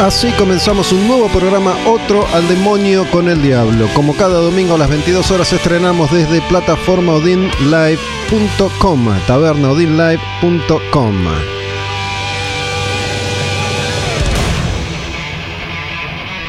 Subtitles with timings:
[0.00, 3.86] Así comenzamos un nuevo programa, otro al demonio con el diablo.
[3.92, 11.14] Como cada domingo a las 22 horas estrenamos desde plataforma odinlive.com, tabernaodinlive.com.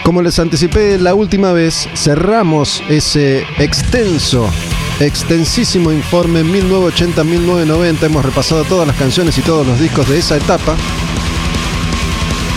[0.04, 4.50] Como les anticipé la última vez, cerramos ese extenso,
[5.02, 8.04] extensísimo informe 1980-1990.
[8.04, 10.78] Hemos repasado todas las canciones y todos los discos de esa etapa.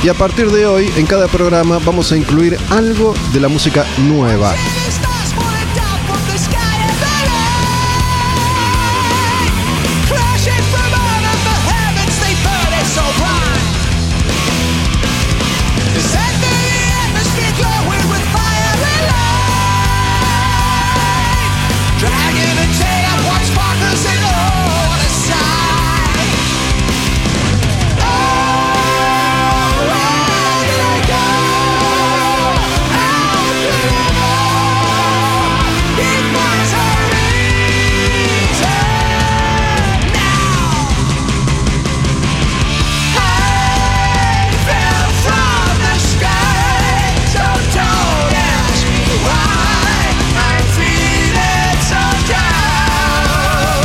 [0.05, 3.87] Y a partir de hoy, en cada programa vamos a incluir algo de la música
[4.07, 4.55] nueva.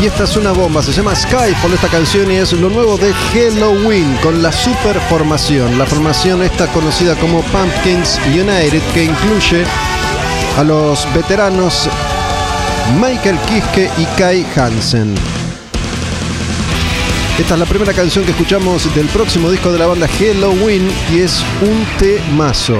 [0.02, 3.14] Y esta es una bomba, se llama Skyfall esta canción y es lo nuevo de
[3.14, 5.78] Halloween con la super formación.
[5.78, 9.66] La formación está conocida como Pumpkins United que incluye
[10.58, 11.90] a los veteranos
[13.02, 15.16] Michael Kiske y Kai Hansen.
[17.38, 21.20] Esta es la primera canción que escuchamos del próximo disco de la banda Halloween y
[21.20, 22.78] es un temazo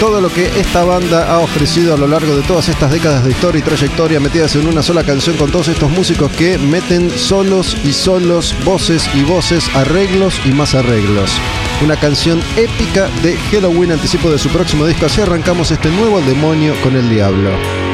[0.00, 3.30] todo lo que esta banda ha ofrecido a lo largo de todas estas décadas de
[3.30, 7.76] historia y trayectoria metidas en una sola canción con todos estos músicos que meten solos
[7.82, 11.30] y solos, voces y voces, arreglos y más arreglos.
[11.82, 15.06] Una canción épica de Halloween, anticipo de su próximo disco.
[15.06, 17.85] Así arrancamos este nuevo demonio con el diablo.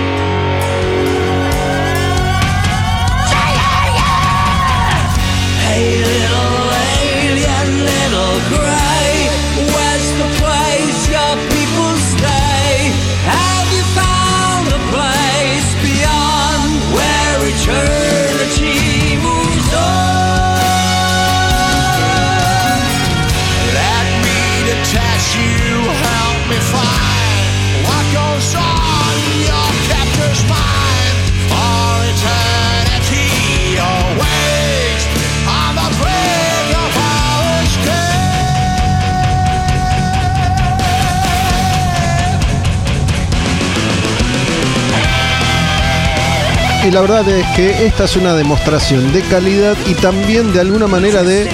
[46.93, 51.23] La verdad es que esta es una demostración de calidad y también de alguna manera
[51.23, 51.51] de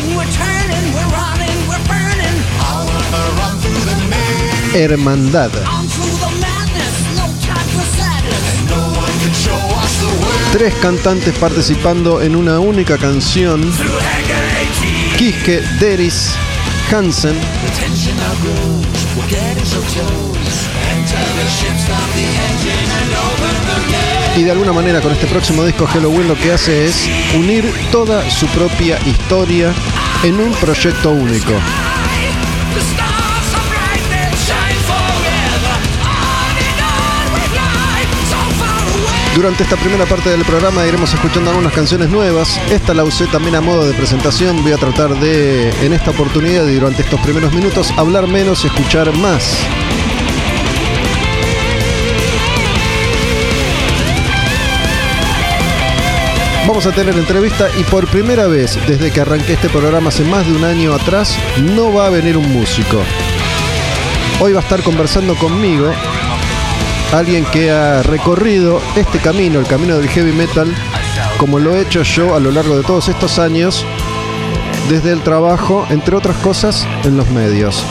[4.75, 5.50] hermandad.
[10.52, 13.73] Tres cantantes participando en una única canción.
[15.17, 16.35] Kiske, Deris,
[16.90, 17.37] Hansen
[24.36, 28.28] y de alguna manera con este próximo disco Halloween lo que hace es unir toda
[28.30, 29.72] su propia historia
[30.22, 31.52] en un proyecto único.
[39.34, 42.60] Durante esta primera parte del programa iremos escuchando algunas canciones nuevas.
[42.70, 44.62] Esta la usé también a modo de presentación.
[44.64, 48.66] Voy a tratar de, en esta oportunidad y durante estos primeros minutos, hablar menos y
[48.66, 49.58] escuchar más.
[56.78, 60.46] Vamos a tener entrevista y por primera vez desde que arranqué este programa hace más
[60.46, 63.02] de un año atrás, no va a venir un músico.
[64.38, 65.90] Hoy va a estar conversando conmigo
[67.12, 70.72] alguien que ha recorrido este camino, el camino del heavy metal,
[71.36, 73.84] como lo he hecho yo a lo largo de todos estos años,
[74.88, 77.84] desde el trabajo, entre otras cosas, en los medios.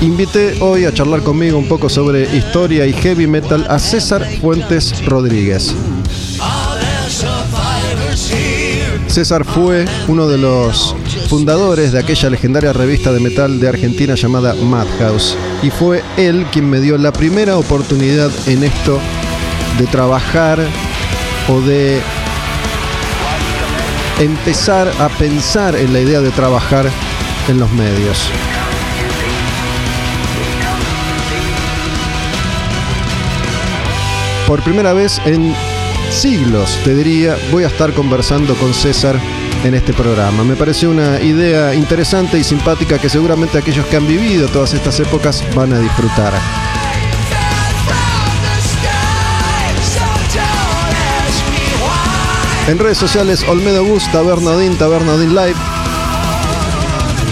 [0.00, 5.06] Invité hoy a charlar conmigo un poco sobre historia y heavy metal a César Fuentes
[5.06, 5.72] Rodríguez.
[9.18, 10.94] César fue uno de los
[11.28, 15.36] fundadores de aquella legendaria revista de metal de Argentina llamada Madhouse.
[15.60, 19.00] Y fue él quien me dio la primera oportunidad en esto
[19.76, 20.60] de trabajar
[21.48, 22.00] o de
[24.20, 26.88] empezar a pensar en la idea de trabajar
[27.48, 28.30] en los medios.
[34.46, 35.52] Por primera vez en
[36.10, 39.20] siglos, te diría, voy a estar conversando con César
[39.64, 40.44] en este programa.
[40.44, 44.98] Me pareció una idea interesante y simpática que seguramente aquellos que han vivido todas estas
[45.00, 46.32] épocas van a disfrutar.
[52.68, 55.56] En redes sociales, Olmedo Bus, Tabernadín, Tabernadín Live.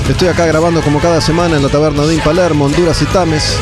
[0.08, 3.58] Estoy acá grabando como cada semana en la Tabernadín Palermo, Honduras y Tames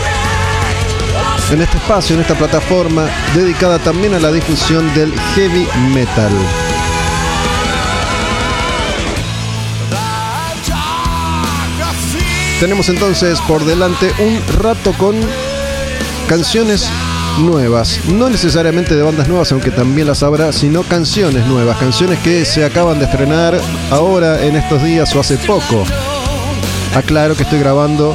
[1.51, 6.33] en este espacio, en esta plataforma dedicada también a la difusión del heavy metal.
[12.61, 15.17] Tenemos entonces por delante un rato con
[16.29, 16.89] canciones
[17.39, 22.45] nuevas, no necesariamente de bandas nuevas, aunque también las habrá, sino canciones nuevas, canciones que
[22.45, 23.61] se acaban de estrenar
[23.91, 25.85] ahora en estos días o hace poco.
[26.95, 28.15] Aclaro que estoy grabando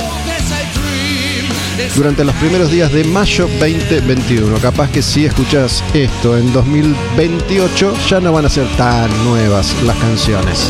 [1.95, 4.57] durante los primeros días de mayo 2021.
[4.59, 9.97] Capaz que si escuchas esto en 2028 ya no van a ser tan nuevas las
[9.97, 10.69] canciones.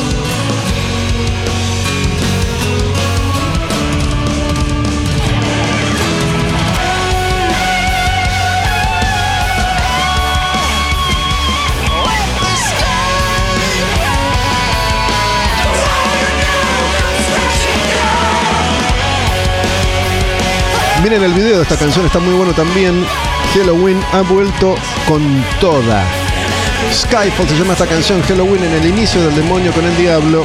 [21.04, 23.06] Miren el video de esta canción, está muy bueno también.
[23.54, 24.76] Halloween ha vuelto
[25.08, 25.22] con
[25.62, 26.04] toda.
[26.94, 30.44] Skyfall se llama esta canción, Halloween en el inicio del demonio con el diablo.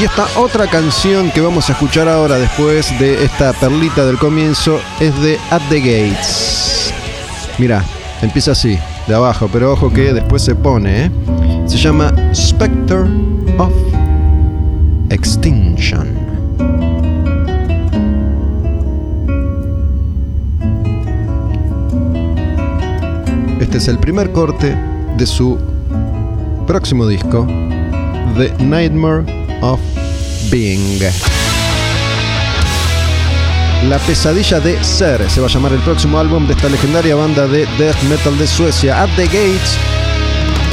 [0.00, 4.80] Y esta otra canción que vamos a escuchar ahora después de esta perlita del comienzo
[5.00, 6.92] es de At the Gates.
[7.58, 7.82] Mira,
[8.22, 8.78] empieza así,
[9.08, 11.10] de abajo, pero ojo que después se pone, ¿eh?
[11.66, 13.06] Se llama Spectre
[13.58, 13.72] of
[15.10, 16.15] Extinction.
[23.66, 24.78] Este es el primer corte
[25.16, 25.58] de su
[26.68, 27.44] próximo disco,
[28.36, 29.24] The Nightmare
[29.60, 29.80] of
[30.52, 31.00] Being.
[33.88, 37.48] La pesadilla de ser se va a llamar el próximo álbum de esta legendaria banda
[37.48, 39.76] de death metal de Suecia, At the Gates.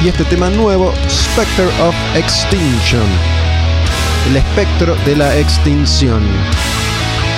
[0.05, 3.01] Y este tema nuevo, Spectre of Extinction.
[4.29, 6.21] El espectro de la extinción.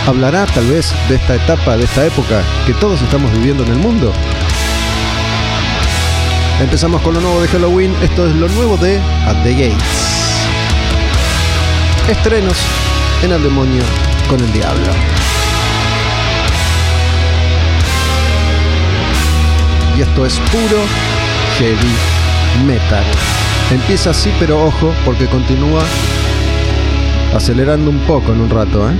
[0.05, 3.77] ¿Hablará tal vez de esta etapa, de esta época que todos estamos viviendo en el
[3.77, 4.11] mundo?
[6.61, 7.93] Empezamos con lo nuevo de Halloween.
[8.01, 10.47] Esto es lo nuevo de At the Gates.
[12.09, 12.57] Estrenos
[13.23, 13.83] en el demonio
[14.29, 14.87] con el diablo.
[19.97, 20.81] Y esto es puro
[21.57, 23.03] heavy metal.
[23.71, 25.83] Empieza así, pero ojo, porque continúa
[27.35, 28.93] acelerando un poco en un rato, ¿eh?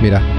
[0.00, 0.31] Mira.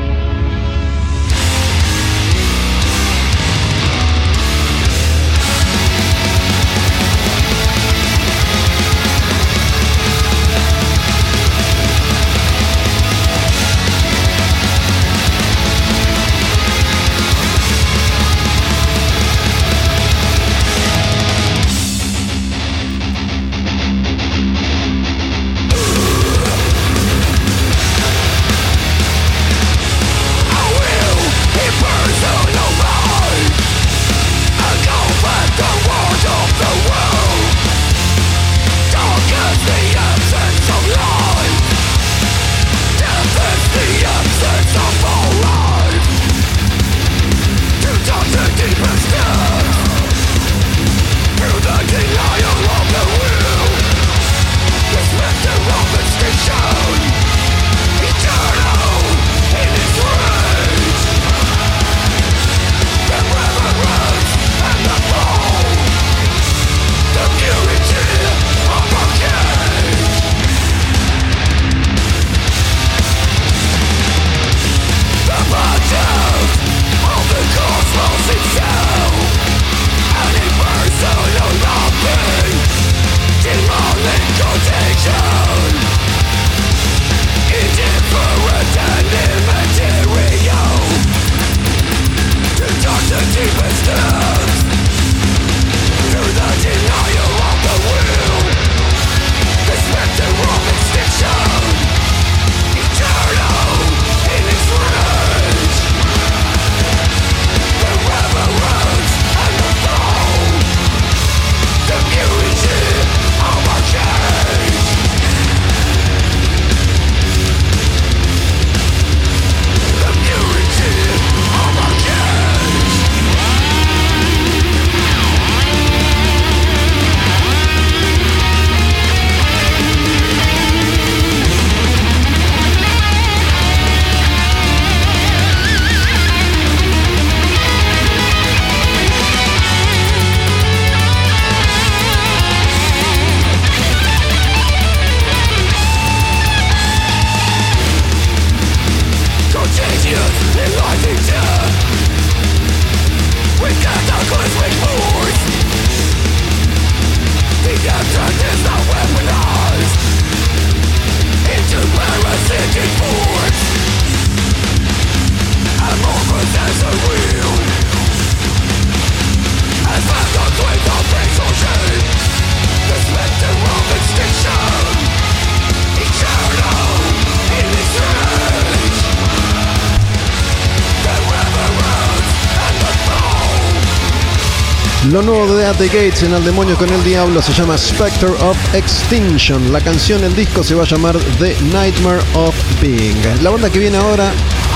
[185.77, 189.71] The Gates en Al Demonio con el Diablo se llama Spectre of Extinction.
[189.71, 193.15] La canción, el disco se va a llamar The Nightmare of Being.
[193.41, 194.31] La banda que viene ahora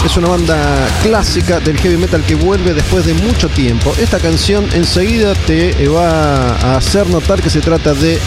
[0.05, 3.93] es una banda clásica del heavy metal que vuelve después de mucho tiempo.
[3.99, 8.19] Esta canción enseguida te va a hacer notar que se trata de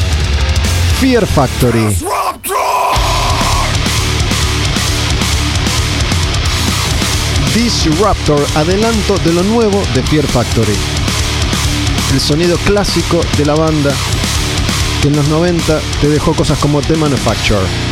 [1.00, 1.96] Fear Factory.
[7.54, 10.76] Disruptor, adelanto de lo nuevo de Fear Factory.
[12.12, 13.90] El sonido clásico de la banda
[15.00, 17.89] que en los 90 te dejó cosas como The Manufacturer.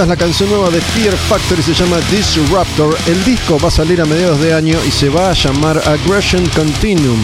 [0.00, 2.96] Es la canción nueva de Fear Factory, se llama Disruptor.
[3.06, 6.46] El disco va a salir a mediados de año y se va a llamar Aggression
[6.56, 7.20] Continuum.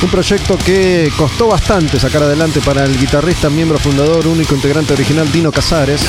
[0.00, 5.30] Un proyecto que costó bastante sacar adelante para el guitarrista, miembro fundador, único integrante original
[5.32, 6.06] Dino Casares.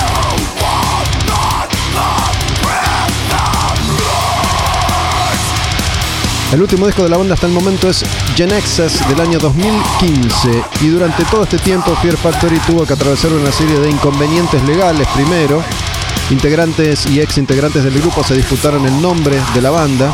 [6.53, 8.05] El último disco de la banda hasta el momento es
[8.35, 13.51] Genexus del año 2015 y durante todo este tiempo Fear Factory tuvo que atravesar una
[13.51, 15.63] serie de inconvenientes legales primero.
[16.29, 20.13] Integrantes y ex integrantes del grupo se disputaron el nombre de la banda.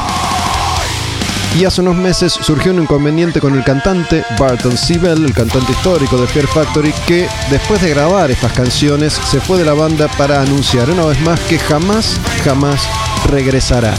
[1.60, 6.16] Y hace unos meses surgió un inconveniente con el cantante Barton Sibel, el cantante histórico
[6.22, 10.42] de Fear Factory, que después de grabar estas canciones se fue de la banda para
[10.42, 12.88] anunciar una vez más que jamás, jamás
[13.30, 13.94] regresará.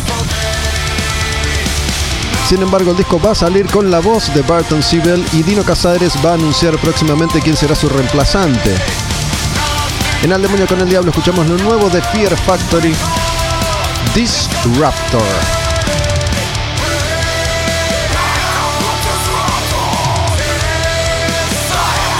[2.50, 5.62] Sin embargo, el disco va a salir con la voz de Barton Sibel y Dino
[5.62, 8.74] Casares va a anunciar próximamente quién será su reemplazante.
[10.24, 12.92] En Al Demonio con el Diablo escuchamos lo nuevo de Fear Factory,
[14.16, 15.22] Disruptor.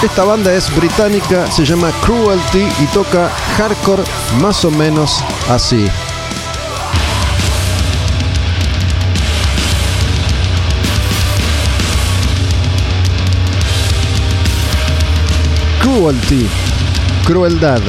[0.01, 4.03] Esta banda es británica, se llama Cruelty y toca hardcore
[4.39, 5.89] más o menos así.
[15.81, 16.47] Cruelty,
[17.25, 17.81] crueldad.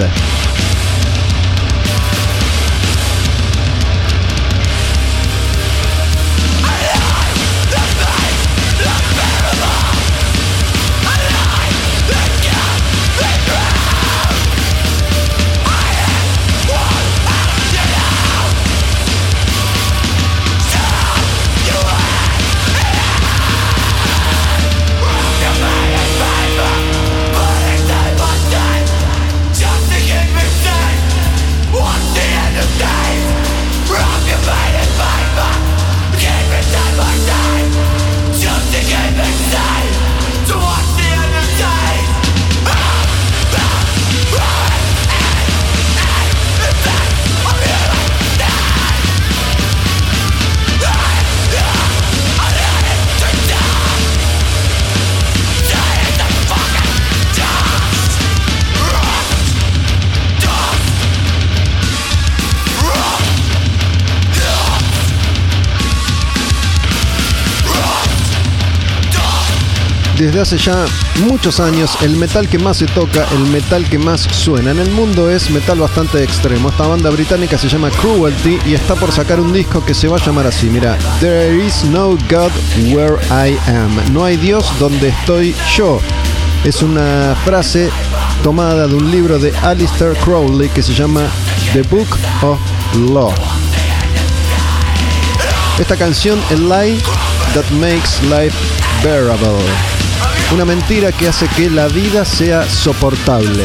[70.22, 70.84] Desde hace ya
[71.26, 74.90] muchos años el metal que más se toca, el metal que más suena en el
[74.92, 76.68] mundo es metal bastante extremo.
[76.68, 80.18] Esta banda británica se llama Cruelty y está por sacar un disco que se va
[80.18, 82.52] a llamar así, mira, There is no God
[82.92, 84.12] where I am.
[84.12, 86.00] No hay Dios donde estoy yo.
[86.64, 87.90] Es una frase
[88.44, 91.26] tomada de un libro de Alistair Crowley que se llama
[91.72, 92.60] The Book of
[93.10, 93.34] Law.
[95.80, 97.00] Esta canción, A Lie
[97.54, 98.56] That Makes Life
[99.02, 99.91] Bearable.
[100.52, 103.64] Una mentira que hace que la vida sea soportable.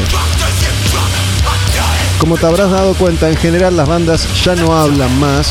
[2.18, 5.50] Como te habrás dado cuenta, en general las bandas ya no hablan más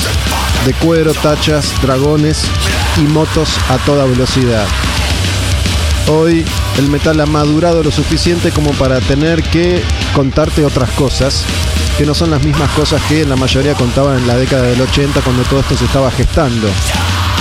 [0.64, 2.42] de cuero, tachas, dragones
[2.96, 4.66] y motos a toda velocidad.
[6.08, 6.42] Hoy
[6.78, 9.82] el metal ha madurado lo suficiente como para tener que
[10.14, 11.44] contarte otras cosas
[11.98, 15.20] que no son las mismas cosas que la mayoría contaban en la década del 80
[15.20, 16.68] cuando todo esto se estaba gestando.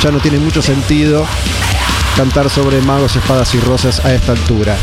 [0.03, 1.25] Ya no tiene mucho sentido
[2.15, 4.77] cantar sobre magos, espadas y rosas a esta altura.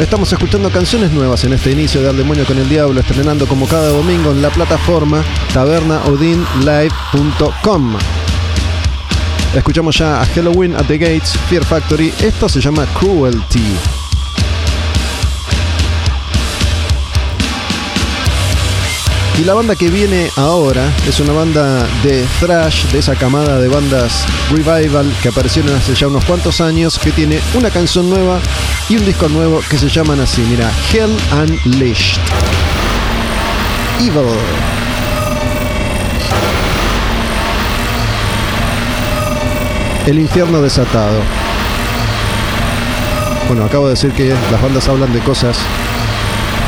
[0.00, 3.68] Estamos escuchando canciones nuevas en este inicio de Al Demonio con el Diablo, estrenando como
[3.68, 7.96] cada domingo en la plataforma tabernaodinlive.com.
[9.54, 12.12] Escuchamos ya a Halloween at the Gates, Fear Factory.
[12.20, 13.93] Esto se llama Cruelty.
[19.36, 23.66] Y la banda que viene ahora es una banda de thrash, de esa camada de
[23.66, 28.38] bandas revival que aparecieron hace ya unos cuantos años, que tiene una canción nueva
[28.88, 32.20] y un disco nuevo que se llaman así, mira, Hell Unleashed.
[34.00, 34.38] Evil.
[40.06, 41.18] El infierno desatado.
[43.48, 45.58] Bueno, acabo de decir que las bandas hablan de cosas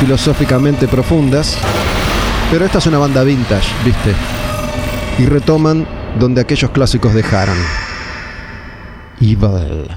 [0.00, 1.58] filosóficamente profundas,
[2.50, 4.14] pero esta es una banda vintage, ¿viste?
[5.18, 5.86] Y retoman
[6.18, 7.56] donde aquellos clásicos dejaron.
[9.20, 9.88] Evil.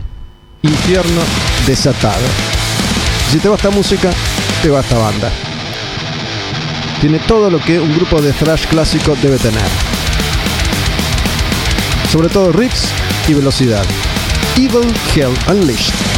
[0.62, 1.21] Infierno
[1.67, 2.25] desatado.
[3.31, 4.09] Si te va esta música,
[4.62, 5.29] te va esta banda.
[6.99, 9.67] Tiene todo lo que un grupo de thrash clásico debe tener.
[12.12, 12.89] Sobre todo riffs
[13.27, 13.85] y velocidad.
[14.57, 16.09] Evil Hell Unleashed.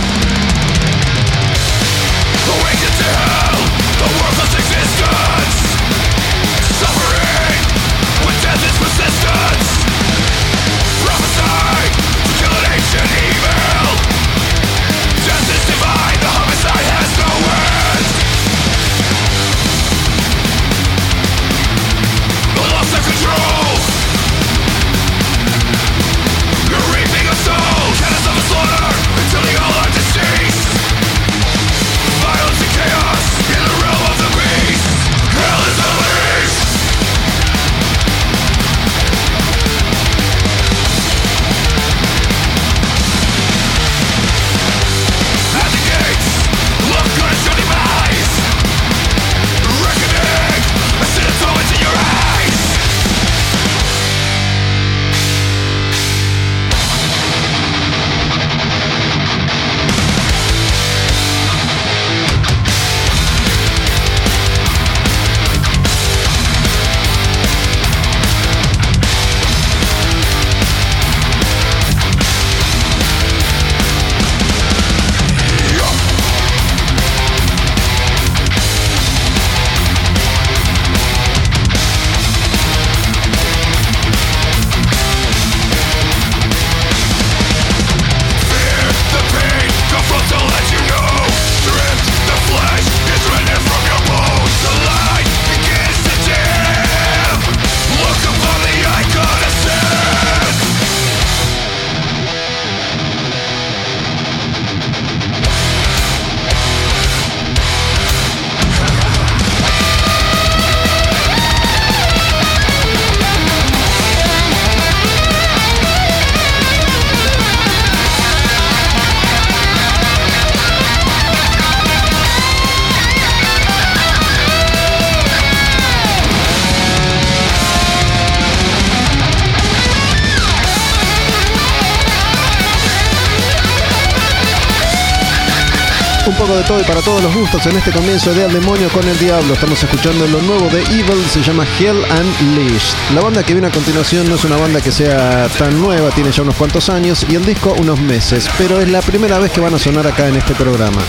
[137.33, 139.53] Gustos en este comienzo de Al Demonio con el Diablo.
[139.53, 142.95] Estamos escuchando lo nuevo de Evil, se llama Hell Unleashed.
[143.13, 146.31] La banda que viene a continuación no es una banda que sea tan nueva, tiene
[146.31, 149.61] ya unos cuantos años y el disco unos meses, pero es la primera vez que
[149.61, 151.01] van a sonar acá en este programa.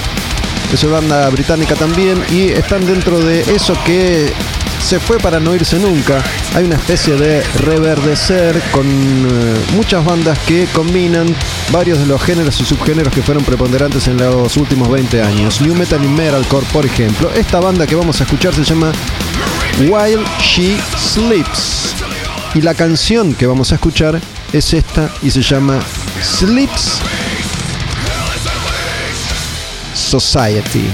[0.73, 4.33] Es una banda británica también y están dentro de eso que
[4.83, 6.23] se fue para no irse nunca.
[6.55, 11.27] Hay una especie de reverdecer con eh, muchas bandas que combinan
[11.71, 15.61] varios de los géneros y subgéneros que fueron preponderantes en los últimos 20 años.
[15.61, 17.31] New Metal y Metalcore, por ejemplo.
[17.35, 18.93] Esta banda que vamos a escuchar se llama
[19.81, 21.95] While She Sleeps.
[22.55, 24.21] Y la canción que vamos a escuchar
[24.53, 25.81] es esta y se llama
[26.23, 27.01] Sleeps
[29.95, 30.91] Society.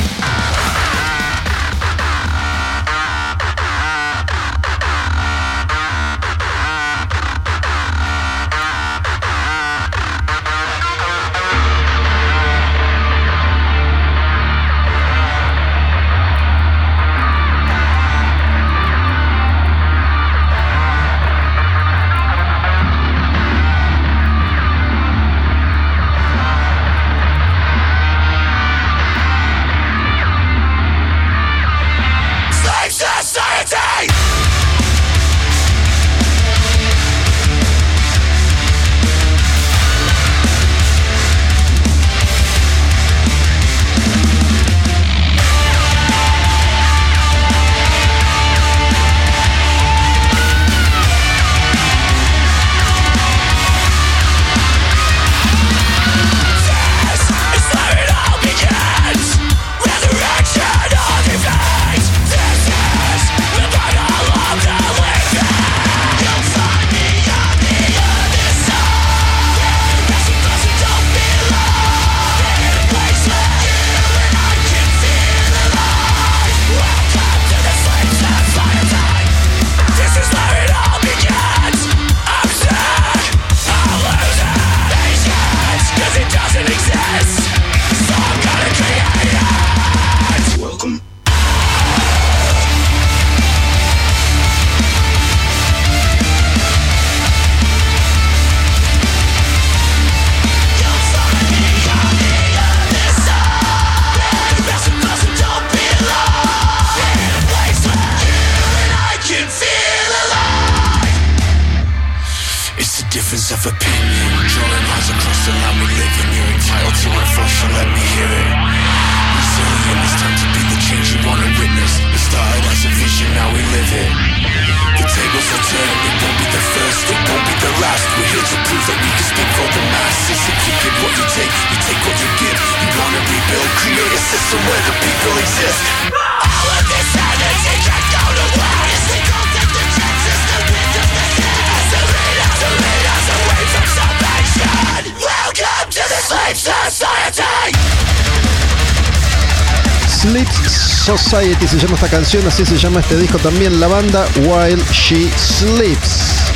[151.38, 155.30] Society se llama esta canción, así se llama este disco también, la banda While She
[155.36, 156.50] Sleeps.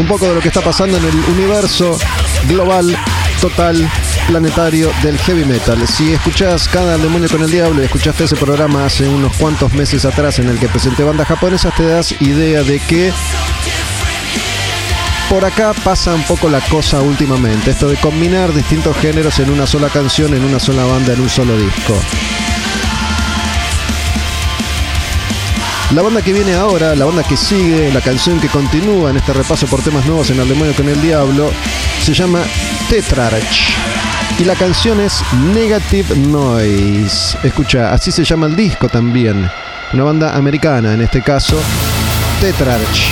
[0.00, 1.96] Un poco de lo que está pasando en el universo
[2.48, 2.96] global,
[3.40, 3.88] total,
[4.26, 5.86] planetario del heavy metal.
[5.86, 10.04] Si escuchás Cada Demonio con el Diablo y escuchaste ese programa hace unos cuantos meses
[10.04, 13.12] atrás en el que presenté bandas japonesas, te das idea de que
[15.28, 19.68] por acá pasa un poco la cosa últimamente, esto de combinar distintos géneros en una
[19.68, 21.94] sola canción, en una sola banda, en un solo disco.
[25.94, 29.32] La banda que viene ahora, la banda que sigue, la canción que continúa en este
[29.32, 31.50] repaso por temas nuevos en El Demonio con el Diablo,
[32.00, 32.42] se llama
[32.88, 33.74] Tetrarch.
[34.38, 35.20] Y la canción es
[35.52, 37.38] Negative Noise.
[37.42, 39.50] Escucha, así se llama el disco también.
[39.92, 41.60] Una banda americana, en este caso,
[42.40, 43.10] Tetrarch.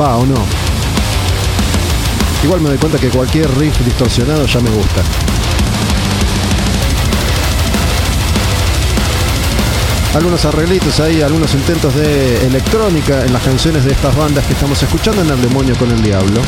[0.00, 0.63] Va o no.
[2.44, 5.02] Igual me doy cuenta que cualquier riff distorsionado ya me gusta.
[10.14, 14.80] Algunos arreglitos ahí, algunos intentos de electrónica en las canciones de estas bandas que estamos
[14.82, 16.42] escuchando en El Demonio con el Diablo.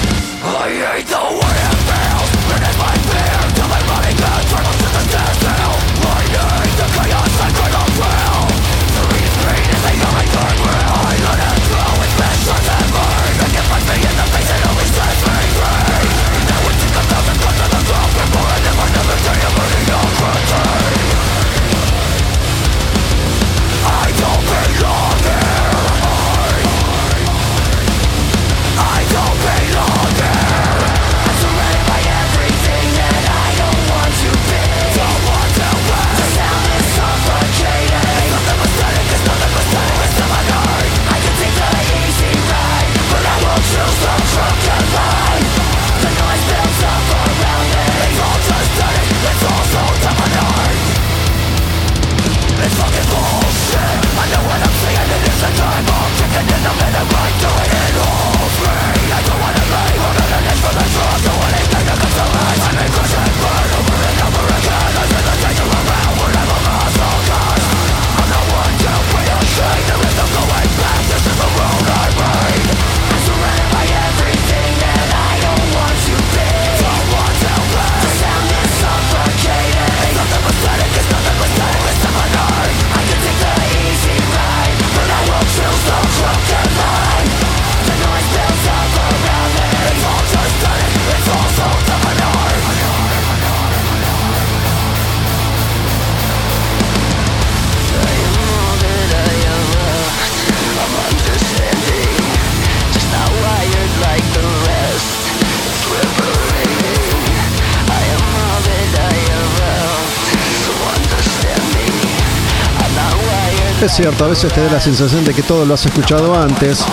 [113.87, 116.85] Es cierto, a veces te da la sensación de que todo lo has escuchado antes.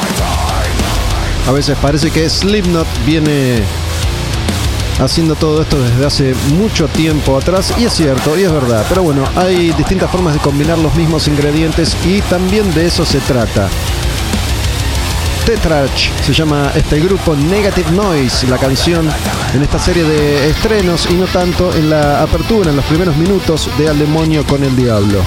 [1.48, 3.64] A veces parece que Slipknot viene
[5.02, 9.02] haciendo todo esto desde hace mucho tiempo atrás y es cierto y es verdad, pero
[9.02, 13.68] bueno, hay distintas formas de combinar los mismos ingredientes y también de eso se trata.
[15.48, 19.10] Tetrarch se llama este grupo Negative Noise, la canción
[19.56, 23.68] en esta serie de estrenos y no tanto en la apertura, en los primeros minutos
[23.80, 25.24] de Al demonio con el diablo.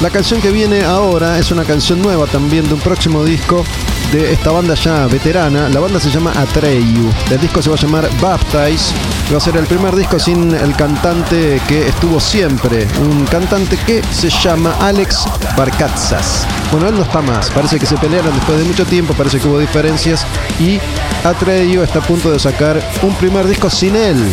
[0.00, 3.64] La canción que viene ahora es una canción nueva también de un próximo disco
[4.12, 5.68] de esta banda ya veterana.
[5.68, 7.10] La banda se llama Atreyu.
[7.28, 8.94] El disco se va a llamar Baptize.
[9.32, 12.86] Va a ser el primer disco sin el cantante que estuvo siempre.
[13.00, 15.24] Un cantante que se llama Alex
[15.56, 16.46] Barcatzas.
[16.70, 17.50] Bueno, él no está más.
[17.50, 19.14] Parece que se pelearon después de mucho tiempo.
[19.14, 20.24] Parece que hubo diferencias.
[20.60, 20.78] Y
[21.24, 24.32] Atreyu está a punto de sacar un primer disco sin él.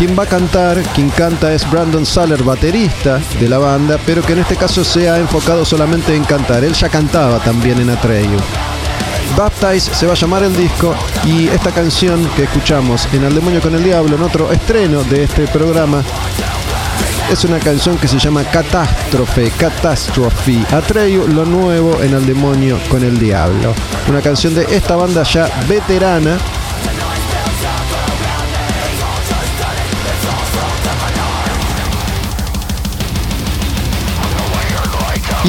[0.00, 4.32] Quien va a cantar, quien canta es Brandon Saller, baterista de la banda, pero que
[4.32, 6.64] en este caso se ha enfocado solamente en cantar.
[6.64, 8.38] Él ya cantaba también en Atreyu.
[9.36, 10.94] Baptize se va a llamar el disco
[11.26, 15.24] y esta canción que escuchamos en Al Demonio con el Diablo, en otro estreno de
[15.24, 16.02] este programa,
[17.30, 20.64] es una canción que se llama Catástrofe, Catastrophe.
[20.72, 23.74] Atreyu, lo nuevo en Al Demonio con el Diablo.
[24.08, 26.38] Una canción de esta banda ya veterana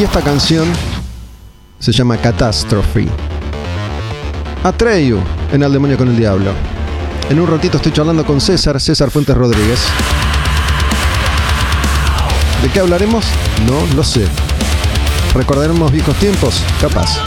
[0.02, 0.68] Y esta canción
[1.78, 3.08] se llama Catastrophe.
[4.64, 5.20] Atreyu
[5.52, 6.54] en Al Demonio con el Diablo.
[7.30, 9.80] En un ratito estoy charlando con César, César Fuentes Rodríguez.
[12.64, 13.26] ¿De qué hablaremos?
[13.68, 14.26] No lo sé.
[15.36, 16.64] ¿Recordaremos viejos tiempos?
[16.82, 17.20] Capaz.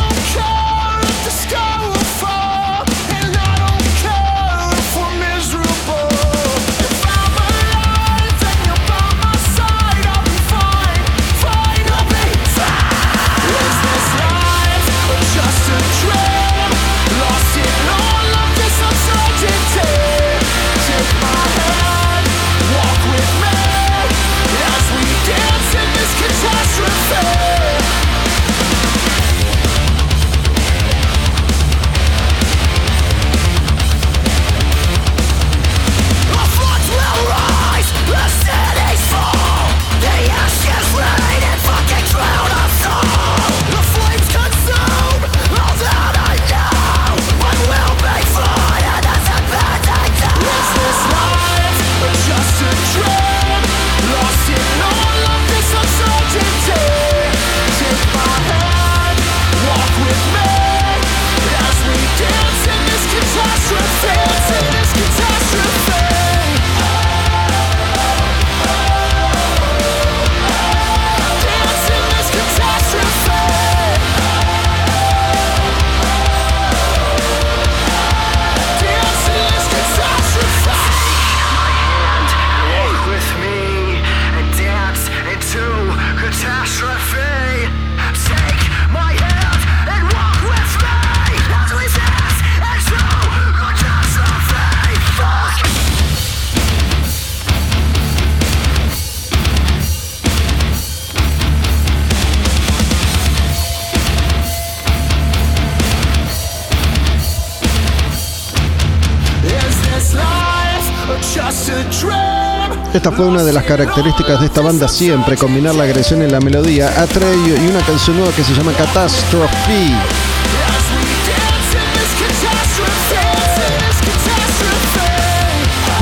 [113.05, 116.41] Esta fue una de las características de esta banda siempre, combinar la agresión y la
[116.41, 120.34] melodía, Atreyu y una canción nueva que se llama Catastrophe.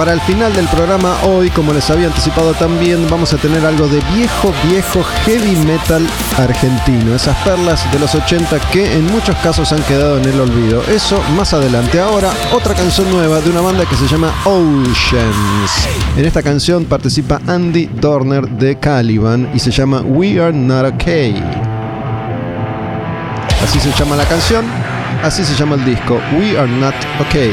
[0.03, 3.87] Para el final del programa hoy, como les había anticipado también, vamos a tener algo
[3.87, 6.05] de viejo, viejo heavy metal
[6.39, 7.15] argentino.
[7.15, 10.83] Esas perlas de los 80 que en muchos casos han quedado en el olvido.
[10.89, 12.01] Eso más adelante.
[12.01, 15.89] Ahora, otra canción nueva de una banda que se llama Oceans.
[16.17, 21.41] En esta canción participa Andy Dorner de Caliban y se llama We Are Not Okay.
[23.63, 24.65] Así se llama la canción,
[25.23, 26.97] así se llama el disco, We Are Not
[27.29, 27.53] Okay.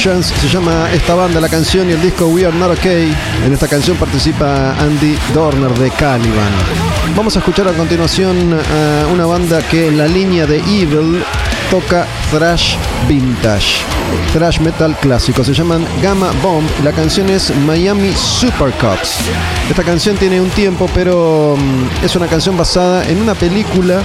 [0.00, 3.14] Se llama esta banda, la canción y el disco We Are Not Okay.
[3.44, 6.52] En esta canción participa Andy Dorner de Caliban.
[7.14, 11.22] Vamos a escuchar a continuación a una banda que en la línea de Evil
[11.70, 12.76] toca thrash
[13.06, 13.84] vintage,
[14.32, 15.44] thrash metal clásico.
[15.44, 16.66] Se llaman Gamma Bomb.
[16.82, 19.18] La canción es Miami Super Cups.
[19.68, 24.02] Esta canción tiene un tiempo, pero mm, es una canción basada en una película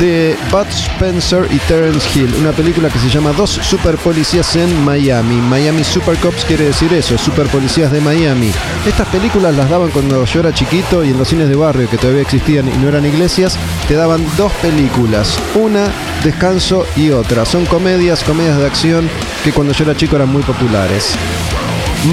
[0.00, 4.84] de Bud Spencer y Terence Hill, una película que se llama Dos super policías en
[4.84, 5.36] Miami.
[5.36, 8.52] Miami Super Cops quiere decir eso, super policías de Miami.
[8.86, 11.98] Estas películas las daban cuando yo era chiquito y en los cines de barrio que
[11.98, 13.56] todavía existían y no eran iglesias,
[13.88, 15.86] te daban dos películas, una
[16.24, 17.44] Descanso y otra.
[17.44, 19.08] Son comedias, comedias de acción
[19.44, 21.14] que cuando yo era chico eran muy populares.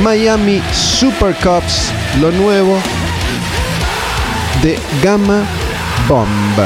[0.03, 2.77] Miami Super Cops, lo nuevo
[4.61, 5.43] de Gamma
[6.07, 6.59] Bomb.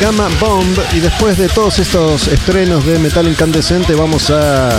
[0.00, 4.70] Gamma Bomb y después de todos estos estrenos de metal incandescente vamos a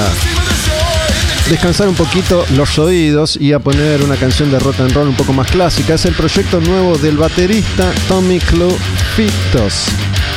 [1.49, 5.15] descansar un poquito los oídos y a poner una canción de rock and roll un
[5.15, 5.95] poco más clásica.
[5.95, 9.85] Es el proyecto nuevo del baterista Tommy Clufitos.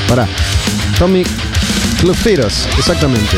[0.08, 0.26] Pará,
[0.98, 1.24] Tommy
[2.00, 3.36] Clufitos, exactamente.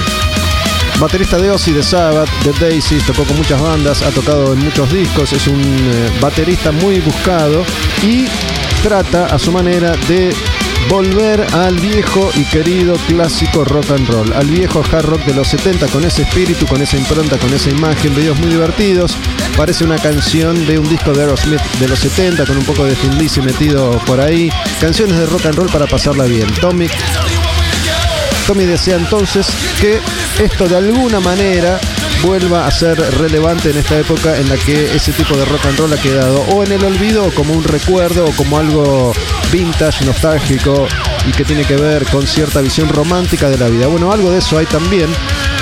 [0.98, 4.90] Baterista de Ozzy, de Sabbath, de Daisies, tocó con muchas bandas, ha tocado en muchos
[4.90, 7.64] discos, es un eh, baterista muy buscado
[8.02, 8.26] y
[8.82, 10.32] trata a su manera de
[10.88, 15.48] volver al viejo y querido clásico rock and roll, al viejo hard rock de los
[15.48, 19.16] 70 con ese espíritu, con esa impronta, con esa imagen, videos muy divertidos.
[19.56, 22.96] Parece una canción de un disco de Aerosmith de los 70 con un poco de
[23.18, 24.50] Lizzy metido por ahí.
[24.80, 26.48] Canciones de rock and roll para pasarla bien.
[26.60, 26.88] Tommy
[28.46, 29.46] Tommy desea entonces
[29.80, 30.00] que
[30.42, 31.80] esto de alguna manera
[32.22, 35.78] vuelva a ser relevante en esta época en la que ese tipo de rock and
[35.78, 39.12] roll ha quedado o en el olvido como un recuerdo o como algo
[39.54, 40.88] vintage, nostálgico
[41.28, 43.86] y que tiene que ver con cierta visión romántica de la vida.
[43.86, 45.06] Bueno, algo de eso hay también.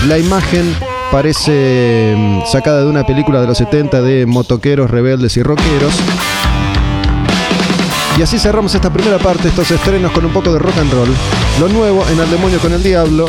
[0.09, 0.75] La imagen
[1.11, 5.93] parece mm, sacada de una película de los 70 de motoqueros, rebeldes y rockeros.
[8.17, 11.09] Y así cerramos esta primera parte, estos estrenos con un poco de rock and roll.
[11.61, 13.29] Lo nuevo en Al Demonio con el Diablo.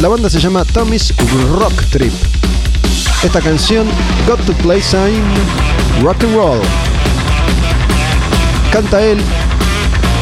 [0.00, 1.12] La banda se llama Tommy's
[1.58, 2.12] Rock Trip.
[3.24, 3.88] Esta canción,
[4.28, 5.20] Got to Play Sign
[6.00, 6.60] Rock and Roll.
[8.70, 9.18] Canta él,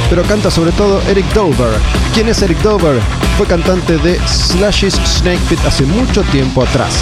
[0.08, 1.80] pero canta sobre todo Eric Dover.
[2.14, 3.00] ¿Quién es Eric Dover?
[3.36, 6.94] Fue cantante de Slash's Snake Pit hace mucho tiempo atrás.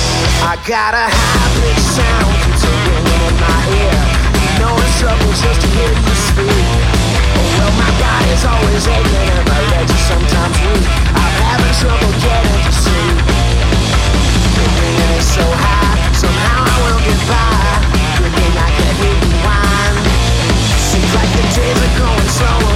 [20.94, 22.73] Seems like the days are going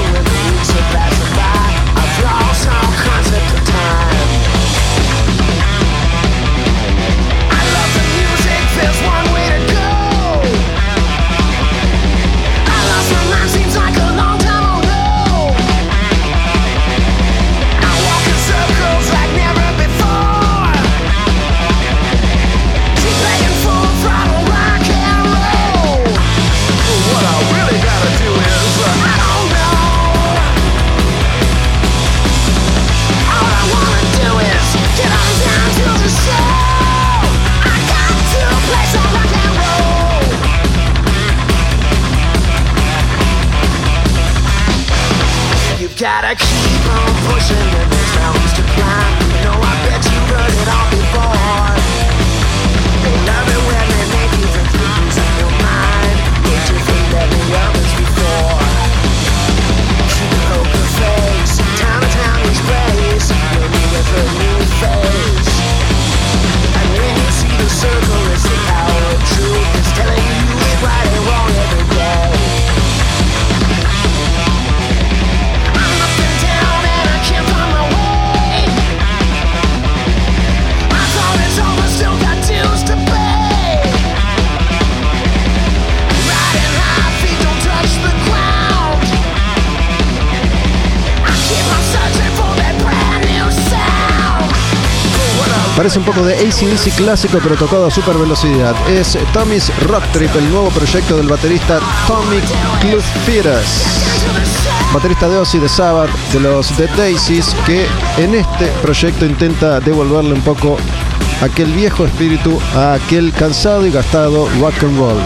[95.89, 98.74] Parece un poco de ACDC clásico, pero tocado a super velocidad.
[98.91, 102.41] Es Tommy's Rock Trip, el nuevo proyecto del baterista Tommy
[102.82, 103.64] Cluffiras.
[104.93, 107.86] Baterista de Ozzy de Sabbath, de los Dead Daisies, que
[108.18, 110.76] en este proyecto intenta devolverle un poco
[111.41, 115.22] aquel viejo espíritu a aquel cansado y gastado rock and roll.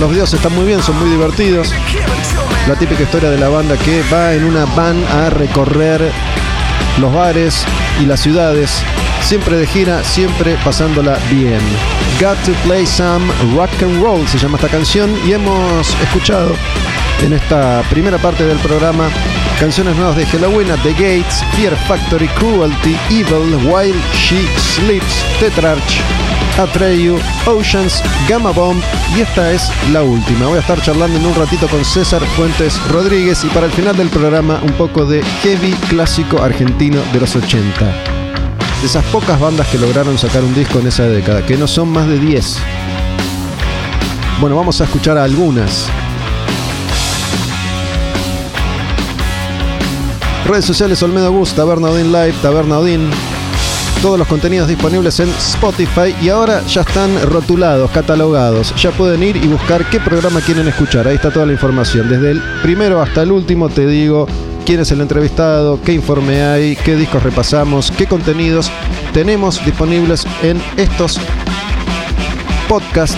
[0.00, 1.68] Los videos están muy bien, son muy divertidos.
[2.66, 6.10] La típica historia de la banda que va en una van a recorrer
[6.98, 7.64] los bares
[8.00, 8.82] y las ciudades,
[9.22, 11.60] siempre de gira, siempre pasándola bien.
[12.20, 13.26] Got to play some
[13.56, 16.54] rock and roll se llama esta canción y hemos escuchado
[17.22, 19.08] en esta primera parte del programa
[19.58, 26.02] canciones nuevas de Halloween, the Gates, Fear Factory, Cruelty, Evil, While She Sleeps, Tetrarch,
[26.58, 28.80] Atreyu, Oceans, Gamma Bomb
[29.16, 30.46] y esta es la última.
[30.46, 33.96] Voy a estar charlando en un ratito con César Fuentes Rodríguez y para el final
[33.96, 37.84] del programa un poco de heavy clásico argentino de los 80.
[38.80, 41.88] De esas pocas bandas que lograron sacar un disco en esa década, que no son
[41.90, 42.58] más de 10.
[44.40, 45.88] Bueno, vamos a escuchar a algunas.
[50.46, 53.10] Redes sociales Olmedo Gus, Taberna Odin Live, Taberna Odin.
[54.04, 58.74] Todos los contenidos disponibles en Spotify y ahora ya están rotulados, catalogados.
[58.76, 61.08] Ya pueden ir y buscar qué programa quieren escuchar.
[61.08, 62.10] Ahí está toda la información.
[62.10, 64.26] Desde el primero hasta el último te digo
[64.66, 68.70] quién es el entrevistado, qué informe hay, qué discos repasamos, qué contenidos
[69.14, 71.18] tenemos disponibles en estos
[72.68, 73.16] podcasts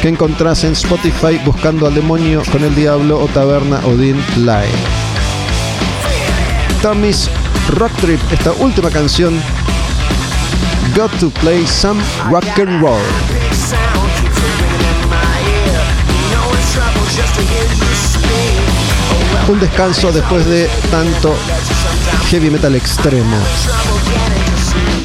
[0.00, 4.80] que encontrás en Spotify buscando al demonio con el diablo o Taberna Odin Live.
[6.80, 7.28] Tommy's
[7.68, 9.38] Rock Trip, esta última canción,
[10.96, 12.98] Got to Play Some Rock and Roll.
[19.46, 21.36] Un descanso después de tanto
[22.30, 23.36] heavy metal extremo.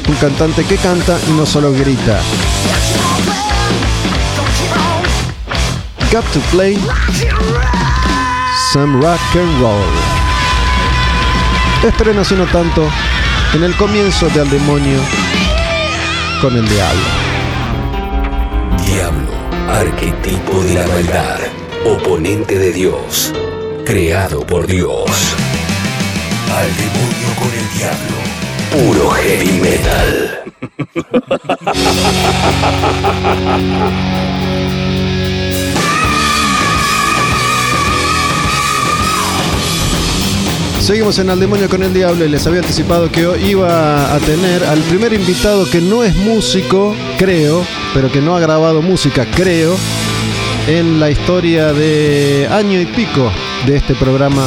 [0.08, 2.18] Un cantante que canta y no solo grita.
[6.10, 6.78] Got to Play
[8.72, 9.84] Some Rock and Roll.
[11.86, 12.88] Estreno sino tanto
[13.52, 15.21] en el comienzo de Al Demonio
[16.42, 17.00] con el Diablo.
[18.84, 19.30] Diablo,
[19.68, 21.38] arquetipo de la maldad,
[21.86, 23.32] oponente de Dios,
[23.86, 25.36] creado por Dios.
[26.52, 28.16] Al demonio con el diablo,
[28.72, 30.42] puro heavy metal.
[40.82, 44.18] Seguimos en Al Demonio con el Diablo y les había anticipado que hoy iba a
[44.18, 47.64] tener al primer invitado que no es músico, creo,
[47.94, 49.76] pero que no ha grabado música, creo,
[50.66, 53.30] en la historia de año y pico
[53.64, 54.44] de este programa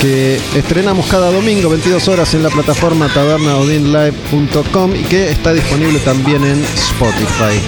[0.00, 6.44] que estrenamos cada domingo 22 horas en la plataforma tabernaodinlive.com y que está disponible también
[6.44, 7.60] en Spotify.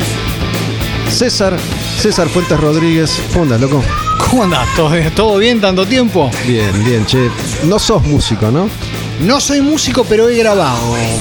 [1.11, 1.57] César,
[1.99, 3.83] César Fuentes Rodríguez, ¿cómo andas, loco?
[4.31, 4.69] ¿Cómo andás?
[4.77, 6.31] ¿Todo, todo bien tanto tiempo?
[6.47, 7.29] Bien, bien, che.
[7.65, 8.69] No sos músico, ¿no?
[9.21, 10.79] No soy músico, pero he grabado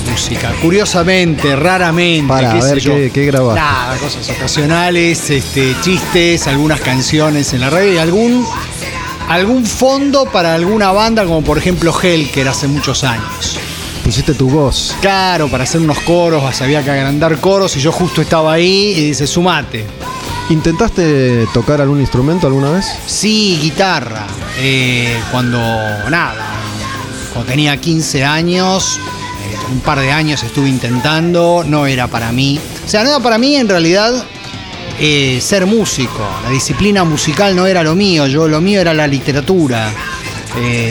[0.09, 0.51] música.
[0.61, 2.27] Curiosamente, raramente.
[2.27, 2.93] Para, qué a sé ver yo.
[2.95, 3.59] qué, qué grabaste.
[3.59, 8.45] Nada, cosas ocasionales, este, chistes, algunas canciones en la radio y algún,
[9.29, 13.57] algún fondo para alguna banda, como por ejemplo Helker hace muchos años.
[14.03, 14.95] Pusiste tu voz.
[15.01, 19.07] Claro, para hacer unos coros, había que agrandar coros y yo justo estaba ahí y
[19.07, 19.85] dice, sumate.
[20.49, 22.85] ¿Intentaste tocar algún instrumento alguna vez?
[23.05, 24.25] Sí, guitarra.
[24.59, 25.59] Eh, cuando,
[26.09, 26.45] nada,
[27.31, 32.59] cuando tenía 15 años, eh, un par de años estuve intentando, no era para mí.
[32.83, 34.25] O sea, no era para mí en realidad
[34.99, 36.27] eh, ser músico.
[36.43, 39.91] La disciplina musical no era lo mío, yo lo mío era la literatura.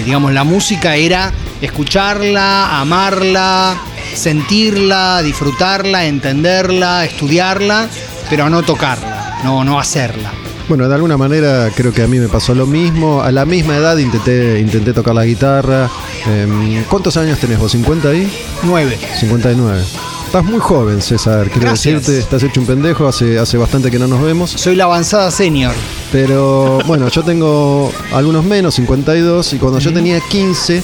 [0.04, 3.76] Digamos, la música era escucharla, amarla,
[4.14, 7.88] sentirla, disfrutarla, entenderla, estudiarla,
[8.30, 10.45] pero no tocarla, no, no hacerla.
[10.68, 13.22] Bueno, de alguna manera creo que a mí me pasó lo mismo.
[13.22, 15.88] A la misma edad intenté, intenté tocar la guitarra.
[16.26, 17.72] Em, ¿Cuántos años tenés vos?
[17.74, 18.28] ¿50 ahí?
[18.64, 18.98] 9.
[19.20, 19.82] 59.
[20.26, 21.44] Estás muy joven, César.
[21.48, 22.00] Quiero Gracias.
[22.00, 23.06] decirte, estás hecho un pendejo.
[23.06, 24.50] Hace, hace bastante que no nos vemos.
[24.50, 25.72] Soy la avanzada senior.
[26.10, 29.52] Pero bueno, yo tengo algunos menos, 52.
[29.52, 30.82] Y cuando yo tenía 15,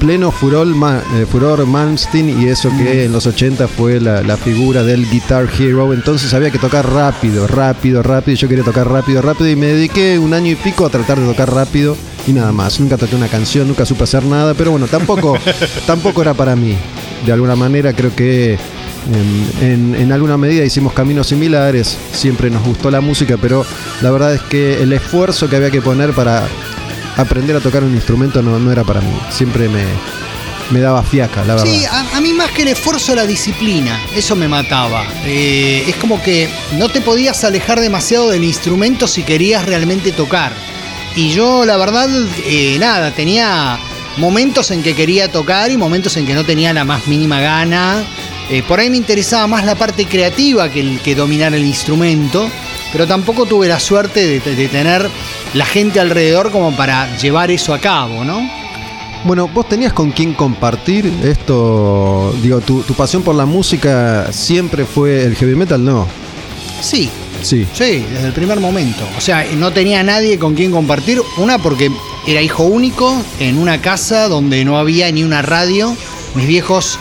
[0.00, 0.66] pleno furor,
[1.14, 2.42] eh, furor Malmsteen.
[2.42, 5.92] Y eso que en los 80 fue la, la figura del Guitar Hero.
[5.94, 8.36] Entonces había que tocar rápido, rápido, rápido.
[8.36, 9.48] Yo quería tocar rápido, rápido.
[9.48, 11.96] Y me dediqué un año y pico a tratar de tocar rápido.
[12.26, 12.80] Y nada más.
[12.80, 14.54] Nunca toqué una canción, nunca supe hacer nada.
[14.54, 15.36] Pero bueno, tampoco,
[15.86, 16.74] tampoco era para mí.
[17.24, 18.54] De alguna manera creo que
[19.62, 23.64] en, en- en alguna medida hicimos caminos similares, siempre nos gustó la música, pero
[24.02, 26.46] la verdad es que el esfuerzo que había que poner para
[27.16, 29.12] aprender a tocar un instrumento no, no era para mí.
[29.30, 29.84] Siempre me,
[30.70, 31.70] me daba fiaca, la verdad.
[31.70, 33.98] Sí, a, a mí más que el esfuerzo, la disciplina.
[34.14, 35.04] Eso me mataba.
[35.24, 36.48] Eh, es como que
[36.78, 40.52] no te podías alejar demasiado del instrumento si querías realmente tocar.
[41.16, 42.08] Y yo, la verdad,
[42.44, 43.78] eh, nada, tenía
[44.16, 48.04] momentos en que quería tocar y momentos en que no tenía la más mínima gana.
[48.48, 52.48] Eh, por ahí me interesaba más la parte creativa que, el, que dominar el instrumento.
[52.92, 55.08] Pero tampoco tuve la suerte de, de tener
[55.54, 58.48] la gente alrededor como para llevar eso a cabo, ¿no?
[59.24, 64.86] Bueno, vos tenías con quién compartir esto, digo, tu, tu pasión por la música siempre
[64.86, 66.06] fue el heavy metal, ¿no?
[66.80, 67.10] Sí,
[67.42, 67.66] Sí.
[67.72, 69.02] Sí, desde el primer momento.
[69.16, 71.22] O sea, no tenía nadie con quien compartir.
[71.38, 71.90] Una porque
[72.26, 75.96] era hijo único en una casa donde no había ni una radio.
[76.34, 76.98] Mis viejos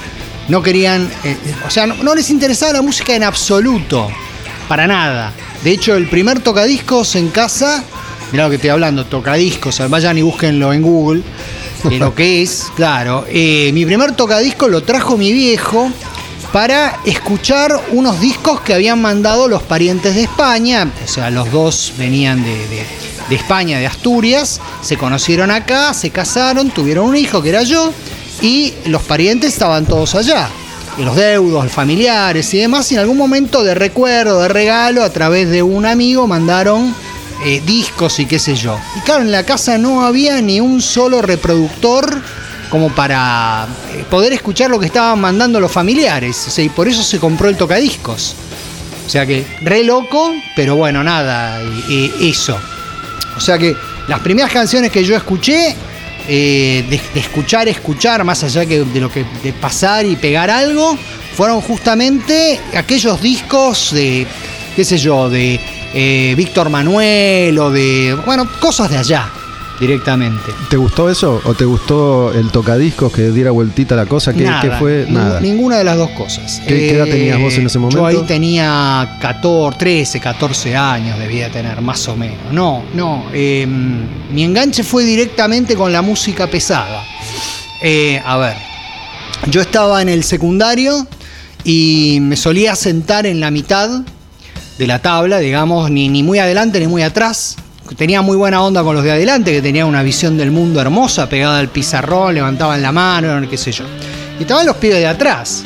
[0.47, 4.09] no querían, eh, eh, o sea, no, no les interesaba la música en absoluto.
[4.69, 5.33] Para nada.
[5.63, 7.83] De hecho, el primer tocadiscos en casa,
[8.31, 11.23] mirá lo que estoy hablando, tocadiscos, vayan y búsquenlo en Google,
[11.83, 13.25] de lo que es, claro.
[13.29, 15.91] Eh, mi primer tocadiscos lo trajo mi viejo
[16.53, 21.93] para escuchar unos discos que habían mandado los parientes de España, o sea, los dos
[21.97, 27.49] venían de, de- España, de Asturias, se conocieron acá, se casaron, tuvieron un hijo que
[27.49, 27.93] era yo,
[28.41, 30.49] y los parientes estaban todos allá,
[31.05, 35.49] los deudos, familiares y demás, y en algún momento de recuerdo, de regalo, a través
[35.49, 36.93] de un amigo mandaron
[37.45, 38.77] eh, discos y qué sé yo.
[38.97, 42.21] Y claro, en la casa no había ni un solo reproductor
[42.69, 46.57] como para eh, poder escuchar lo que estaban mandando los familiares.
[46.57, 48.35] Y por eso se compró el tocadiscos.
[49.05, 51.59] O sea que, re loco, pero bueno, nada,
[52.19, 52.59] eso.
[53.35, 53.75] O sea que
[54.07, 55.75] las primeras canciones que yo escuché,
[56.31, 60.95] eh, de, escuchar, escuchar, más allá que de lo que de pasar y pegar algo,
[61.35, 64.27] fueron justamente aquellos discos de,
[64.75, 65.59] qué sé yo, de
[65.95, 69.31] eh, Víctor Manuel o de, bueno, cosas de allá,
[69.79, 70.51] directamente.
[70.69, 71.41] ¿Te gustó eso?
[71.45, 74.33] ¿O te gustó el tocadiscos que diera vueltita la cosa?
[74.33, 75.05] ¿Qué, Nada, qué fue?
[75.09, 75.39] Nada.
[75.39, 76.61] Ninguna de las dos cosas.
[76.67, 77.99] ¿Qué- edad tenías vos en ese momento?
[77.99, 82.37] Yo ahí tenía 14, 13, 14 años debía tener, más o menos.
[82.51, 83.25] No, no.
[83.33, 87.03] eh, mi enganche fue directamente con la música pesada.
[87.81, 88.55] Eh, a ver,
[89.49, 91.07] yo estaba en el secundario
[91.63, 93.89] y me solía sentar en la mitad
[94.77, 97.55] de la tabla, digamos, ni, ni muy adelante ni muy atrás.
[97.97, 101.27] Tenía muy buena onda con los de adelante, que tenían una visión del mundo hermosa,
[101.27, 103.83] pegada al pizarrón, levantaban la mano, qué sé yo.
[104.39, 105.63] Y estaban los pibes de atrás.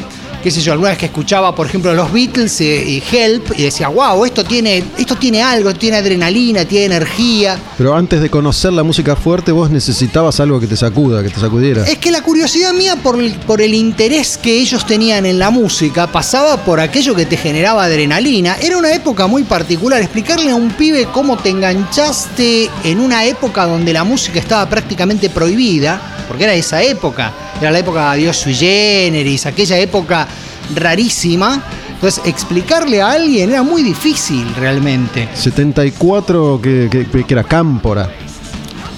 [0.48, 3.64] qué sé yo, alguna vez que escuchaba, por ejemplo, los Beatles eh, y Help y
[3.64, 7.60] decía, wow, esto tiene, esto tiene algo, tiene adrenalina, tiene energía.
[7.78, 11.42] Pero antes de conocer la música fuerte, vos necesitabas algo que te sacuda, que te
[11.42, 11.84] sacudiera.
[11.84, 16.08] Es que la curiosidad mía por por el interés que ellos tenían en la música
[16.08, 18.56] pasaba por aquello que te generaba adrenalina.
[18.62, 20.02] Era una época muy particular.
[20.02, 25.30] Explicarle a un pibe cómo te enganchaste en una época donde la música estaba prácticamente
[25.30, 30.28] prohibida, porque era esa época, era la época de Dios sui generis, aquella época
[30.76, 31.62] rarísima.
[31.96, 35.28] Entonces, explicarle a alguien era muy difícil realmente.
[35.34, 38.10] 74, que, que- que era Cámpora.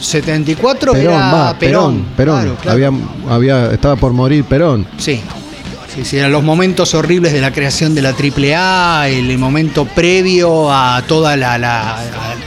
[0.02, 2.36] 74 Perón, era va, Perón, Perón.
[2.42, 2.72] Claro, claro.
[2.76, 2.92] Había,
[3.34, 4.86] había, estaba por morir Perón.
[4.98, 5.22] Sí.
[5.96, 10.72] Sí, sí, eran los momentos horribles de la creación de la AAA, el momento previo
[10.72, 11.98] a toda la,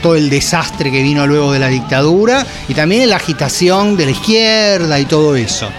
[0.01, 4.11] todo el desastre que vino luego de la dictadura y también la agitación de la
[4.11, 5.69] izquierda y todo eso.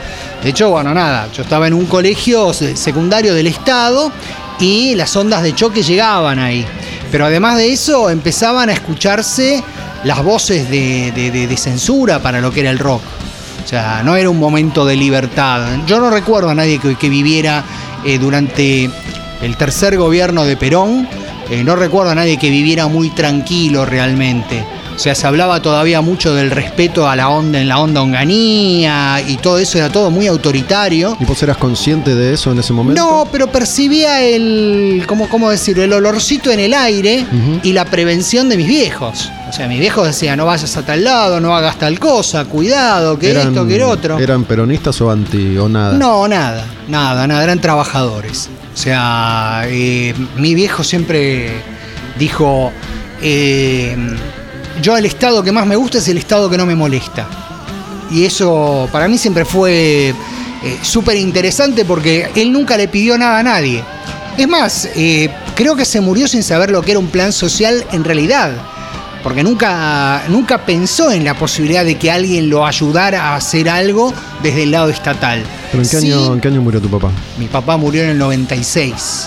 [0.43, 4.13] De hecho, bueno, nada, yo estaba en un colegio se- secundario del Estado
[4.61, 6.67] y las ondas de choque llegaban ahí.
[7.11, 9.65] Pero además de eso empezaban a escucharse
[10.05, 11.13] las voces de-
[11.49, 13.03] de censura para lo que era el rock.
[13.65, 15.79] O sea, no era un momento de libertad.
[15.87, 17.65] Yo no recuerdo a nadie que, que viviera
[18.05, 18.91] eh, durante
[19.43, 21.09] el tercer gobierno de Perón.
[21.51, 24.65] eh, no recuerdo a nadie que viviera muy tranquilo realmente.
[24.95, 29.21] O sea, se hablaba todavía mucho del respeto a la onda en la onda onganía
[29.27, 31.17] y todo eso era todo muy autoritario.
[31.19, 33.03] ¿Y vos eras consciente de eso en ese momento?
[33.03, 35.83] No, pero percibía el, ¿cómo, cómo decirlo?
[35.83, 37.27] El olorcito en el aire
[37.65, 39.31] y la prevención de mis viejos.
[39.55, 43.17] O sea, mis viejos decían, no vayas a tal lado, no hagas tal cosa, cuidado,
[43.17, 44.19] que ¿Eran- esto, que el otro.
[44.19, 45.97] ¿Eran peronistas o anti o nada?
[45.97, 48.51] No, nada, nada, nada, eran trabajadores.
[48.75, 51.53] O sea, eh, mi viejo siempre
[52.19, 52.73] dijo,
[53.23, 53.97] eh,
[54.83, 57.25] yo el estado que más me gusta es el estado que no me molesta.
[58.11, 60.15] Y eso para mí siempre fue eh,
[60.83, 63.85] súper interesante porque él nunca le pidió nada a nadie.
[64.37, 67.85] Es más, eh, creo que se murió sin saber lo que era un plan social
[67.93, 68.51] en realidad.
[69.25, 74.13] Porque nunca, nunca pensó en la posibilidad de que alguien lo ayudara a hacer algo
[74.43, 75.43] desde el lado estatal.
[75.73, 77.11] ¿Pero en qué, Sí, año, en qué año murió tu papá?
[77.39, 79.27] mi papá murió en el 96.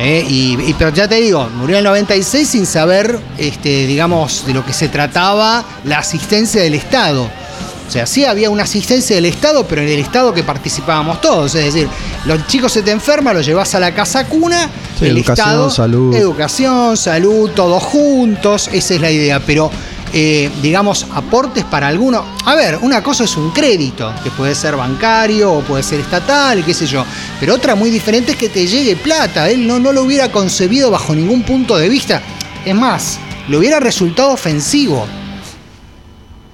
[0.00, 0.26] ¿eh?
[0.28, 4.52] Y, y- pero ya te digo, murió en el 96 sin saber, este, digamos, de
[4.54, 7.22] lo que se trataba la asistencia del Estado.
[7.88, 11.54] O sea, sí había una asistencia del Estado, pero en el Estado que participábamos todos.
[11.54, 11.88] Es decir,
[12.24, 14.68] los chicos se te enferman, los llevas a la casa cuna,
[15.00, 16.14] Sí, el educación, Estado, salud.
[16.14, 19.40] educación, salud, todos juntos, esa es la idea.
[19.40, 19.70] Pero,
[20.12, 22.22] eh, digamos, aportes para alguno.
[22.44, 26.62] A ver, una cosa es un crédito, que puede ser bancario o puede ser estatal,
[26.66, 27.02] qué sé yo.
[27.40, 29.48] Pero otra muy diferente es que te llegue plata.
[29.48, 32.20] Él no, no lo hubiera concebido bajo ningún punto de vista.
[32.66, 35.06] Es más, le hubiera resultado ofensivo.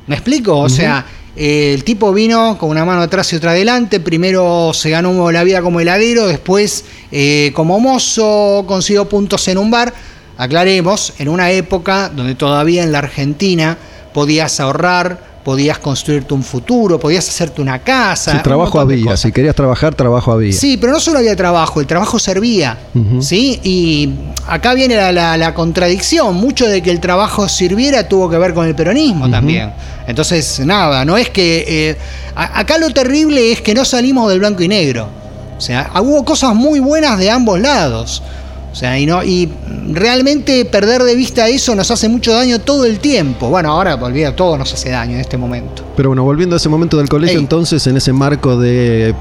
[0.06, 0.56] ¿Me explico?
[0.56, 1.04] O sea,
[1.36, 4.00] el tipo vino con una mano atrás y otra adelante.
[4.00, 9.70] Primero se ganó la vida como heladero, después eh, como mozo, consiguió puntos en un
[9.70, 9.92] bar.
[10.38, 13.76] Aclaremos, en una época donde todavía en la Argentina
[14.14, 18.32] podías ahorrar, podías construirte un futuro, podías hacerte una casa.
[18.32, 20.52] Si un trabajo había, si querías trabajar, trabajo había.
[20.52, 22.76] Sí, pero no solo había trabajo, el trabajo servía.
[23.20, 23.60] ¿sí?
[23.62, 24.10] Y
[24.48, 26.34] acá viene la, la- la contradicción.
[26.34, 29.72] Mucho de que el trabajo sirviera tuvo que ver con el peronismo también.
[30.08, 31.64] Entonces, nada, no es que.
[31.90, 31.96] eh,
[32.34, 35.08] a- acá lo terrible es que no salimos del blanco y negro.
[35.56, 38.20] O sea, hubo cosas muy buenas de ambos lados.
[38.76, 39.50] O sea, y, no, y
[39.90, 43.48] realmente perder de vista eso nos hace mucho daño todo el tiempo.
[43.48, 45.82] Bueno, ahora olvida, todo nos hace daño en este momento.
[45.96, 47.42] Pero bueno, volviendo a ese momento del colegio, Ey.
[47.42, 49.14] entonces, en ese marco de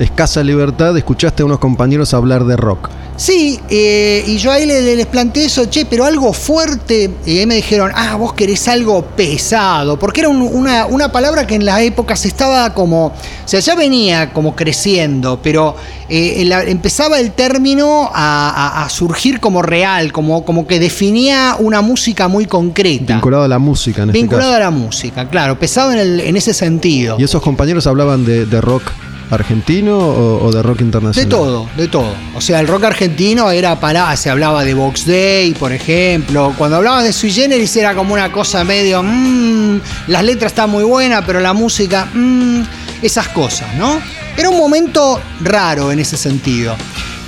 [0.00, 2.88] escasa libertad, escuchaste a unos compañeros hablar de rock.
[3.16, 7.10] Sí, eh, y yo ahí le- les planteé eso, che, pero algo fuerte.
[7.24, 9.98] Y ahí me dijeron, ah, vos querés algo pesado.
[9.98, 13.06] Porque era un- una, una palabra que en las épocas estaba como.
[13.06, 13.12] O
[13.48, 15.74] sea, ya venía como creciendo, pero
[16.08, 21.56] eh, la- empezaba el término a, a- a surgir como real, como, como que definía
[21.58, 23.14] una música muy concreta.
[23.14, 26.36] Vinculado a la música, en Vinculado este a la música, claro, pesado en, el- en
[26.36, 27.16] ese sentido.
[27.18, 28.82] ¿Y esos compañeros hablaban de, de rock
[29.30, 31.28] argentino o, o de rock De internacional?
[31.28, 32.12] todo, de todo.
[32.34, 34.16] O sea, el rock argentino era para.
[34.16, 36.54] Se hablaba de Box Day, por ejemplo.
[36.56, 39.02] Cuando hablaban de Sui Generis era como una cosa medio.
[39.02, 42.06] mm, las letras están muy buenas, pero la música.
[42.12, 42.62] mm,
[43.02, 44.00] esas cosas, ¿no?
[44.36, 46.74] Era un momento raro en ese sentido.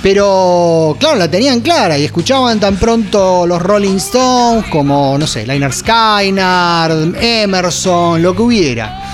[0.01, 5.45] Pero, claro, la tenían clara y escuchaban tan pronto los Rolling Stones como, no sé,
[5.45, 9.08] Liner Skynyrd, Emerson, lo que hubiera.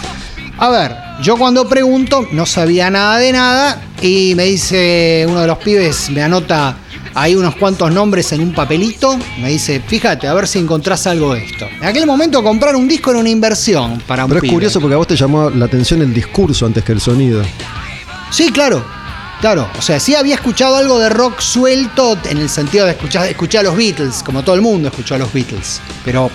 [0.58, 5.48] A ver, yo cuando pregunto no sabía nada de nada y me dice uno de
[5.48, 6.78] los pibes, me anota
[7.14, 11.34] ahí unos cuantos nombres en un papelito, me dice, fíjate, a ver si encontrás algo
[11.34, 11.66] de esto.
[11.82, 14.54] En aquel momento comprar un disco era una inversión para un Pero es pibe.
[14.54, 17.44] curioso porque a vos te llamó la atención el discurso antes que el sonido.
[18.32, 18.86] Sí, claro.
[19.42, 23.28] Claro, o sea, sí había escuchado algo de rock suelto en el sentido de escuchar,
[23.28, 25.82] escuché a los Beatles, como todo el mundo escuchó a los Beatles.
[26.06, 26.32] Pero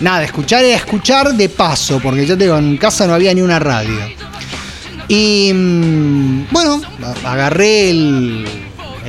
[0.00, 3.40] nada, escuchar era escuchar de paso, porque yo te digo, en casa no había ni
[3.40, 3.98] una radio.
[5.08, 6.80] Y mm, bueno,
[7.24, 8.46] agarré el,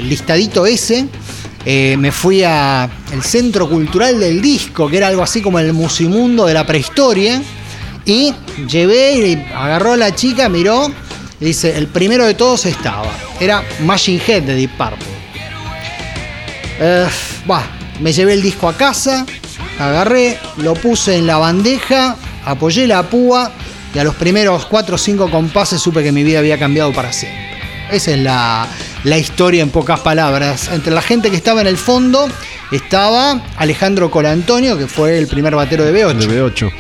[0.02, 1.08] listadito ese,
[1.66, 2.90] eh, me fui al
[3.22, 7.42] Centro Cultural del Disco, que era algo así como el musimundo de la prehistoria,
[8.06, 8.34] y
[8.68, 10.92] llevé, y agarró a la chica, miró,
[11.40, 15.20] y dice, el primero de todos estaba, era Machine Head de Deep Purple.
[16.80, 17.08] Eh,
[18.00, 19.26] me llevé el disco a casa,
[19.80, 23.52] agarré, lo puse en la bandeja, apoyé la púa
[23.94, 27.12] y a los primeros 4 o 5 compases supe que mi vida había cambiado para
[27.12, 27.50] siempre.
[27.92, 30.70] Esa es la, historia en pocas palabras.
[30.72, 32.28] Entre la gente que estaba en el fondo
[32.72, 36.14] estaba Alejandro Colantonio, que fue el primer batero de B8.
[36.14, 36.72] De B8.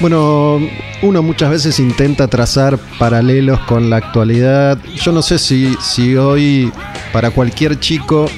[0.00, 0.60] Bueno,
[1.00, 4.78] uno muchas veces intenta trazar paralelos con la actualidad.
[4.94, 6.70] Yo no sé si, si hoy
[7.12, 8.28] para cualquier chico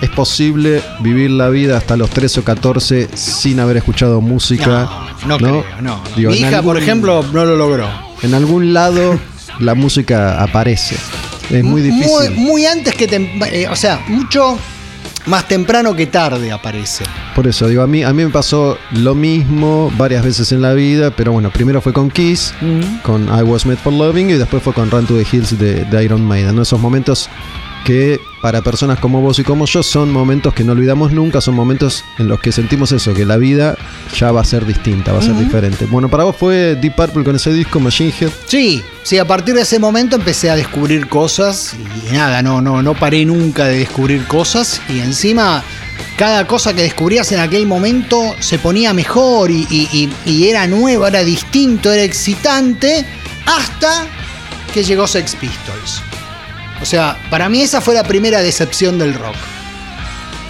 [0.00, 4.88] es posible vivir la vida hasta los 13 o 14 sin haber escuchado música.
[5.26, 6.02] No, no, creo, no.
[6.16, 7.88] Digo, Mi hija, por ejemplo, no lo logró.
[8.22, 9.18] En algún lado
[9.58, 10.96] la música aparece.
[11.50, 12.10] Es muy difícil.
[12.10, 13.04] Muy, muy antes que...
[13.52, 14.58] eh, o sea, mucho
[15.26, 17.04] más temprano que tarde aparece.
[17.34, 20.72] Por eso, digo, a mí, a mí me pasó lo mismo varias veces en la
[20.72, 22.54] vida, pero bueno, primero fue con Kiss,
[23.02, 25.84] con I Was Made for Loving, y después fue con Run to the Hills de,
[25.84, 26.56] de Iron Maiden.
[26.56, 26.62] ¿no?
[26.62, 27.28] Esos momentos
[27.84, 31.54] que para personas como vos y como yo son momentos que no olvidamos nunca, son
[31.54, 33.76] momentos en los que sentimos eso, que la vida
[34.16, 35.86] ya va a ser distinta, va a ser diferente.
[35.86, 38.30] Bueno, para vos fue Deep Purple con ese disco, Machine Head.
[38.46, 41.74] Sí, sí, a partir de ese momento empecé a descubrir cosas
[42.08, 45.62] y nada, no, no, no paré nunca de descubrir cosas y encima
[46.16, 49.88] cada cosa que descubrías en aquel momento se ponía mejor y, y-
[50.26, 53.04] y- y era nuevo, era distinto, era excitante,
[53.46, 54.06] hasta
[54.74, 56.02] que llegó Sex Pistols.
[56.80, 59.36] O sea, para mí esa fue la primera decepción del rock.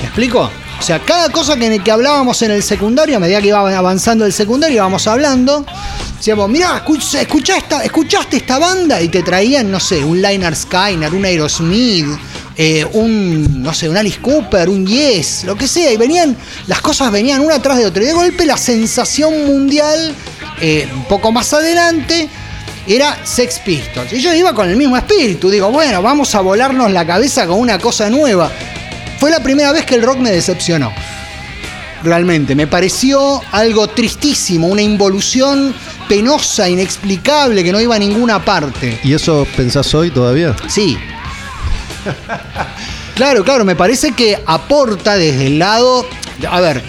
[0.00, 0.50] ¿Me explico?
[0.78, 4.24] O sea, cada cosa que, que hablábamos en el secundario, a medida que iba avanzando
[4.24, 5.66] el secundario, íbamos hablando.
[6.16, 10.54] Decíamos, mirá, escucha, escuchá esta, escuchaste esta banda y te traían, no sé, un Liner
[10.54, 12.06] Skyner, un Aerosmith,
[12.56, 15.92] eh, un, no sé, un Alice Cooper, un Yes, lo que sea.
[15.92, 18.02] Y venían, las cosas venían una tras de otra.
[18.02, 20.14] Y de golpe la sensación mundial,
[20.60, 22.28] eh, un poco más adelante,
[22.88, 24.12] era Sex Pistols.
[24.12, 25.50] Y yo iba con el mismo espíritu.
[25.50, 28.50] Digo, bueno, vamos a volarnos la cabeza con una cosa nueva.
[29.18, 30.92] Fue la primera vez que el rock me decepcionó.
[32.02, 35.74] Realmente, me pareció algo tristísimo, una involución
[36.08, 38.98] penosa, inexplicable, que no iba a ninguna parte.
[39.02, 40.54] ¿Y eso pensás hoy todavía?
[40.68, 40.96] Sí.
[43.14, 46.06] Claro, claro, me parece que aporta desde el lado.
[46.48, 46.84] A ver,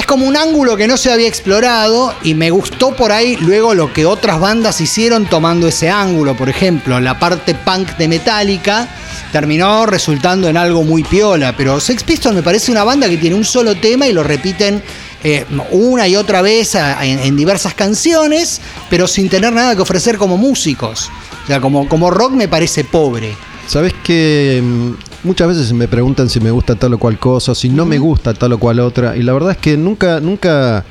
[0.00, 3.74] es como un ángulo que no se había explorado y me gustó por ahí luego
[3.74, 6.36] lo que otras bandas hicieron tomando ese ángulo.
[6.36, 8.88] Por ejemplo, la parte punk de Metallica
[9.32, 13.36] terminó resultando en algo muy piola, pero Sex Pistols me parece una banda que tiene
[13.36, 14.82] un solo tema y lo repiten
[15.24, 20.18] eh, una y otra vez en, en diversas canciones, pero sin tener nada que ofrecer
[20.18, 21.10] como músicos.
[21.44, 23.34] O sea, como, como rock me parece pobre.
[23.66, 24.92] Sabes que mm,
[25.26, 28.32] muchas veces me preguntan si me gusta tal o cual cosa, si no me gusta
[28.32, 30.84] tal o cual otra, y la verdad es que nunca, nunca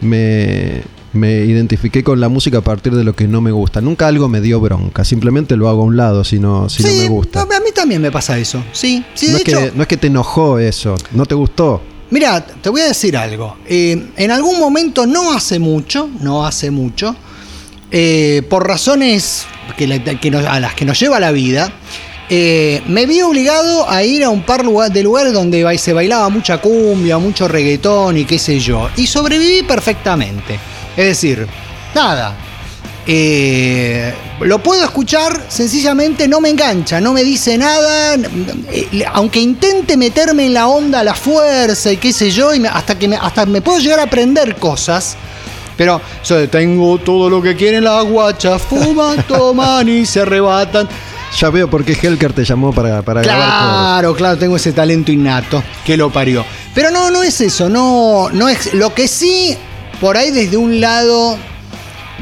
[0.00, 3.80] me, me identifiqué con la música a partir de lo que no me gusta.
[3.80, 6.88] Nunca algo me dio bronca, simplemente lo hago a un lado si no, si no
[6.92, 7.42] me gusta.
[7.42, 8.62] a mí también me pasa eso.
[8.72, 9.58] Sí, sí, de no, es hecho.
[9.58, 11.82] que, no es que te enojó eso, no te gustó.
[12.10, 13.56] Mira, te voy a decir algo.
[13.66, 17.14] Eh, en algún momento, no hace mucho, no hace mucho,
[17.90, 19.44] eh, por razones
[19.76, 21.70] que la- que nos- a las que nos lleva la vida,
[22.30, 26.58] eh, me vi obligado a ir a un par de lugares donde se bailaba mucha
[26.58, 28.90] cumbia, mucho reggaetón y qué sé yo.
[28.96, 30.58] Y sobreviví perfectamente.
[30.96, 31.46] Es decir,
[31.94, 32.36] nada.
[33.06, 38.16] Eh, lo puedo escuchar, sencillamente no me engancha, no me dice nada,
[38.70, 43.08] eh, aunque intente meterme en la onda la fuerza y qué sé yo, hasta que
[43.08, 45.16] me, hasta me puedo llegar a aprender cosas,
[45.78, 46.02] pero
[46.50, 50.86] tengo todo lo que quieren las guachas, fuman, toman y se arrebatan.
[51.38, 53.70] Ya veo por qué Helker te llamó para, para grabar todo.
[53.70, 56.44] Claro, claro, tengo ese talento innato que lo parió.
[56.74, 58.74] Pero no, no es eso, no, no es.
[58.74, 59.56] Lo que sí,
[60.00, 61.38] por ahí desde un lado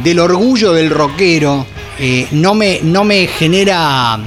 [0.04, 1.64] del orgullo del rockero,
[1.98, 4.18] eh, no, me, no me genera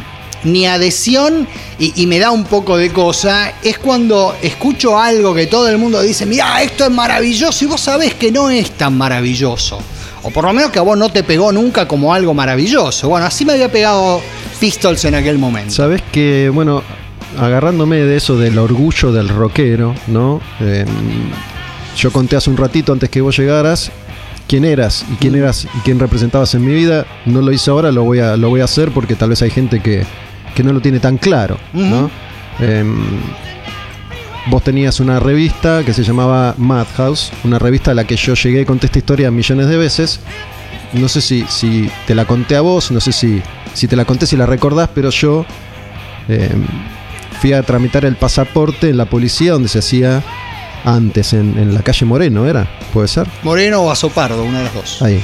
[0.44, 5.46] ni adhesión y, y me da un poco de cosa, es cuando escucho algo que
[5.46, 8.98] todo el mundo dice, mira, esto es maravilloso y vos sabés que no es tan
[8.98, 9.80] maravilloso.
[10.24, 13.10] O por lo menos que a vos no te pegó nunca como algo maravilloso.
[13.10, 14.22] Bueno, así me había pegado
[14.60, 15.74] Pistols en aquel momento.
[15.74, 16.84] Sabes que, bueno,
[17.38, 20.42] agarrándome de eso del orgullo del rockero, ¿no?
[20.60, 20.86] Eh,
[21.96, 23.92] yo conté hace un ratito antes que vos llegaras
[24.48, 27.06] quién eras y quién eras y quién representabas en mi vida.
[27.26, 29.52] No lo hice ahora, lo voy a, lo voy a hacer porque tal vez hay
[29.52, 30.06] gente que,
[30.56, 32.10] que no lo tiene tan claro, ¿no?
[34.50, 38.62] Vos tenías una revista que se llamaba Madhouse, una revista a la que yo llegué
[38.62, 40.20] y conté esta historia millones de veces.
[40.94, 43.42] No sé si, si te la conté a vos, no sé si,
[43.74, 45.46] si te la conté, si la recordás, pero yo
[46.28, 46.50] eh,
[47.40, 50.24] fui a tramitar el pasaporte en la policía donde se hacía
[50.84, 52.68] antes, en, en la calle Moreno, ¿era?
[52.92, 53.28] ¿Puede ser?
[53.44, 55.02] Moreno o Azopardo, una de las dos.
[55.02, 55.22] Ahí.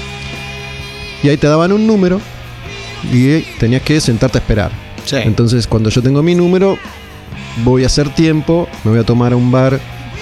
[1.23, 2.21] Y ahí te daban un número
[3.11, 4.71] y tenías que sentarte a esperar.
[5.05, 5.17] Sí.
[5.17, 6.77] Entonces, cuando yo tengo mi número,
[7.63, 9.73] voy a hacer tiempo, me voy a tomar a un bar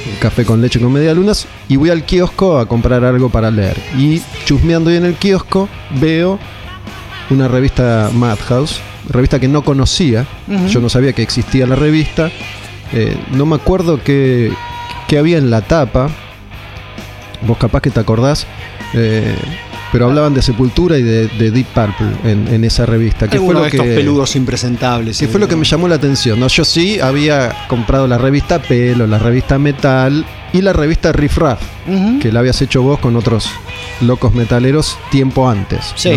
[0.06, 3.50] un café con leche con media lunas y voy al kiosco a comprar algo para
[3.50, 3.78] leer.
[3.98, 5.70] Y chusmeando ahí en el kiosco,
[6.02, 6.40] veo
[7.30, 10.26] una revista Madhouse revista que no conocía.
[10.70, 12.32] Yo no sabía que existía la revista.
[12.94, 14.52] Eh, no me acuerdo qué,
[15.08, 16.10] qué había en la tapa.
[17.48, 18.48] Vos capaz que te acordás.
[18.94, 19.36] eh,
[19.94, 23.28] pero hablaban de Sepultura y de, de Deep Purple en, en esa revista.
[23.28, 25.20] Que fue lo de estos que, peludos impresentables.
[25.20, 26.40] que fue lo que me llamó la atención.
[26.40, 26.48] ¿no?
[26.48, 31.62] Yo sí había comprado la revista Pelo, la revista Metal y la revista Riff Raff,
[32.20, 33.48] que la habías hecho vos con otros
[34.02, 35.94] locos metaleros tiempo antes.
[35.96, 36.10] Sí.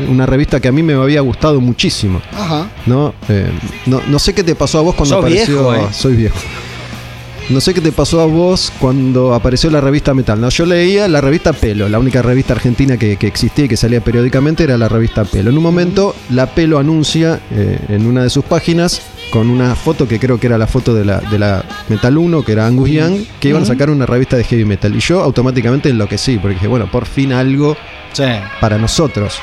[0.00, 0.10] ¿no?
[0.10, 2.20] Una revista que a mí me había gustado muchísimo.
[2.32, 2.68] Ajá.
[2.86, 3.14] ¿no?
[3.28, 3.48] Eh,
[3.86, 5.70] no, no sé qué te pasó a vos cuando Sos apareció.
[5.70, 5.88] viejo, eh.
[5.92, 6.36] Soy viejo.
[7.50, 10.40] No sé qué te pasó a vos cuando apareció la revista Metal.
[10.40, 13.76] No, yo leía la revista Pelo, la única revista argentina que, que existía y que
[13.76, 15.50] salía periódicamente era la revista Pelo.
[15.50, 20.06] En un momento, la Pelo anuncia eh, en una de sus páginas con una foto
[20.06, 22.88] que creo que era la foto de la, de la Metal 1, que era Angus
[22.90, 24.94] Young, que iban a sacar una revista de heavy metal.
[24.94, 27.76] Y yo automáticamente enloquecí, porque dije, bueno, por fin algo
[28.12, 28.24] Sí.
[28.60, 29.38] para nosotros.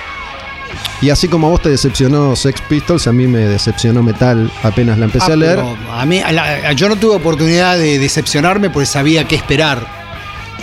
[1.02, 4.98] Y así como a vos te decepcionó Sex Pistols, a mí me decepcionó Metal apenas
[4.98, 5.56] la empecé Ah, a leer.
[5.56, 9.86] pero a mí, a la- yo no tuve oportunidad de decepcionarme porque sabía qué esperar.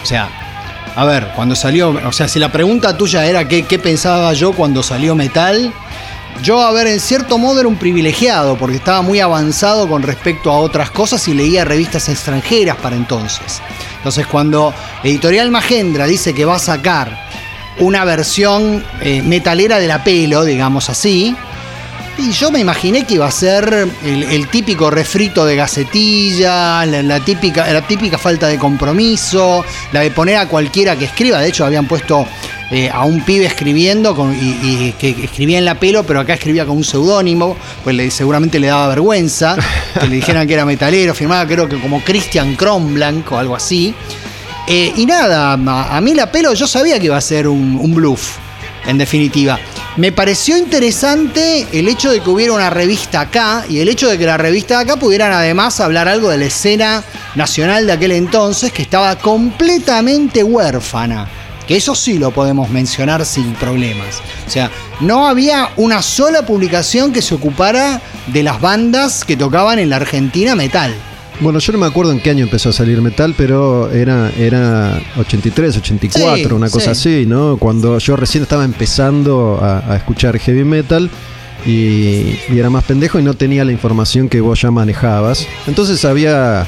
[0.03, 0.29] O sea,
[0.97, 4.53] a ver, cuando salió, o sea, si la pregunta tuya era qué, qué pensaba yo
[4.53, 5.73] cuando salió Metal,
[6.43, 10.51] yo, a ver, en cierto modo era un privilegiado porque estaba muy avanzado con respecto
[10.51, 13.63] a otras cosas y leía revistas extranjeras para entonces.
[13.99, 14.75] Entonces, cuando
[15.05, 17.24] Editorial Magendra dice que va a sacar
[17.81, 21.35] una versión eh, metalera de la pelo, digamos así,
[22.17, 27.67] y yo me imaginé que iba a ser el, típico refrito de gacetilla, la, típica,
[27.73, 31.41] la típica falta de compromiso, la de poner a cualquiera que escriba.
[31.41, 32.25] De hecho, habían puesto
[32.71, 36.65] eh, a un pibe escribiendo con- y, que escribía en la pelo, pero acá escribía
[36.65, 39.57] con un seudónimo, pues le- seguramente le daba vergüenza
[39.99, 43.93] que le dijeran que era metalero, firmaba creo que como Christian Kronblanc o algo así.
[44.67, 47.95] Eh, y nada, a, mí la pelo yo sabía que iba a ser un, un
[47.95, 48.37] bluff,
[48.87, 49.59] en definitiva.
[49.97, 54.19] Me pareció interesante el hecho de que hubiera una revista acá y el hecho de
[54.19, 57.05] que la revista de acá pudieran además hablar algo de la escena
[57.37, 61.29] nacional de aquel entonces que estaba completamente huérfana.
[61.69, 64.21] Que eso sí lo podemos mencionar sin problemas.
[64.47, 69.79] O sea, no había una sola publicación que se ocupara de las bandas que tocaban
[69.79, 70.95] en la Argentina metal.
[71.41, 75.01] Bueno, yo no me acuerdo en qué año empezó a salir Metal, pero era, era
[75.19, 77.09] 83, 84, Sí, una cosa sí.
[77.21, 77.57] así, ¿no?
[77.59, 81.11] Cuando yo recién estaba empezando a, a escuchar heavy metal
[81.67, 85.47] y, y era más pendejo y no tenía la información que vos ya manejabas.
[85.67, 86.67] Entonces había.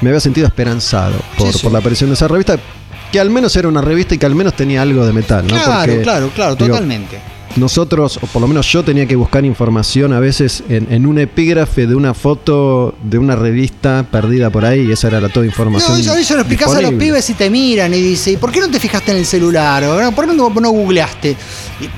[0.00, 2.58] Me había sentido esperanzado por, Sí, por la aparición de esa revista,
[3.12, 5.54] que al menos era una revista y que al menos tenía algo de metal, ¿no?
[5.54, 7.18] Claro, Porque, claro, claro, digo, totalmente.
[7.56, 11.18] nosotros, o por lo menos yo tenía que buscar información a veces en, en un
[11.18, 15.44] epígrafe de una foto de una revista perdida por ahí, y esa era la toda
[15.44, 15.92] información.
[15.92, 18.50] No, eso, eso lo explicás a los pibes y te miran y dicen, ¿y por
[18.50, 19.84] qué no te fijaste en el celular?
[20.14, 21.36] ¿Por qué no, no googleaste?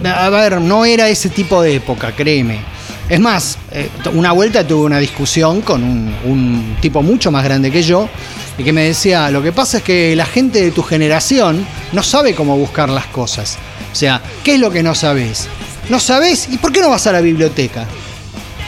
[0.04, 2.73] A ver, no era ese tipo de época, créeme.
[3.08, 7.82] Es más, eh, una vuelta tuve una discusión con un, tipo mucho más grande que
[7.82, 8.08] yo
[8.56, 12.02] y que me decía, lo que pasa es que la gente de tu generación no
[12.02, 13.58] sabe cómo buscar las cosas.
[13.92, 15.48] O sea, ¿qué es lo que no sabes?
[15.90, 17.86] No sabes, ¿y por qué no vas a la biblioteca?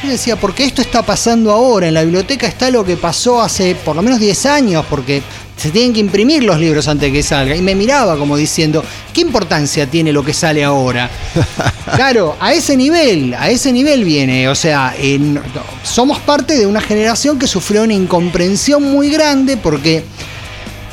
[0.03, 3.75] Yo decía, porque esto está pasando ahora, en la biblioteca está lo que pasó hace
[3.75, 5.23] por lo menos 10 años, porque
[5.57, 7.57] se tienen que imprimir los libros antes de que salga.
[7.57, 8.85] Y me miraba como diciendo,
[9.15, 11.09] ¿qué importancia tiene lo que sale ahora?
[11.97, 14.49] claro, a ese nivel, a ese nivel viene.
[14.49, 15.41] O sea, en-
[15.83, 20.05] somos parte de una generación que sufrió una incomprensión muy grande porque...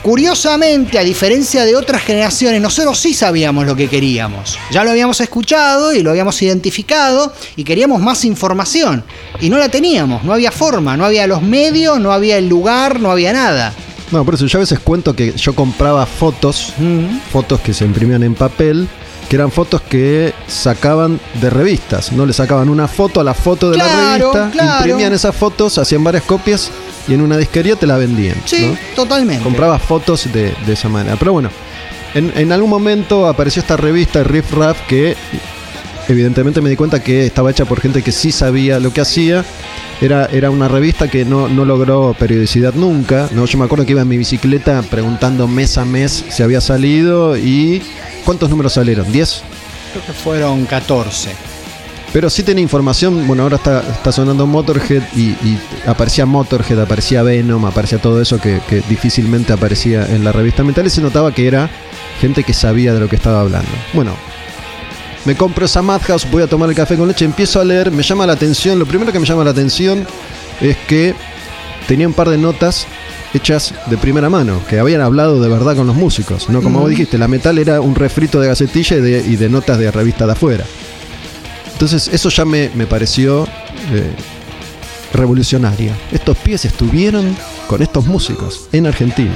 [0.02, 4.60] Curiosamente, a diferencia de otras generaciones, nosotros sí sabíamos lo que queríamos.
[4.70, 9.02] Ya lo habíamos escuchado y lo habíamos identificado y queríamos más información.
[9.40, 13.00] Y no la teníamos, no había forma, no había los medios, no había el lugar,
[13.00, 13.74] no había nada.
[14.14, 16.74] No, por eso yo a veces cuento que yo compraba fotos,
[17.32, 18.88] fotos que se imprimían en papel,
[19.28, 22.12] que eran fotos que sacaban de revistas.
[22.12, 24.78] No le sacaban una foto a la foto de la revista, claro.
[24.78, 26.70] imprimían esas fotos, hacían varias copias
[27.08, 28.36] y en una disquería te la vendían.
[28.46, 28.78] Sí, ¿no?
[28.96, 29.44] totalmente.
[29.44, 31.16] compraba fotos de, de esa manera.
[31.18, 31.50] Pero bueno,
[32.14, 35.18] en, en algún momento apareció esta revista Riff Raff que
[36.08, 39.46] evidentemente me di cuenta que estaba hecha por gente que sí sabía lo que hacía.
[40.02, 43.30] Era, era una revista que no, no logró periodicidad nunca.
[43.32, 43.46] ¿no?
[43.46, 47.38] Yo me acuerdo que iba en mi bicicleta preguntando mes a mes si había salido
[47.38, 47.82] y...
[48.26, 49.06] ¿Cuántos números salieron?
[49.08, 49.42] ¿10?
[49.92, 51.32] Creo que fueron 14.
[52.14, 57.24] Pero sí tenía información, bueno, ahora está, está sonando Motorhead y, y aparecía Motorhead, aparecía
[57.24, 61.34] Venom, aparecía todo eso que, que difícilmente aparecía en la revista Metal y se notaba
[61.34, 61.72] que era
[62.22, 63.72] gente que sabía de lo que estaba hablando.
[63.94, 64.16] Bueno,
[65.26, 68.04] me compro esa Madhouse, voy a tomar el café con leche, empiezo a leer, me
[68.04, 70.06] llama la atención, lo primero que me llama la atención
[70.60, 71.16] es que
[71.88, 72.86] tenía un par de notas
[73.34, 76.90] hechas de primera mano, que habían hablado de verdad con los músicos, no como vos
[76.90, 80.26] dijiste, la metal era un refrito de gacetilla y de, y de notas de revista
[80.26, 80.66] de afuera.
[81.74, 83.46] Entonces eso ya me, me pareció
[83.92, 84.12] eh,
[85.14, 85.96] revolucionaria.
[86.12, 87.36] Estos pies estuvieron
[87.68, 89.34] con estos músicos en Argentina.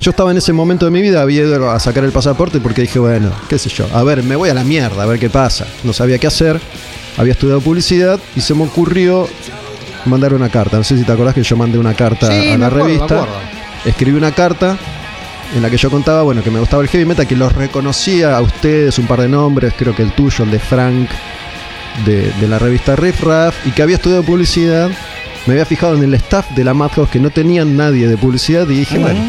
[0.00, 2.82] Yo estaba en ese momento de mi vida, había ido a sacar el pasaporte porque
[2.82, 5.28] dije, bueno, qué sé yo, a ver, me voy a la mierda, a ver qué
[5.28, 5.66] pasa.
[5.82, 6.60] No sabía qué hacer,
[7.16, 9.28] había estudiado publicidad y se me ocurrió
[10.04, 10.76] mandar una carta.
[10.76, 13.26] No sé si te acordás que yo mandé una carta Sí, a la acuerdo, revista.
[13.84, 14.78] Escribí una carta
[15.54, 18.36] en la que yo contaba, bueno, que me gustaba el heavy metal, que los reconocía
[18.36, 21.08] a ustedes, un par de nombres, creo que el tuyo, el de Frank,
[22.06, 24.90] de, de la revista Riff Raff, y que había estudiado publicidad.
[25.46, 28.68] Me había fijado en el staff de la Madhouse que no tenían nadie de publicidad
[28.68, 29.20] y dije, bueno,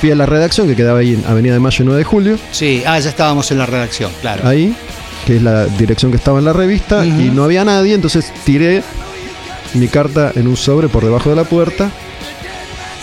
[0.00, 2.82] fui a la redacción que quedaba ahí en Avenida de Mayo 9 de Julio, Sí,
[2.86, 4.46] ah, ya estábamos en la redacción, claro.
[4.48, 4.74] ahí,
[5.26, 8.82] que es la dirección que estaba en la revista, y no había nadie, entonces tiré
[9.74, 11.90] mi carta en un sobre por debajo de la puerta.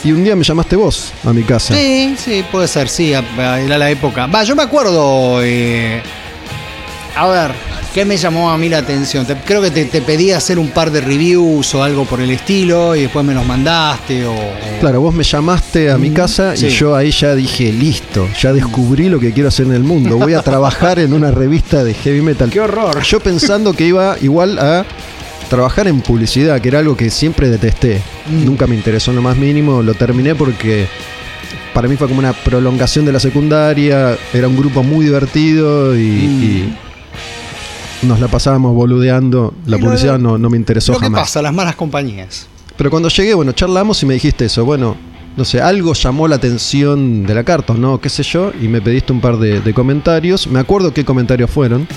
[0.04, 1.74] Y un día me llamaste vos a mi casa.
[1.76, 4.28] Sí, sí, puede ser, sí, era la época.
[4.28, 5.42] Va, yo me acuerdo.
[5.44, 6.02] eh,
[7.16, 7.52] a ver,
[7.98, 9.26] ¿qué me llamó a mí la atención?
[9.26, 12.30] Te- creo que te, te pedí hacer un par de reviews o algo por el
[12.30, 14.36] estilo y después me los mandaste o.
[14.80, 16.68] Claro, vos me llamaste a mi casa sí.
[16.68, 20.16] y yo ahí ya dije, listo, ya descubrí lo que quiero hacer en el mundo.
[20.16, 22.52] Voy a trabajar en una revista de heavy metal.
[22.52, 23.02] ¡Qué horror!
[23.02, 24.86] Yo pensando que iba igual a
[25.50, 28.00] trabajar en publicidad, que era algo que siempre detesté.
[28.30, 28.46] Mm.
[28.46, 29.82] Nunca me interesó en lo más mínimo.
[29.82, 30.86] Lo terminé porque
[31.74, 34.16] para mí fue como una prolongación de la secundaria.
[34.36, 36.44] Era un grupo muy divertido y, Mm.
[36.44, 36.74] y
[38.04, 39.54] nos la pasábamos boludeando.
[39.66, 41.22] La publicidad no, no me interesó Lo jamás.
[41.22, 42.48] pasa, las malas compañías.
[42.78, 44.64] Pero cuando llegué, bueno, charlamos y me dijiste eso.
[44.66, 44.96] Bueno,
[45.36, 48.00] no sé, algo llamó la atención de la carta, ¿no?
[48.00, 48.52] ¿Qué sé yo?
[48.62, 50.48] Y me pediste un par de, de comentarios.
[50.48, 51.88] Me acuerdo qué comentarios fueron.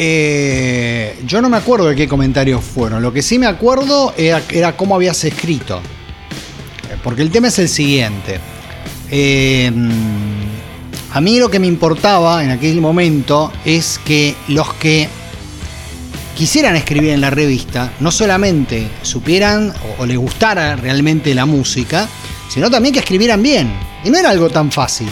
[0.00, 3.02] Eh, yo no me acuerdo de qué comentarios fueron.
[3.02, 5.78] Lo que sí me acuerdo era, era cómo habías escrito.
[6.88, 8.38] Eh, Porque el tema es el siguiente.
[9.10, 15.08] Eh, mm, a mí lo que me importaba en aquel momento es que los que
[16.38, 22.06] quisieran escribir en la revista no solamente supieran o, les gustara realmente la música,
[22.48, 23.72] sino también que escribieran bien.
[24.04, 25.08] Y no era algo tan fácil.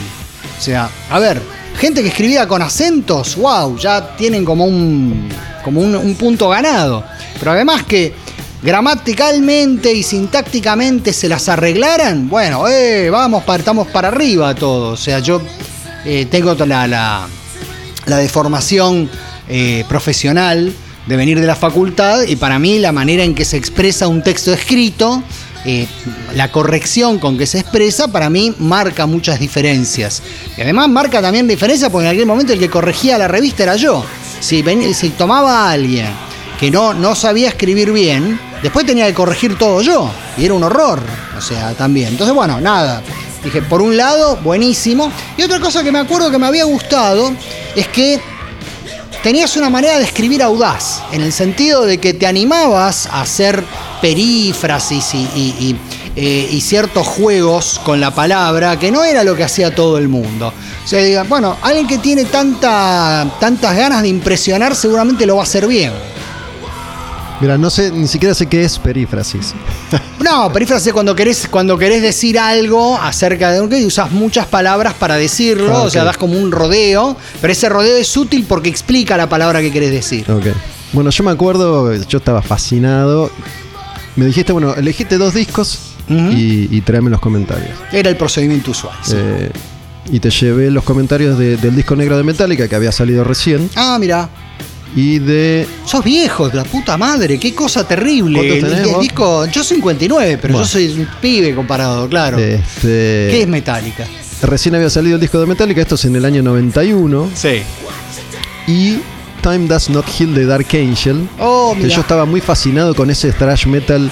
[0.56, 1.42] O sea, a ver,
[1.80, 5.28] gente que escribía con acentos, wow, ya tienen como un,
[5.64, 7.02] como un, un punto ganado.
[7.40, 8.14] Pero además que
[8.62, 14.92] gramaticalmente y sintácticamente se las arreglaran, bueno, eh, vamos, para, estamos para arriba todo.
[14.92, 15.42] O sea, yo
[16.04, 17.26] eh, tengo la, la,
[18.06, 19.10] la deformación
[19.48, 20.72] eh, profesional
[21.06, 24.22] de venir de la facultad y para mí la manera en que se expresa un
[24.22, 25.22] texto escrito,
[25.64, 25.86] eh,
[26.34, 30.22] la corrección con que se expresa, para mí marca muchas diferencias.
[30.56, 33.76] Y además marca también diferencias porque en aquel momento el que corregía la revista era
[33.76, 34.04] yo.
[34.40, 34.62] Si,
[34.94, 36.06] si tomaba a alguien
[36.60, 40.10] que no, no sabía escribir bien, después tenía que corregir todo yo.
[40.38, 41.00] Y era un horror.
[41.36, 42.08] O sea, también.
[42.08, 43.02] Entonces, bueno, nada.
[43.44, 45.10] Dije, por un lado, buenísimo.
[45.36, 47.32] Y otra cosa que me acuerdo que me había gustado
[47.74, 48.20] es que
[49.22, 53.64] tenías una manera de escribir audaz, en el sentido de que te animabas a hacer
[54.00, 59.98] perífrasis eh, y ciertos juegos con la palabra, que no era lo que hacía todo
[59.98, 60.52] el mundo.
[60.84, 65.42] O sea, diga, bueno, alguien que tiene tanta, tantas ganas de impresionar seguramente lo va
[65.42, 65.92] a hacer bien.
[67.40, 69.54] Mira, no sé, ni siquiera sé qué es perífrasis.
[70.18, 74.10] No, perífrasis es cuando querés, cuando querés decir algo acerca de un que y usas
[74.10, 78.16] muchas palabras para decirlo, Ah, o sea, das como un rodeo, pero ese rodeo es
[78.16, 80.28] útil porque explica la palabra que querés decir.
[80.28, 80.46] Ok.
[80.92, 83.30] Bueno, yo me acuerdo, yo estaba fascinado.
[84.16, 87.70] Me dijiste, bueno, elegiste dos discos y, y tráeme los comentarios.
[87.92, 88.96] Era el procedimiento usual.
[89.02, 89.14] sí.
[89.16, 89.50] Eh,
[90.10, 93.68] y te llevé los comentarios de- del disco negro de Metallica que había salido recién
[93.74, 94.28] Ah, mira.
[94.94, 98.38] Y de Sos viejo, la puta madre, qué cosa terrible.
[98.38, 100.66] ¿Cuántos El, tenés el disco, yo soy 59, pero Bueno.
[100.66, 102.38] yo soy un pibe comparado, claro.
[102.38, 104.06] este ¿Qué es Metallica?
[104.42, 107.62] recién había salido el disco de Metallica, esto es en el año 91 Sí.
[108.66, 108.98] y
[109.42, 111.28] Time Does Not Heal de Dark Angel.
[111.38, 114.10] Oh, que yo estaba muy fascinado con ese thrash metal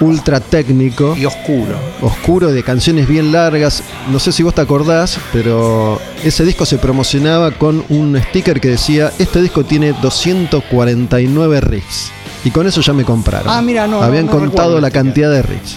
[0.00, 1.76] ultra técnico, Y oscuro.
[2.00, 3.82] oscuro, de canciones bien largas.
[4.10, 8.68] No sé si vos te acordás, pero ese disco se promocionaba con un sticker que
[8.70, 12.10] decía, este disco tiene 249 riffs.
[12.44, 13.48] Y con eso ya me compraron.
[13.48, 15.76] Ah, mira, no, Habían no, no contado la cantidad de riffs.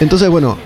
[0.00, 0.58] Entonces, bueno,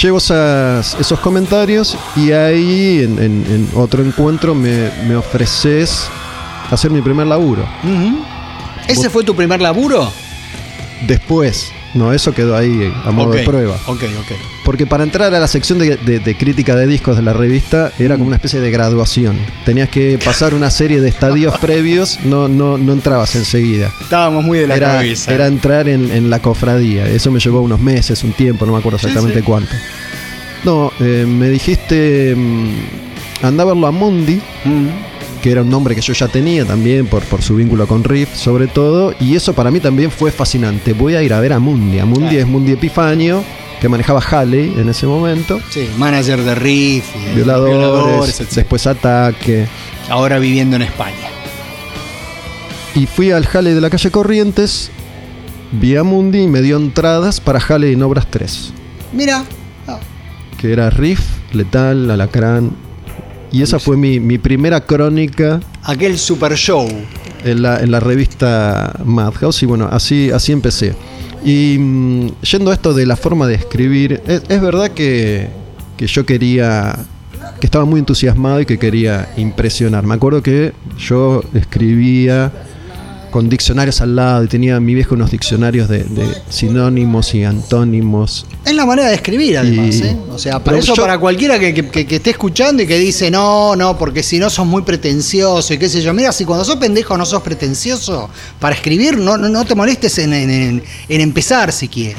[0.00, 6.06] llevo esas- esos comentarios y ahí en, en- en otro encuentro me, me ofreces
[6.70, 7.64] hacer mi primer laburo.
[8.88, 10.10] ¿Ese fue tu primer laburo?
[11.06, 13.76] Después, no, eso quedó ahí a modo de prueba.
[13.86, 14.32] Ok, ok.
[14.64, 17.92] Porque para entrar a la sección de, de- de crítica de discos de la revista
[17.98, 19.38] era como una especie de graduación.
[19.64, 23.92] Tenías que pasar una serie de estadios previos, no, no, no entrabas enseguida.
[24.00, 25.32] Estábamos muy de la Era, cabeza.
[25.32, 27.06] era entrar en, en la cofradía.
[27.06, 29.44] Eso me llevó unos meses, un tiempo, no me acuerdo exactamente sí.
[29.44, 29.70] cuánto.
[30.64, 34.88] No, eh, me dijiste, mm, anda a verlo a Mundi Mm.
[35.42, 38.34] Que era un nombre que yo ya tenía también por, por su vínculo con Riff,
[38.34, 40.92] sobre todo, y eso para mí también fue fascinante.
[40.92, 41.98] Voy a ir a ver a Mundi.
[41.98, 42.38] A Mundi Claro.
[42.38, 43.44] es Mundi Epifanio,
[43.80, 45.60] que manejaba Halley en ese momento.
[45.70, 49.66] Sí, manager de Riff, y Violadores, después Ataque.
[50.10, 51.28] Ahora viviendo en España.
[52.94, 54.90] Y fui al Halley de la calle Corrientes,
[55.72, 58.72] vi a Mundi y me dio entradas para Halley en Obras 3,
[59.12, 59.44] Mira,
[60.58, 61.20] que era Riff,
[61.52, 62.72] Letal, Alacrán.
[63.50, 66.88] Y esa fue mi, mi primera crónica aquel super show.
[67.44, 70.94] en la, en la revista Madhouse y bueno, así, así empecé.
[71.44, 75.48] Y mm, yendo a esto de la forma de escribir, es, es verdad que,
[75.96, 76.96] que yo quería,
[77.60, 80.04] que estaba muy entusiasmado y que quería impresionar.
[80.04, 82.52] Me acuerdo que yo escribía
[83.30, 88.46] con diccionarios al lado y tenía mi viejo unos diccionarios de, de sinónimos y antónimos.
[88.64, 89.96] Es la manera de escribir, además.
[89.96, 90.16] Y- ¿eh?
[90.32, 92.98] O sea, para eso, yo- para cualquiera que, que- que- que esté escuchando y que
[92.98, 96.12] dice, no, no, porque si no sos muy pretencioso y qué sé yo.
[96.14, 98.28] Mira, si cuando sos pendejo no sos pretencioso,
[98.60, 102.18] para escribir no, no, no te molestes en, en- en- en empezar siquiera.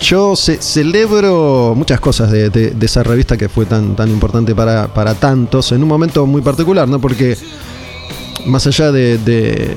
[0.00, 4.54] Yo ce- celebro muchas cosas de, de- de esa revista que fue tan, tan importante
[4.54, 7.00] para, para tantos, en un momento muy particular, ¿no?
[7.00, 7.36] Porque
[8.46, 9.76] más allá de, de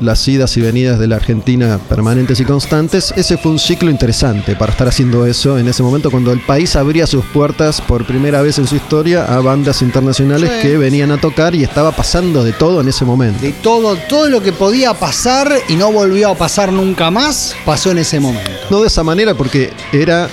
[0.00, 4.54] las idas y venidas de la Argentina permanentes y constantes, ese fue un ciclo interesante
[4.56, 8.42] para estar haciendo eso en ese momento cuando el país abría sus puertas por primera
[8.42, 10.68] vez en su historia a bandas internacionales Sí.
[10.68, 13.40] que venían a tocar y estaba pasando de todo en ese momento.
[13.42, 17.90] De todo, todo lo que podía pasar y no volvió a pasar nunca más, pasó
[17.90, 18.50] en ese momento.
[18.70, 20.28] No de esa manera porque era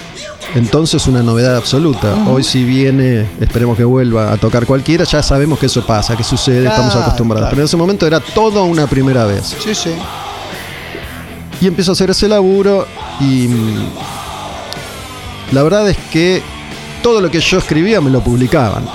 [0.54, 2.14] entonces una novedad absoluta.
[2.28, 6.24] Hoy si viene, esperemos que vuelva a tocar cualquiera, ya sabemos que eso pasa, que
[6.24, 7.42] sucede, Claro, estamos acostumbrados.
[7.44, 7.52] claro.
[7.52, 9.56] Pero en ese momento era todo una primera vez.
[9.64, 9.92] Sí, sí.
[11.62, 12.86] Y empiezo a hacer ese laburo
[13.20, 13.86] y mm,
[15.52, 16.42] la verdad es que
[17.02, 18.86] todo lo que yo escribía me lo publicaban.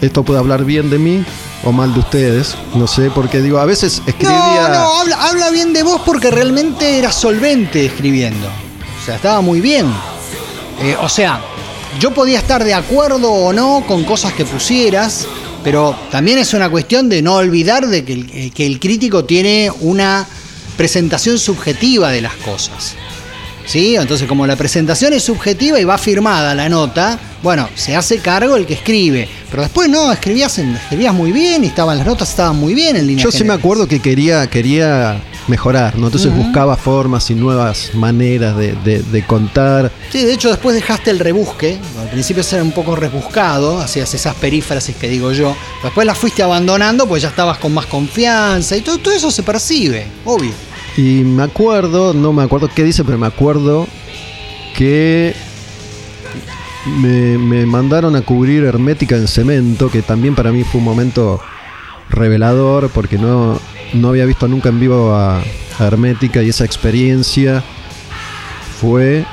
[0.00, 1.24] Esto puede hablar bien de mí
[1.64, 4.68] o mal de ustedes, no sé, porque digo, a veces escribía...
[4.68, 8.46] No, no, habla, habla bien de vos porque realmente era solvente escribiendo.
[8.46, 9.86] O sea, estaba muy bien.
[10.80, 11.40] Eh, o sea,
[12.00, 15.26] yo podía estar de acuerdo o no con cosas que pusieras,
[15.64, 19.24] pero también es una cuestión de no olvidar de que el, eh, que el crítico
[19.24, 20.26] tiene una
[20.76, 22.94] presentación subjetiva de las cosas.
[23.66, 23.96] ¿Sí?
[23.96, 28.56] Entonces, como la presentación es subjetiva y va firmada la nota, bueno, se hace cargo
[28.56, 29.28] el que escribe.
[29.50, 33.06] Pero después no, escribías, escribías muy bien y estaban las notas estaban muy bien en
[33.06, 36.06] línea Yo sí me acuerdo que quería, quería mejorar, ¿no?
[36.06, 39.90] Entonces buscaba formas y nuevas maneras de, de- de contar.
[40.10, 41.78] Sí, de hecho después dejaste el rebusque.
[42.00, 45.56] Al principio era un poco rebuscado, hacías esas perífrasis que digo yo.
[45.82, 49.42] Después las fuiste abandonando pues ya estabas con más confianza y todo, todo eso se
[49.42, 50.52] percibe, obvio.
[50.96, 53.86] Y me acuerdo, no me acuerdo qué dice, pero me acuerdo
[54.76, 55.34] que
[57.00, 61.40] me, me mandaron a cubrir Hermética en cemento, que también para mí fue un momento
[62.10, 63.60] revelador, porque no,
[63.94, 67.62] no había visto nunca en vivo a, a Hermética y esa experiencia
[68.80, 69.24] fue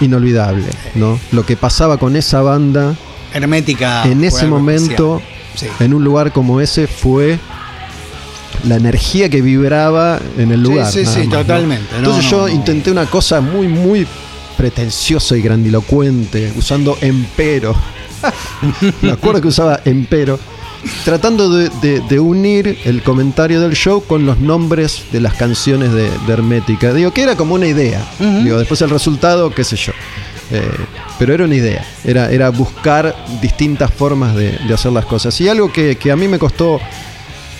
[0.00, 1.18] inolvidable, ¿no?
[1.32, 2.94] Lo que pasaba con esa banda
[3.34, 4.04] Hermética.
[4.04, 5.20] en ese momento.
[5.54, 5.66] Sí.
[5.80, 7.36] en un lugar como ese, fue
[8.64, 10.92] la energía que vibraba en el Sí, lugar.
[10.92, 11.36] sí, sí, más, ¿no?
[11.38, 11.86] totalmente.
[11.94, 14.06] No, Entonces no, yo intenté una cosa muy, muy
[14.56, 17.74] pretenciosa y grandilocuente, usando empero.
[19.02, 20.38] Me acuerdo que usaba empero.
[21.04, 25.92] Tratando de, de- de unir el comentario del show con los nombres de las canciones
[25.92, 26.92] de, de Hermética.
[26.92, 28.04] Digo que era como una idea.
[28.44, 29.92] Digo, después el resultado, qué sé yo.
[30.50, 30.62] Eh,
[31.18, 31.84] pero era una idea.
[32.04, 35.38] Era, era buscar distintas formas de, hacer las cosas.
[35.40, 36.80] Y algo que, que a mí me costó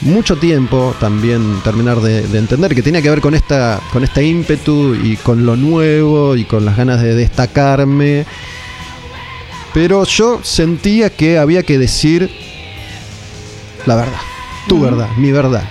[0.01, 4.25] mucho tiempo también terminar de, de entender que tenía que ver con esta con este
[4.25, 8.25] ímpetu y con lo nuevo y con las ganas de destacarme
[9.75, 12.31] pero yo sentía que había que decir
[13.89, 14.21] la verdad
[14.69, 15.65] tu verdad mi verdad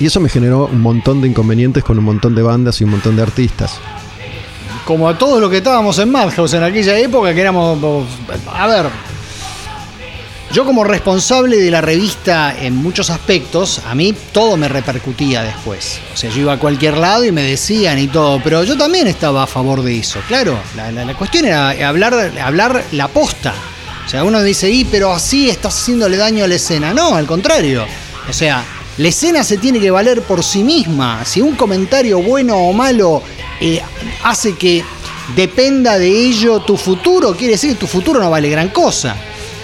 [0.00, 2.90] y eso me generó un montón de inconvenientes con un montón de bandas y un
[2.90, 3.78] montón de artistas
[4.86, 7.78] Como a todos los que estábamos en Madhouse en aquella época, que éramos.
[8.54, 8.86] A ver.
[10.50, 16.00] Yo, como responsable de la revista en muchos aspectos, a mí todo me repercutía después.
[16.14, 19.06] O sea, yo iba a cualquier lado y me decían y todo, pero yo también
[19.08, 20.20] estaba a favor de eso.
[20.26, 23.52] Claro, la, la- la cuestión era hablar, hablar la posta.
[24.08, 26.94] O sea, uno dice, y pero así estás haciéndole daño a la escena.
[26.94, 27.84] No, al contrario.
[28.28, 28.64] O sea,
[28.96, 31.24] la escena se tiene que valer por sí misma.
[31.26, 33.22] Si un comentario bueno o malo
[33.60, 33.82] eh,
[34.24, 34.82] hace que
[35.36, 39.14] dependa de ello tu futuro, quiere decir que tu futuro no vale gran cosa.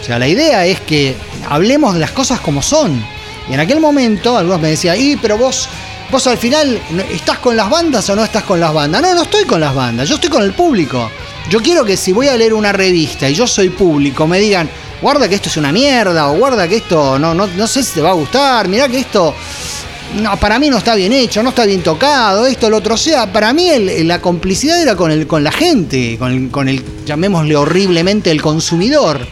[0.02, 1.16] O sea, la idea es que
[1.48, 3.02] hablemos de las cosas como son.
[3.48, 5.68] Y en aquel momento, algunos me decían, y pero vos,
[6.10, 9.00] vos al final, ¿no- ¿estás con las bandas o no estás con las bandas?
[9.00, 11.10] No, no estoy con las bandas, yo estoy con el público.
[11.50, 14.68] Yo quiero que si voy a leer una revista y yo soy público, me digan,
[15.02, 17.94] guarda que esto es una mierda, o guarda que esto no, no, no sé si
[17.94, 19.34] te va a gustar, mirá que esto
[20.14, 22.94] no, para mí no está bien hecho, no está bien tocado, esto, lo otro.
[22.94, 23.70] O sea, para mí
[24.04, 28.40] la complicidad era con, el, con la gente, con el, con el, llamémosle horriblemente, el
[28.40, 29.26] consumidor.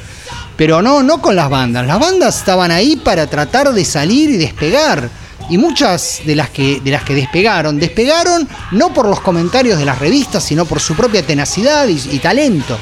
[0.57, 1.87] Pero no, no con las bandas.
[1.87, 5.09] Las bandas estaban ahí para tratar de salir y despegar.
[5.49, 9.85] Y muchas de las que, de las que despegaron, despegaron no por los comentarios de
[9.85, 12.79] las revistas, sino por su propia tenacidad y, talento.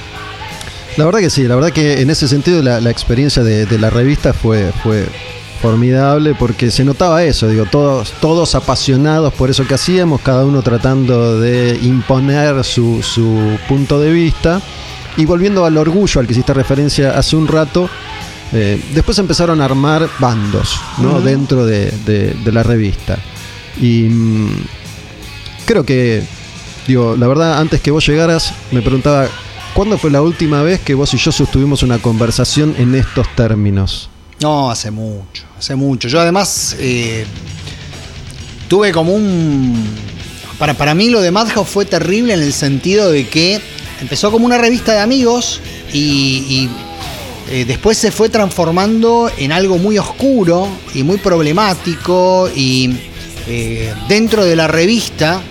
[0.97, 3.79] La verdad que sí, la verdad que en ese sentido la, la experiencia de, de
[3.79, 5.07] la revista fue, fue
[5.61, 10.63] formidable porque se notaba eso, digo, todos, todos apasionados por eso que hacíamos, cada uno
[10.63, 14.61] tratando de imponer su, su punto de vista.
[15.17, 17.91] Y volviendo al orgullo al que hiciste referencia hace un rato,
[18.53, 21.21] eh, después empezaron a armar bandos ¿no?
[21.21, 23.19] dentro de, de- de la revista.
[23.81, 24.51] Y mm,
[25.67, 26.23] creo que,
[26.87, 29.29] digo, la verdad, antes que vos llegaras, me preguntaba,
[29.75, 34.09] ¿cuándo fue la última vez que vos y yo sostuvimos una conversación en estos términos?
[34.41, 36.09] No, hace mucho, hace mucho.
[36.09, 37.27] Yo además eh,
[38.69, 39.85] tuve como un...
[40.59, 43.61] Para, para mí lo de Madhouse fue terrible en el sentido de que
[44.01, 45.61] empezó como una revista de amigos
[45.93, 46.71] y, y,
[47.51, 52.91] eh, después se fue transformando en algo muy oscuro y muy problemático y
[53.49, 55.43] eh, dentro de la revista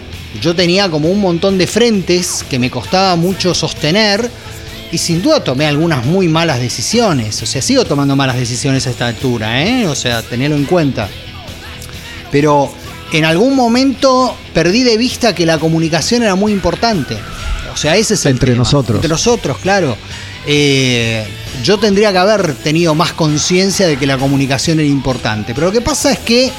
[0.42, 4.30] yo tenía como un montón de frentes que me costaba mucho sostener
[4.92, 7.42] y sin duda tomé algunas muy malas decisiones.
[7.44, 9.88] O sea, sigo tomando malas decisiones a esta altura, ¿eh?
[9.88, 11.10] O sea, tenerlo en cuenta.
[12.32, 12.72] Pero
[13.12, 17.18] en algún momento perdí de vista que la comunicación era muy importante.
[17.74, 18.60] O sea, ese es el Entre tema.
[18.60, 18.96] nosotros.
[18.98, 19.98] Entre nosotros, claro.
[20.46, 21.26] Eh,
[21.64, 25.54] yo tendría que haber tenido más conciencia de que la comunicación era importante.
[25.54, 26.52] Pero lo que pasa es que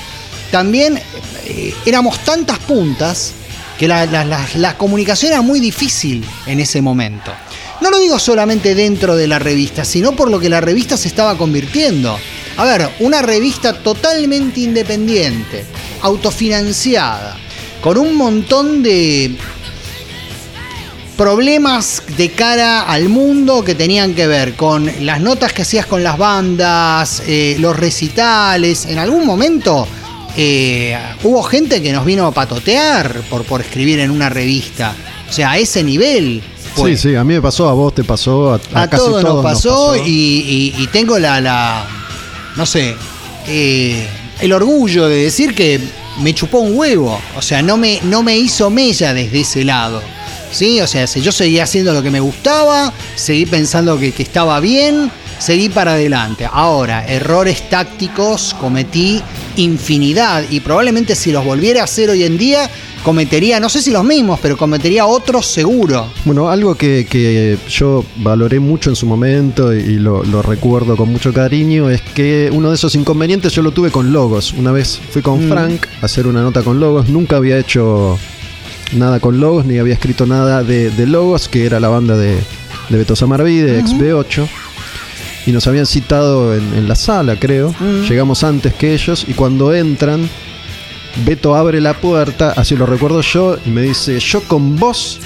[0.50, 1.00] también
[1.46, 3.32] eh, éramos tantas puntas
[3.78, 7.32] que la, la- comunicación era muy difícil en ese momento.
[7.80, 11.08] No lo digo solamente dentro de la revista, sino por lo que la revista se
[11.08, 12.18] estaba convirtiendo.
[12.58, 15.64] A ver, una revista totalmente independiente,
[16.02, 17.38] autofinanciada,
[17.80, 19.34] con un montón de
[21.24, 26.02] problemas de cara al mundo que tenían que ver con las notas que hacías con
[26.02, 28.86] las bandas, eh, los recitales.
[28.86, 29.86] En algún momento
[30.34, 34.94] eh, hubo gente que nos vino a patotear por, por escribir en una revista.
[35.28, 36.42] O sea, a ese nivel.
[36.74, 36.96] fue.
[36.96, 39.20] Sí, sí, a mí me pasó, a vos te pasó, a, a A casi todos
[39.20, 41.84] todos nos pasó, Y, y- y tengo la, la-
[42.56, 42.96] no sé,
[43.46, 44.08] eh,
[44.40, 45.80] el orgullo de decir que
[46.22, 47.20] me chupó un huevo.
[47.36, 50.00] O sea, no me, no me hizo mella desde ese lado.
[50.52, 50.80] ¿Sí?
[50.80, 54.58] O sea, si yo seguí haciendo lo que me gustaba, seguí pensando que, que estaba
[54.60, 56.46] bien, seguí para adelante.
[56.50, 59.22] Ahora, errores tácticos cometí
[59.56, 62.68] infinidad y probablemente si los volviera a hacer hoy en día,
[63.04, 66.06] cometería, no sé si los mismos, pero cometería otros seguro.
[66.24, 71.10] Bueno, algo que, que yo valoré mucho en su momento y lo, lo recuerdo con
[71.10, 74.52] mucho cariño es que uno de esos inconvenientes yo lo tuve con Logos.
[74.52, 75.48] Una vez fui con Mm.
[75.48, 78.18] Frank a hacer una nota con Logos, nunca había hecho
[78.92, 82.36] nada con Logos ni había escrito nada de, de Logos, que era la banda de,
[82.88, 84.48] de Beto Samarví, de ex B8.
[85.46, 87.74] Y nos habían citado en, en la sala, creo.
[88.08, 90.28] Llegamos antes que ellos y cuando entran,
[91.24, 95.18] Beto abre la puerta, así lo recuerdo yo, y me dice, yo con vos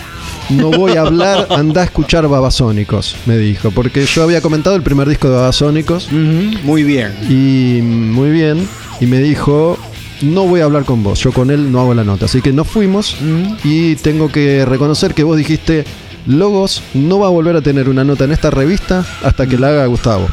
[0.50, 4.82] no voy a hablar, anda a escuchar Babasónicos, me dijo, porque yo había comentado el
[4.82, 7.12] primer disco de Babasónicos Muy bien.
[7.28, 8.66] y muy bien,
[9.00, 9.76] y me dijo,
[10.24, 12.52] no voy a hablar con vos, yo con él no hago la nota, así que
[12.52, 13.16] nos fuimos
[13.62, 15.84] y tengo que reconocer que vos dijiste,
[16.26, 19.68] Logos no va a volver a tener una nota en esta revista hasta que la
[19.68, 20.26] haga Gustavo.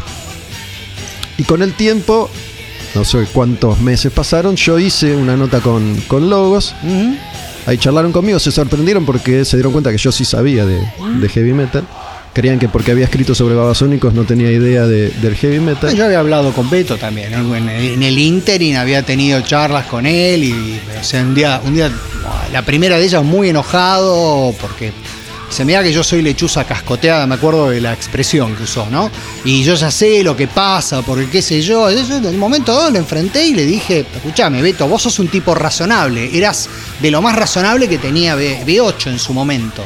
[1.38, 2.30] Y con el tiempo,
[2.96, 6.74] no sé cuántos meses pasaron, yo hice una nota con, con Logos.
[7.66, 10.80] Ahí charlaron conmigo, se sorprendieron porque se dieron cuenta que yo sí sabía de,
[11.20, 11.86] de heavy metal.
[12.34, 15.94] Creían que porque había escrito sobre babasónicos no tenía idea de- del heavy metal.
[15.96, 20.80] Yo había hablado con Beto también, en, el Interin había tenido charlas con él y
[21.00, 21.92] o sea, un día, un día,
[22.54, 24.94] la primera de ellas muy enojado porque
[25.50, 28.88] se me da que yo soy lechuza cascoteada, me acuerdo de la expresión que usó,
[28.90, 29.12] ¿no?
[29.44, 31.90] Y yo ya sé lo que pasa, porque qué sé yo.
[31.90, 35.54] En el momento dado lo enfrenté y le dije, escúchame, Beto, vos sos un tipo
[35.54, 36.70] razonable, eras
[37.02, 39.84] de lo más razonable que tenía B- B8 en su momento.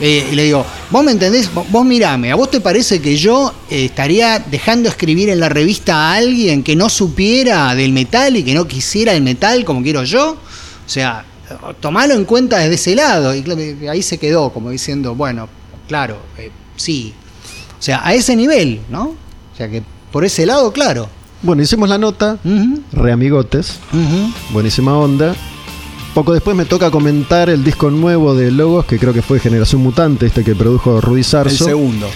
[0.00, 3.16] Eh, y le digo, vos me entendés, vos, vos mirame, ¿a vos te parece que
[3.16, 8.34] yo eh, estaría dejando escribir en la revista a alguien que no supiera del metal
[8.36, 10.30] y que no quisiera el metal como quiero yo?
[10.32, 11.24] O sea,
[11.80, 13.34] tomalo en cuenta desde ese lado.
[13.34, 13.60] Y claro,
[13.90, 15.48] ahí se quedó como diciendo, bueno,
[15.86, 17.12] claro, eh, sí.
[17.78, 19.02] O sea, a ese nivel, ¿no?
[19.52, 21.08] O sea que por ese lado, claro.
[21.42, 24.32] Bueno, hicimos la nota, Ujú, reamigotes, ujú.
[24.52, 25.34] buenísima onda.
[26.14, 29.80] Poco después me toca comentar el disco nuevo de Logos, que creo que fue Generación
[29.80, 31.64] Mutante, este que produjo Rudy El Sarso.
[31.64, 32.08] segundo.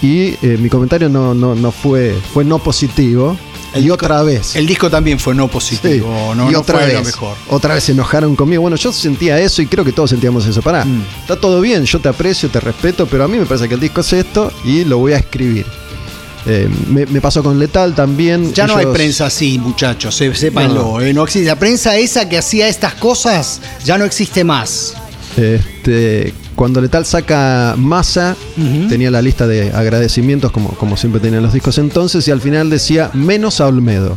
[0.00, 3.36] y eh, mi comentario no, no, no fue, fue no positivo.
[3.74, 4.54] y otra vez.
[4.54, 5.50] El disco también fue no Sí.
[5.52, 7.36] positivo, no, y no otra fue vez, lo mejor.
[7.48, 8.62] otra vez se enojaron conmigo.
[8.62, 10.60] Bueno, yo sentía eso y creo que todos sentíamos eso.
[10.62, 11.02] Pará, Mm.
[11.22, 13.80] está todo bien, yo te aprecio, te respeto, pero a mí me parece que el
[13.80, 15.66] disco es esto y lo voy a escribir.
[16.46, 18.52] Eh, me, me pasó con Letal también.
[18.52, 21.00] Ya no hay prensa así, muchachos, sé- sépanlo.
[21.00, 21.46] eh, no existe.
[21.46, 24.94] La prensa esa que hacía estas cosas ya no existe más.
[25.36, 28.36] Este, cuando Letal saca Masa,
[28.88, 32.70] tenía la lista de agradecimientos, como, como siempre tenían los discos entonces, y al final
[32.70, 34.16] decía menos a Olmedo.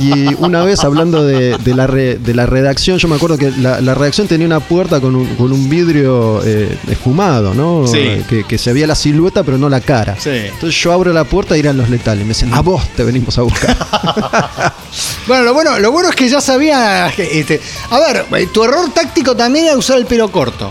[0.00, 3.50] Y una vez hablando de, de la, re- de la redacción, yo me acuerdo que
[3.50, 7.86] la, la redacción tenía una puerta con un, con un vidrio eh, esfumado, ¿no?
[7.86, 8.22] Sí.
[8.28, 10.16] Que, que se veía la silueta, pero no la cara.
[10.18, 10.30] Sí.
[10.30, 12.22] Entonces yo abro la puerta y eran los letales.
[12.24, 13.76] Me dicen, a vos te venimos a buscar.
[15.26, 17.06] Bueno, lo bueno, lo bueno es que ya sabía.
[17.16, 17.60] este,
[17.90, 20.70] a ver, eh, tu error táctico también era usar el pelo corto.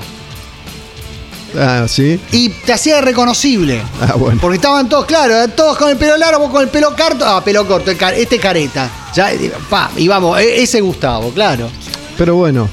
[1.58, 2.20] Ah, sí.
[2.32, 3.82] Y te hacía reconocible.
[4.02, 4.40] Ah, bueno.
[4.42, 7.26] Porque estaban todos, claro, todos con el pelo largo, vos con el pelo corto.
[7.26, 8.90] Ah, pelo corto, este careta.
[9.16, 11.70] Ya, eh, pa, y vamos, e- ese Gustavo, claro.
[12.18, 12.70] Pero bueno,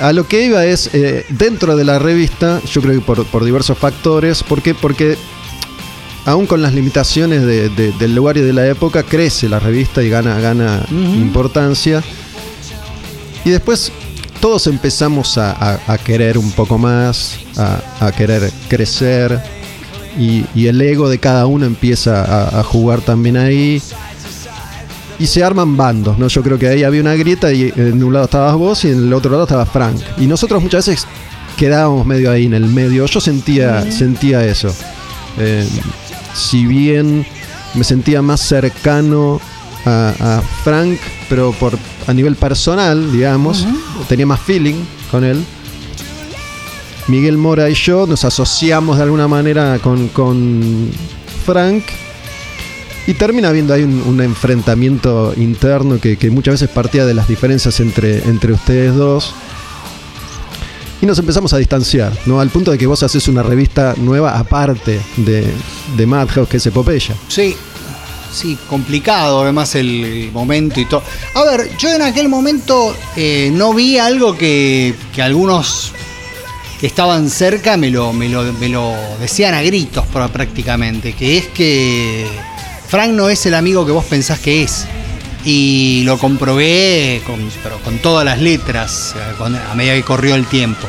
[0.00, 3.44] a lo que iba es, eh, dentro de la revista, yo creo que por, por
[3.44, 4.74] diversos factores, ¿por qué?
[4.74, 5.16] Porque
[6.24, 10.02] aún con las limitaciones de- de- del lugar y de la época, crece la revista
[10.02, 12.02] y gana, gana importancia.
[13.44, 13.92] Y después
[14.46, 19.42] todos empezamos a, a- a querer un poco más, a, a querer crecer,
[20.16, 23.82] y, y el ego de cada uno empieza a, a jugar también ahí.
[25.18, 26.28] Y se arman bandos, ¿no?
[26.28, 28.98] Yo creo que ahí había una grieta y en un lado estabas vos y en
[29.08, 29.96] el otro lado estaba Frank.
[30.16, 31.08] Y nosotros muchas veces
[31.56, 33.04] quedábamos medio ahí en el medio.
[33.06, 34.72] Yo sentía, sentía eso.
[35.40, 35.66] Eh,
[36.34, 37.26] si bien
[37.74, 39.40] me sentía más cercano
[39.84, 43.66] a, a Frank, pero por a nivel personal, digamos,
[44.08, 44.76] tenía más feeling
[45.10, 45.44] con él.
[47.08, 50.90] Miguel Mora y yo nos asociamos de alguna manera con, con
[51.44, 51.84] Frank
[53.06, 57.28] y termina habiendo ahí un, un enfrentamiento interno que, que muchas veces partía de las
[57.28, 59.34] diferencias entre, entre ustedes dos.
[61.00, 62.40] Y nos empezamos a distanciar, ¿no?
[62.40, 65.46] Al punto de que vos haces una revista nueva aparte de,
[65.96, 67.14] de Madhouse, que es Epopeya.
[67.28, 67.54] Sí,
[68.32, 71.02] sí, complicado además el momento y todo.
[71.34, 75.92] A ver, yo en aquel momento eh, no vi algo que, que algunos
[76.80, 81.46] que estaban cerca me lo, me, lo, me lo decían a gritos prácticamente, que es
[81.46, 82.26] que
[82.88, 84.86] Frank no es el amigo que vos pensás que es.
[85.44, 89.14] Y lo comprobé con, pero con todas las letras
[89.70, 90.86] a medida que corrió el tiempo.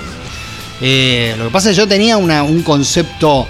[0.81, 3.47] Eh, lo que pasa es que yo tenía una- un concepto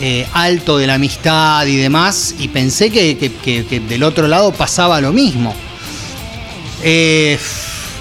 [0.00, 3.30] eh, alto de la amistad y demás, y pensé que,
[3.88, 5.54] del otro lado pasaba lo mismo.
[6.82, 7.38] Eh,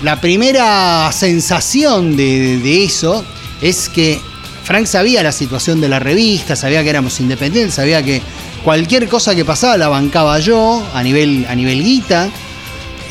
[0.01, 3.25] la primera sensación de, eso
[3.61, 4.19] es que
[4.63, 8.21] Frank sabía la situación de la revista, sabía que éramos independientes, sabía que
[8.63, 12.29] cualquier cosa que pasaba la bancaba yo a nivel, a nivel guita.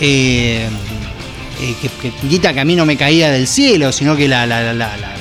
[0.01, 0.69] Eh,
[2.01, 4.47] que, guita que a mí no me caía del cielo, sino que la-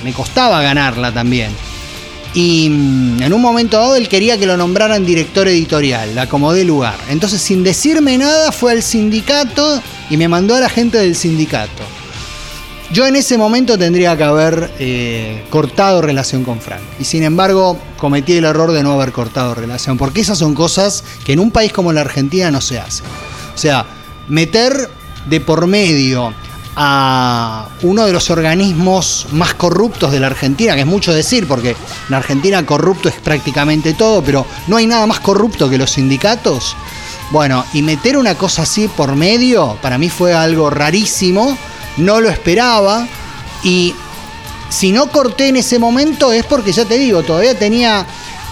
[0.04, 1.50] me costaba ganarla también.
[2.34, 6.64] Y mm, en un momento dado él quería que lo nombraran director editorial, le acomodé
[6.64, 6.98] lugar.
[7.10, 11.84] Entonces sin decirme nada fue al sindicato y me mandó a la gente del sindicato.
[12.92, 16.82] Yo en ese momento tendría que haber eh, cortado relación con Frank.
[17.00, 19.98] Y sin embargo cometí el error de no haber cortado relación.
[19.98, 23.06] Porque esas son cosas que en un país como la Argentina no se hacen.
[23.54, 23.86] O sea,
[24.30, 24.90] meter
[25.30, 26.34] de por medio
[26.80, 31.76] a uno de los organismos más corruptos de la Argentina, que es mucho decir, porque
[32.08, 36.76] en Argentina corrupto es prácticamente todo, pero no hay nada más corrupto que los sindicatos.
[37.32, 41.58] Bueno, y meter una cosa así por medio, para mí fue algo rarísimo,
[41.98, 43.08] no lo esperaba,
[43.64, 43.96] y
[44.70, 48.06] si no corté en ese momento es porque ya te digo, todavía tenía,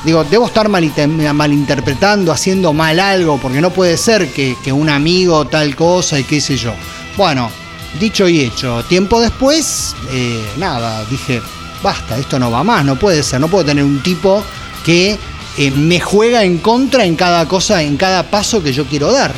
[0.03, 5.45] digo, debo estar malinterpretando, haciendo mal algo, porque no puede ser que, que un amigo
[5.45, 6.73] tal cosa y qué sé yo.
[7.15, 7.51] Bueno,
[7.99, 11.41] dicho y hecho, tiempo después, eh, nada, dije,
[11.81, 14.43] basta, esto no va más, no puede ser, no puedo tener un tipo
[14.83, 15.17] que
[15.57, 19.33] eh, me juega en contra en cada cosa, en cada paso que yo quiero dar.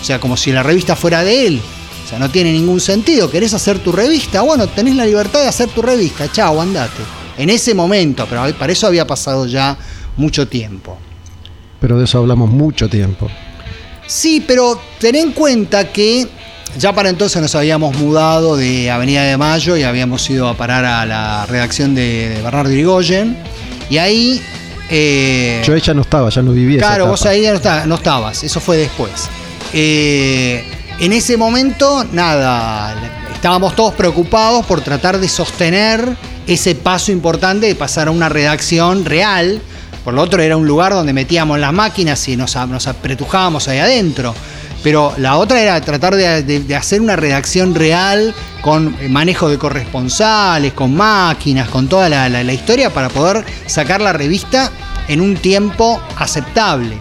[0.00, 1.60] O sea, como si la revista fuera de él.
[2.04, 3.30] O sea, no tiene ningún sentido.
[3.30, 4.42] ¿Querés hacer tu revista?
[4.42, 6.30] Bueno, tenés la libertad de hacer tu revista.
[6.30, 7.02] Chao, andate.
[7.36, 9.76] En ese momento, pero para eso había pasado ya
[10.16, 10.98] mucho tiempo.
[11.80, 13.28] Pero de eso hablamos mucho tiempo.
[14.06, 16.26] Sí, pero ten en cuenta que
[16.76, 20.84] ya para entonces nos habíamos mudado de Avenida de Mayo y habíamos ido a parar
[20.84, 23.36] a la redacción de, Bernardo Irigoyen.
[23.90, 24.42] Y ahí.
[24.90, 26.78] eh, Yo ella no estaba, ya no vivía.
[26.78, 29.12] Claro, vos ahí ya no, está- no estabas, eso fue después.
[29.72, 30.64] Eh,
[31.00, 32.94] en ese momento, nada,
[33.34, 36.16] estábamos todos preocupados por tratar de sostener
[36.46, 39.60] ese paso importante de pasar a una redacción real,
[40.04, 44.34] Por lo otro era un lugar donde metíamos las máquinas y nos apretujábamos ahí adentro.
[44.82, 50.94] Pero la otra era tratar de, hacer una redacción real con manejo de corresponsales, con
[50.94, 54.70] máquinas, con toda la, historia para poder sacar la revista
[55.08, 56.96] en un tiempo aceptable.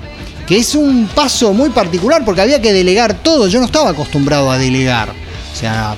[0.48, 3.48] Que es un paso muy particular porque había que delegar todo.
[3.48, 5.10] Yo no estaba acostumbrado a delegar.
[5.10, 5.92] O sea,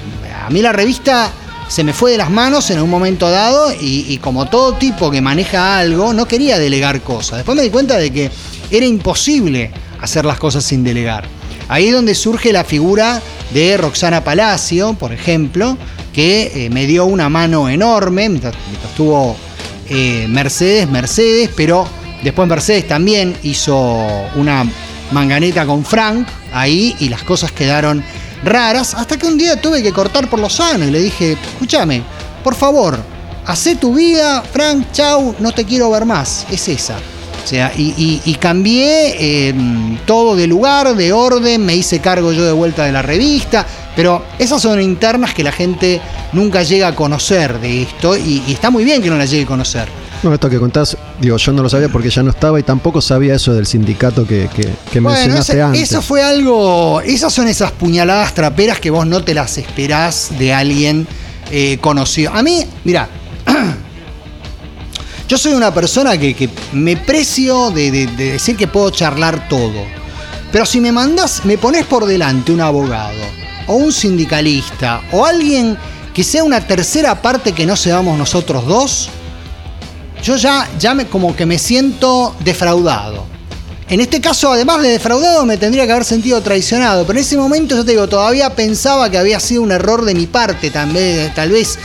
[0.45, 1.31] a mí la revista
[1.67, 5.21] se me fue de las manos en un momento dado y como todo tipo que
[5.21, 7.37] maneja algo, no quería delegar cosas.
[7.37, 8.31] Después me di cuenta de que
[8.71, 11.38] era imposible hacer las cosas sin delegar.
[11.69, 13.21] Ahí es donde surge la figura
[13.53, 15.77] de Roxana Palacio, por ejemplo,
[16.11, 19.37] que eh, me dio una mano enorme mientras, mientras estuvo
[19.87, 21.87] eh, Mercedes, Mercedes, pero
[22.23, 23.77] después Mercedes también hizo
[24.35, 24.65] una
[25.11, 28.03] manganeta con Frank ahí y las cosas quedaron
[28.43, 32.01] raras hasta que un día tuve que cortar por lo sano y le dije, escúchame,
[32.43, 32.99] por favor,
[33.45, 36.97] hacé tu vida, Frank, chau, no te quiero ver más, es esa.
[37.49, 39.15] O sea, y, y- y cambié
[39.49, 39.55] eh,
[40.05, 43.65] todo de lugar, de orden, me hice cargo yo de vuelta de la revista,
[43.95, 45.99] pero esas son internas que la gente
[46.31, 49.45] nunca llega a conocer de esto y, y está muy bien que no la llegue
[49.45, 49.87] a conocer.
[50.21, 53.01] No, esto que contás, digo, yo no lo sabía porque ya no estaba y tampoco
[53.01, 55.81] sabía eso del sindicato que, que- que Bueno, mencionaste ese- antes.
[55.81, 57.01] eso fue algo.
[57.01, 61.07] Esas son esas puñaladas traperas que vos no te las esperás de alguien
[61.49, 62.31] eh, conocido.
[62.31, 63.09] A mí, mira,
[65.29, 69.47] yo soy una persona que, que me precio de, de- de decir que puedo charlar
[69.47, 69.85] todo.
[70.51, 73.21] Pero si me mandás, me pones por delante un abogado,
[73.67, 75.77] o un sindicalista, o alguien
[76.13, 79.09] que sea una tercera parte que no seamos nosotros dos,
[80.23, 83.25] yo ya, ya me, como que me siento defraudado.
[83.87, 87.05] En este caso, además de defraudado, me tendría que haber sentido traicionado.
[87.07, 90.13] Pero en ese momento, yo te digo, todavía pensaba que había sido un error de
[90.15, 90.91] mi parte, tal
[91.35, 91.77] tal vez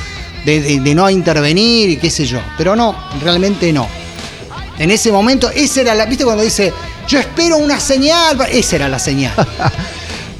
[0.44, 2.40] de, de- de no intervenir y qué sé yo.
[2.58, 3.86] Pero no, realmente no.
[4.78, 6.06] En ese momento, esa era la.
[6.06, 6.72] ¿Viste cuando dice,
[7.08, 8.36] yo espero una señal?
[8.50, 9.32] Esa era la señal.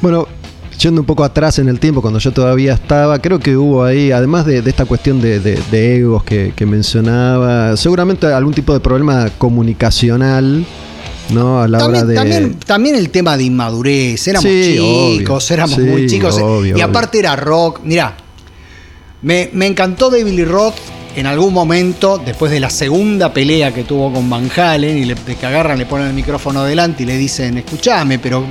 [0.02, 0.28] Bueno,
[0.78, 4.12] yendo un poco atrás en el tiempo, cuando yo todavía estaba, creo que hubo ahí,
[4.12, 8.74] además de, de esta cuestión de, de- de egos que, que mencionaba, seguramente algún tipo
[8.74, 10.64] de problema comunicacional,
[11.30, 11.60] ¿no?
[11.62, 12.14] A la hora También, de...
[12.14, 14.28] también, también el tema de inmadurez.
[14.28, 14.76] Éramos Sí,
[15.18, 15.54] chicos, obvio.
[15.54, 16.38] éramos Sí, muy chicos.
[16.42, 17.80] obvio, y aparte era rock.
[17.84, 18.14] Mirá,
[19.24, 20.76] me, encantó David Lee Roth
[21.16, 25.14] en algún momento, después de la segunda pelea que tuvo con Van Halen, y le,
[25.14, 28.44] de que agarran, le ponen el micrófono adelante y le dicen, escuchame, pero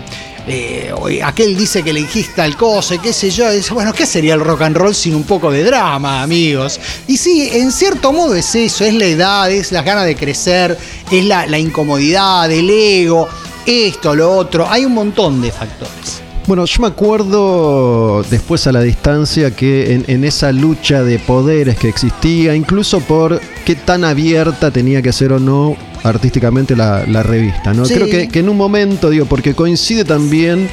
[0.47, 0.91] eh,
[1.23, 3.51] aquel dice que le dijiste tal cosa, qué sé yo.
[3.51, 6.79] Dice, bueno, ¿qué sería el rock and roll sin un poco de drama, amigos?
[7.07, 10.77] Y sí, en cierto modo es eso, es la edad, es las ganas de crecer,
[11.11, 13.27] es la, la incomodidad, el ego,
[13.65, 14.67] esto, lo otro.
[14.67, 16.22] Hay un montón de factores.
[16.45, 21.78] Bueno, yo me acuerdo después a la distancia que en, en esa lucha de poderes
[21.78, 27.24] que existía, incluso por qué tan abierta tenía que ser o no artísticamente la, la
[27.24, 27.86] revista, ¿no?
[27.86, 27.94] Sí.
[27.94, 30.68] Creo que, que en un momento, digo, porque coincide también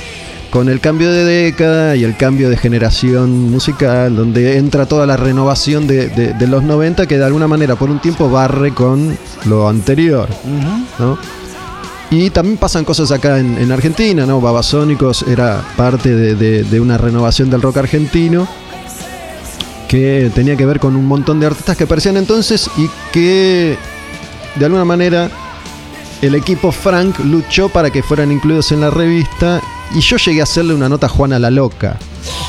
[0.51, 5.17] con el cambio de década y el cambio de generación musical, donde entra toda la
[5.17, 9.17] renovación de, de- de los 90 que de alguna manera por un tiempo barre con
[9.47, 10.29] lo anterior,
[10.99, 11.17] ¿no?
[12.11, 14.41] Y también pasan cosas acá en, en Argentina, ¿no?
[14.41, 18.49] Babasónicos era parte de, de- de una renovación del rock argentino
[19.89, 23.77] que tenía que ver con un montón de artistas que aparecían entonces y que
[24.57, 25.31] de alguna manera
[26.23, 29.61] el equipo Frank luchó para que fueran incluidos en la revista
[29.95, 31.97] y yo llegué a hacerle una nota a Juana la Loca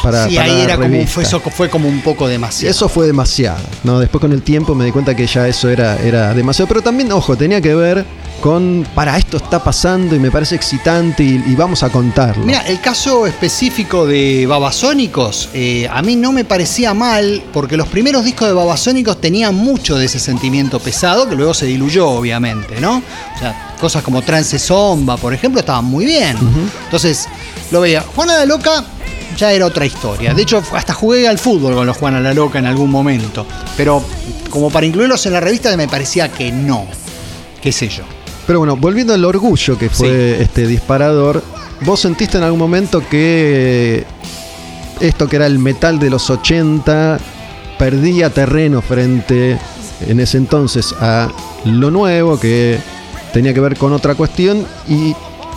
[0.04, 2.72] para, sí, para ahí era como, fue, eso fue como un poco demasiado.
[2.72, 3.60] Eso fue demasiado.
[3.84, 6.68] No, después con el tiempo me di cuenta que ya eso era, era demasiado.
[6.68, 8.06] Pero también, ojo, tenía que ver
[8.42, 12.44] con para esto está pasando y me parece excitante y, y vamos a contarlo.
[12.44, 17.88] Mira, el caso específico de Babasónicos, eh, a mí no me parecía mal, porque los
[17.88, 22.82] primeros discos de Babasónicos tenían mucho de ese sentimiento pesado, que luego se diluyó, obviamente,
[22.82, 22.98] ¿no?
[22.98, 26.36] O sea, cosas como Trance Zomba, por ejemplo, estaban muy bien.
[26.86, 27.28] Entonces,
[27.70, 28.02] lo veía.
[28.02, 28.84] Juana la Loca
[29.38, 30.34] ya era otra historia.
[30.34, 33.46] De hecho, hasta jugué al fútbol con los Juana la Loca en algún momento.
[33.78, 34.04] Pero
[34.50, 36.86] como para incluirlos en la revista, me parecía que no.
[37.62, 38.04] Qué sé yo.
[38.48, 41.44] Pero bueno, volviendo al orgullo que fue este disparador,
[41.82, 44.06] ¿vos sentiste en algún momento que
[45.00, 47.20] esto que era el metal de los 80
[47.78, 49.58] perdía terreno frente
[50.08, 51.30] en ese entonces a
[51.66, 52.78] lo nuevo que
[53.34, 55.16] tenía que ver con otra cuestión y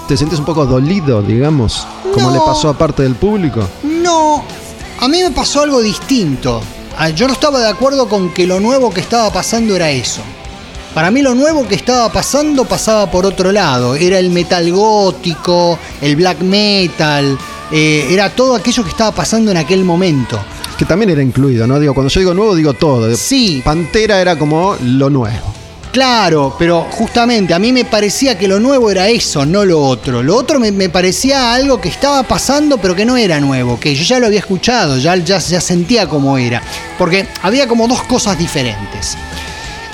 [0.09, 2.35] te sentís un poco dolido, digamos, como No.
[2.35, 3.67] le pasó a parte del público?
[3.83, 4.45] No,
[5.01, 6.61] a mí me pasó algo distinto.
[6.99, 10.21] Ah, Yo no estaba de acuerdo con que lo nuevo que estaba pasando era eso.
[10.95, 13.97] Para mí lo nuevo que estaba pasando pasaba por otro lado.
[13.97, 17.37] Era el metal gótico, el black metal,
[17.73, 20.39] eh, era todo aquello que estaba pasando en aquel momento.
[20.79, 21.81] Que también era incluido, ¿no?
[21.81, 23.13] Digo, cuando yo digo nuevo, digo todo.
[23.17, 23.61] Sí.
[23.65, 25.53] Pantera era como lo nuevo.
[25.95, 30.25] Claro, pero justamente a mí me parecía que lo nuevo era eso, no lo otro.
[30.25, 34.03] Lo otro me, parecía algo que estaba pasando, pero que no era nuevo, que yo
[34.03, 36.61] ya lo había escuchado, ya, ya, sentía cómo era.
[36.99, 39.17] Porque había como dos cosas diferentes.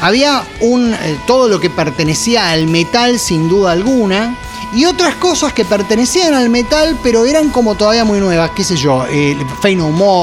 [0.00, 4.38] Había un, eh, todo lo que pertenecía al metal sin duda alguna.
[4.74, 8.76] Y otras cosas que pertenecían al metal, pero eran como todavía muy nuevas, qué sé
[8.76, 9.36] yo, eh,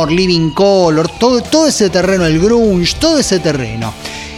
[0.09, 3.93] Living Color, todo, todo ese terreno, el grunge, todo ese terreno.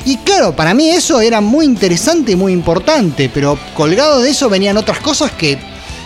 [0.05, 4.49] Y claro, para mí eso era muy interesante y muy importante, pero colgado de eso
[4.49, 5.57] venían otras cosas que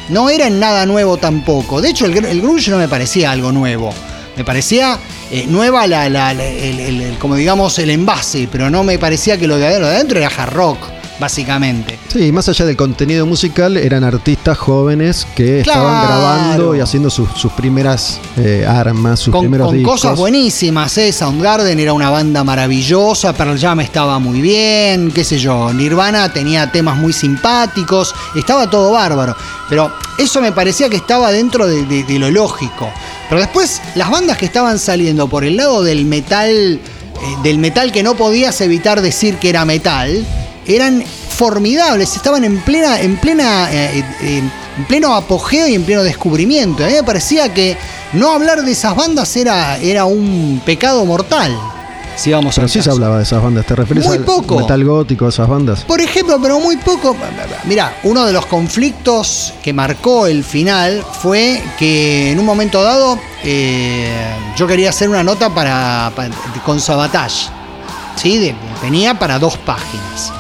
[0.10, 1.82] no eran nada nuevo tampoco.
[1.82, 3.94] De hecho, el, el grunge no me parecía algo nuevo.
[4.36, 4.98] Me parecía
[5.32, 9.58] eh, nueva la, la- el- como digamos, el envase, pero no me parecía que lo
[9.58, 10.78] de adentro, lo de adentro era hard rock,
[11.24, 11.98] básicamente.
[12.12, 17.30] Sí, más allá del contenido musical, eran artistas jóvenes que estaban grabando y haciendo sus,
[17.38, 20.02] sus primeras eh, armas, sus con, primeros con discos.
[20.02, 21.14] cosas buenísimas, ¿eh?
[21.14, 26.70] Soundgarden era una banda maravillosa, Pearl Jam estaba muy bien, qué sé yo, Nirvana tenía
[26.72, 29.34] temas muy simpáticos, estaba todo bárbaro,
[29.70, 32.90] pero eso me parecía que estaba dentro de, de- de lo lógico.
[33.30, 36.80] Pero después, las bandas que estaban saliendo por el lado del metal, eh,
[37.44, 40.24] del metal que no podías evitar decir que era metal,
[40.68, 44.44] eran formidables, estaban en plena, en plena, eh, eh,
[44.78, 46.84] en pleno apogeo y en pleno descubrimiento.
[46.84, 47.78] A mí me parecía que
[48.14, 51.58] no hablar de esas bandas era, era un pecado mortal.
[52.16, 53.66] Si vamos Pero sí se hablaba de esas bandas.
[53.66, 54.60] ¿Te referís Muy al poco.
[54.60, 55.82] metal gótico, esas bandas?
[55.84, 57.16] Por ejemplo, pero muy poco.
[57.64, 63.18] Mira, uno de los conflictos que marcó el final fue que en un momento dado
[63.44, 64.12] eh,
[64.56, 66.30] yo quería hacer una nota para, para-
[66.64, 67.50] con Sabotage.
[68.16, 68.38] ¿sí?
[68.38, 70.32] De- tenía para dos páginas.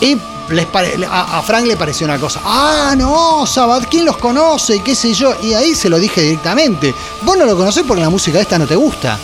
[0.00, 0.16] Y
[0.50, 0.66] les
[1.10, 2.40] a, Frank le pareció una cosa.
[2.44, 4.80] Ah, no, Sabat, ¿quién los conoce?
[4.82, 5.34] Qué sé yo.
[5.42, 6.94] Y ahí se lo dije directamente.
[7.22, 9.18] Vos no lo conocés porque la música esta no te gusta.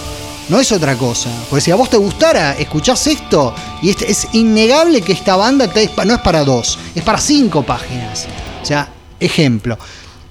[0.49, 1.31] No es otra cosa.
[1.49, 5.71] Porque si a vos te gustara, escuchás esto y este- es innegable que esta banda
[6.05, 8.27] no es para dos, es para cinco páginas.
[8.63, 8.89] O sea,
[9.19, 9.79] ejemplo.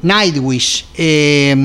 [0.04, 0.86] Nightwish.
[0.96, 1.56] eh,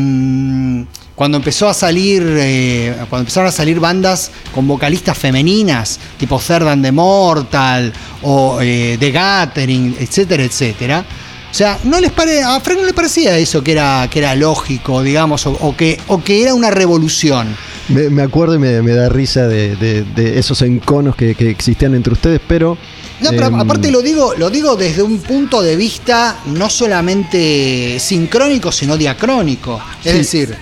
[1.18, 6.68] cuando empezó a salir, eh, cuando empezaron a salir bandas con vocalistas femeninas, tipo Third
[6.68, 7.92] and the Mortal
[8.22, 11.04] o eh, The Gathering, etcétera, etcétera.
[11.50, 14.36] O sea, no les pare, a Frank no le parecía eso que era, que era
[14.36, 17.48] lógico, digamos, o, o que, o que era una revolución.
[17.88, 21.50] Me, me acuerdo y me, me da risa de, de- de esos enconos que, que
[21.50, 22.78] existían entre ustedes, pero.
[23.20, 27.98] No, pero em, aparte lo digo, lo digo desde un punto de vista no solamente
[27.98, 29.80] sincrónico, sino diacrónico.
[30.04, 30.18] Es Sí.
[30.18, 30.56] decir,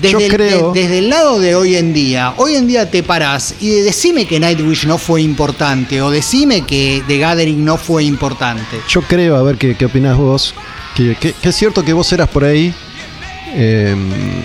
[0.00, 2.90] desde, Yo el, creo- de- desde el lado de hoy en día, hoy en día
[2.90, 7.76] te parás y decime que Nightwish no fue importante o decime que The Gathering no
[7.76, 8.80] fue importante.
[8.88, 10.54] Yo creo, a ver qué, qué opinás vos,
[10.94, 12.72] que, que- que es cierto que vos eras por ahí.
[13.54, 14.44] em,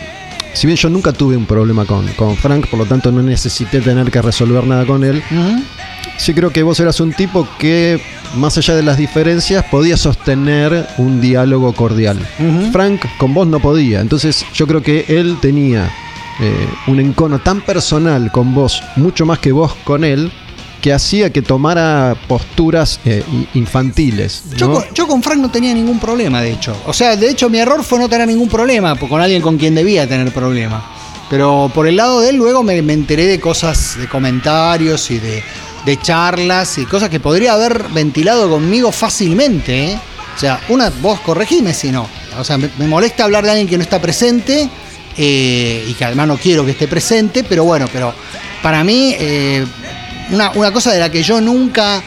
[0.54, 3.82] si bien yo nunca tuve un problema con, con Frank, por lo tanto no necesité
[3.82, 5.64] tener que resolver nada con él, Ujú.
[6.18, 8.00] sí creo que vos eras un tipo que,
[8.36, 12.18] más allá de las diferencias, podía sostener un diálogo cordial.
[12.72, 15.92] Frank con vos no podía, entonces yo creo que él tenía
[16.42, 20.32] eh, un encono tan personal con vos, mucho más que vos con él,
[20.84, 23.24] que hacía que tomara posturas eh,
[23.54, 24.44] infantiles.
[24.58, 24.74] Yo, ¿no?
[24.74, 26.76] con, yo con Frank no tenía ningún problema, de hecho.
[26.86, 29.76] O sea, de hecho mi error fue no tener ningún problema con alguien con quien
[29.76, 30.84] debía tener problema.
[31.30, 35.20] Pero por el lado de él luego me, me enteré de cosas, de comentarios y
[35.20, 35.42] de,
[35.86, 39.92] de charlas y cosas que podría haber ventilado conmigo fácilmente.
[39.92, 40.00] ¿eh?
[40.36, 42.10] O sea, una, vos corregime si no.
[42.38, 44.68] O sea, me, me molesta hablar de alguien que no está presente
[45.18, 48.14] eh, y que además no quiero que esté presente, pero bueno, pero
[48.62, 49.66] para mí eh,
[50.34, 52.02] una, una cosa de la que yo nunca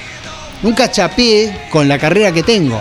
[0.63, 2.81] nunca chapé con la carrera que tengo.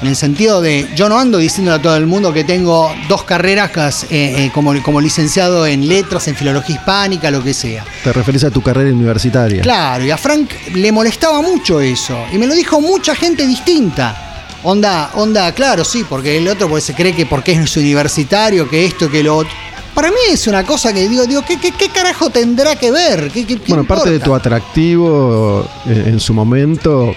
[0.00, 3.24] En el sentido de, yo no ando diciéndole a todo el mundo que tengo dos
[3.24, 7.84] carreras eh, eh, como, como licenciado en letras, en filología hispánica, lo que sea.
[8.04, 9.60] Te referís a tu carrera universitaria.
[9.60, 12.16] Claro, y a Frank le molestaba mucho eso.
[12.32, 14.46] Y me lo dijo mucha gente distinta.
[14.62, 18.84] Onda, onda, claro, sí, porque el otro pues, se cree que porque es universitario, que
[18.84, 19.52] esto, que lo otro.
[19.98, 23.32] Para mí es una cosa que digo, digo, ¿qué, qué, qué carajo tendrá que ver?
[23.32, 24.48] ¿Qué, qué- qué Bueno, parte de tu importa?
[24.54, 27.12] atractivo eh, en su momento,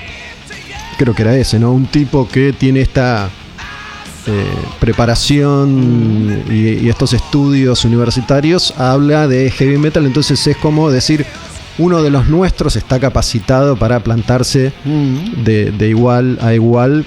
[0.97, 1.73] creo que era ese, ¿no?
[1.73, 3.29] Un tipo que tiene esta
[4.25, 4.45] eh,
[4.79, 11.23] preparación y, y estos estudios universitarios, habla de heavy metal, entonces es como decir,
[11.77, 15.43] uno de los nuestros está capacitado para plantarse Mm.
[15.43, 17.05] de, de igual a igual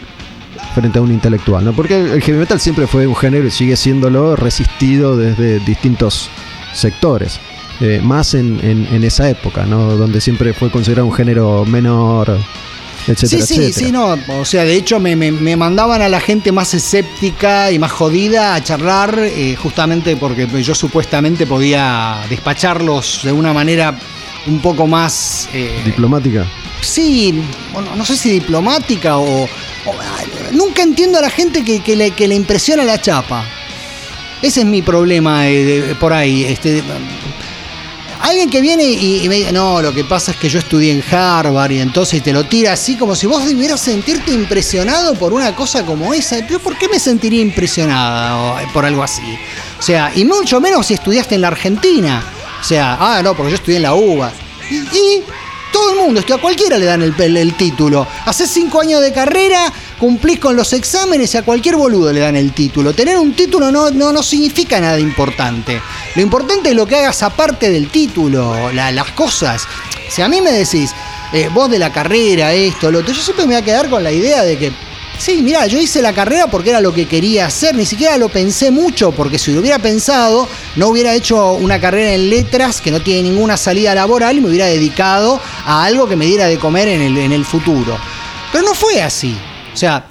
[0.74, 1.72] frente a un intelectual, ¿no?
[1.72, 6.28] Porque el, heavy metal siempre fue un género y sigue siéndolo resistido desde distintos
[6.74, 7.40] sectores.
[7.80, 9.96] Eh, más en, en- en esa época, ¿no?
[9.96, 12.38] Donde siempre fue considerado un género menor,
[13.08, 13.86] etcétera, sí, sí, etcétera.
[13.86, 14.40] sí, no.
[14.40, 17.90] O sea, de hecho me, me- me mandaban a la gente más escéptica y más
[17.90, 23.98] jodida a charlar, eh, justamente porque yo supuestamente podía despacharlos de una manera
[24.46, 25.48] un poco más...
[25.52, 26.46] eh, Diplomática.
[26.80, 27.42] sí,
[27.72, 29.48] bueno, no sé si diplomática o, o-
[30.54, 33.44] nunca entiendo a la gente que, le, impresiona la chapa.
[34.42, 36.44] Ese es mi problema eh, por ahí.
[36.44, 36.82] Este,
[38.20, 41.04] alguien que viene y, me dice, no, lo que pasa es que yo estudié en
[41.14, 45.54] Harvard y entonces te lo tira así como si vos debieras sentirte impresionado por una
[45.54, 46.46] cosa como esa.
[46.46, 49.22] ¿Yo por qué me sentiría impresionada o- eh, por algo así?
[49.78, 52.24] O sea, y mucho menos si estudiaste en la Argentina.
[52.60, 54.32] O sea, ah, no, porque yo estudié en la UBA.
[54.70, 55.22] Y,
[55.70, 58.06] todo el mundo, a cualquiera le dan el, el- el título.
[58.26, 59.72] Haces cinco años de carrera,
[60.04, 62.92] cumplís con los exámenes y a cualquier boludo le dan el título.
[62.92, 65.80] Tener un título no, no, no significa nada importante.
[66.14, 69.66] Lo importante es lo que hagas aparte del título, la- las cosas.
[70.10, 70.90] Si a mí me decís,
[71.32, 74.04] eh, vos de la carrera, esto, lo otro, yo siempre me voy a quedar con
[74.04, 74.72] la idea de que
[75.16, 78.28] Sí, mira, yo hice la carrera porque era lo que quería hacer, ni siquiera lo
[78.28, 82.90] pensé mucho, porque si lo hubiera pensado, no hubiera hecho una carrera en letras que
[82.90, 86.58] no tiene ninguna salida laboral y me hubiera dedicado a algo que me diera de
[86.58, 87.96] comer en el, en el futuro.
[88.50, 89.36] Pero no fue así.
[89.74, 90.06] O sea,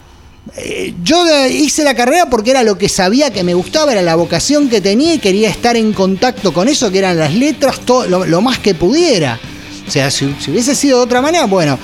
[0.57, 4.15] eh, yo hice la carrera porque era lo que sabía que me gustaba, era la
[4.15, 8.25] vocación que tenía y quería estar en contacto con eso, que eran las letras, todo,
[8.25, 9.39] lo, más que pudiera.
[9.87, 11.79] O sea, si hubiese sido de otra manera, bueno.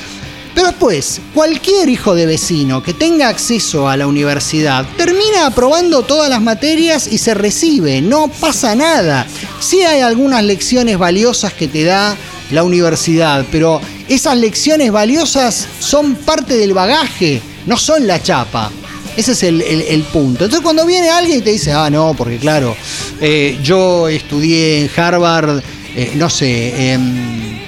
[0.56, 6.30] Pero después, cualquier hijo de vecino que tenga acceso a la universidad termina aprobando todas
[6.30, 9.26] las materias y se recibe, no pasa nada.
[9.62, 12.18] Sí hay algunas lecciones valiosas que te da
[12.52, 18.72] la universidad, pero esas lecciones valiosas son parte del bagaje, no son la chapa.
[19.18, 20.46] Ese es el, el- punto.
[20.46, 22.76] Entonces cuando viene alguien y te dice, ah, no, porque claro,
[23.20, 25.62] eh, yo estudié en Harvard,
[25.96, 27.60] eh, no sé, em,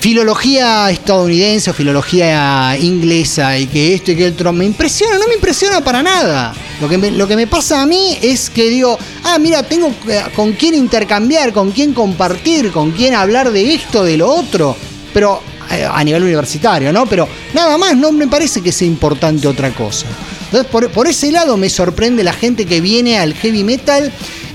[0.00, 5.26] filología estadounidense o filología inglesa y que esto y que el otro me impresiona, no
[5.26, 6.54] me impresiona para nada.
[6.80, 9.92] Lo que, me, lo que me pasa a mí es que digo, ah, mira, tengo
[10.36, 14.76] con quién intercambiar, con quién compartir, con quién hablar de esto, de lo otro,
[15.12, 17.06] pero a nivel universitario, ¿no?
[17.06, 20.06] Pero nada más, no me parece que sea importante otra cosa.
[20.46, 24.10] Entonces, por, por ese lado me sorprende la gente que viene al heavy metal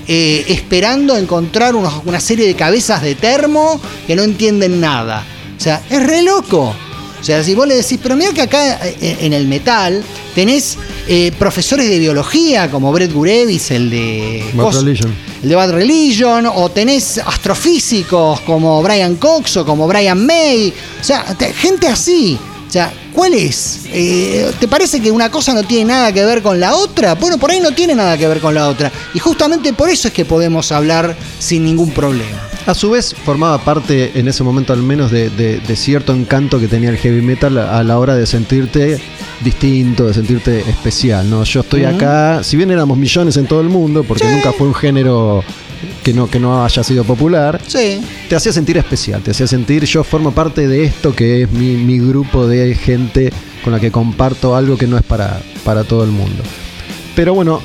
[0.08, 5.24] eh, esperando encontrar unos- una serie de cabezas de termo que no entienden nada.
[5.56, 6.74] O sea, es re loco.
[7.20, 10.02] O sea, si vos le decís, pero mira que acá eh, en el metal
[10.34, 10.76] tenés
[11.06, 14.44] eh, profesores de biología como Brett Gurevitz, el de...
[14.54, 15.14] Bad cos- Religion.
[15.42, 20.72] el de Bad Religion, o tenés astrofísicos como Brian Cox o como Brian May.
[21.00, 22.38] O sea, te- gente así.
[22.66, 23.80] O sea, ¿cuál es?
[23.92, 27.14] Eh, ¿Te parece que una cosa no tiene nada que ver con la otra?
[27.14, 28.90] Bueno, por ahí no tiene nada que ver con la otra.
[29.14, 32.40] Y justamente por eso es que podemos hablar sin ningún problema.
[32.66, 36.58] A su vez, formaba parte en ese momento al menos de, de- de cierto encanto
[36.58, 38.98] que tenía el heavy metal a la hora de sentirte
[39.42, 41.28] distinto, de sentirte especial.
[41.28, 41.44] ¿no?
[41.44, 44.74] Yo estoy acá, si bien éramos millones en todo el mundo, porque nunca fue un
[44.74, 45.44] género
[46.02, 48.00] que no, que no haya sido popular, Sí.
[48.30, 51.74] te hacía sentir especial, te hacía sentir yo formo parte de esto que es mi,
[51.76, 53.30] mi grupo de gente
[53.62, 56.42] con la que comparto algo que no es para, para todo el mundo.
[57.14, 57.60] Pero bueno,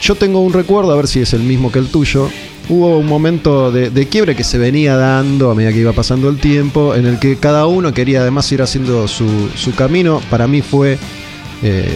[0.00, 2.28] yo tengo un recuerdo, a ver si es el mismo que el tuyo.
[2.68, 6.28] Hubo un momento de, de quiebre que se venía dando a medida que iba pasando
[6.28, 10.20] el tiempo, en el que cada uno quería además ir haciendo su, su camino.
[10.30, 10.98] Para mí fue
[11.62, 11.94] eh,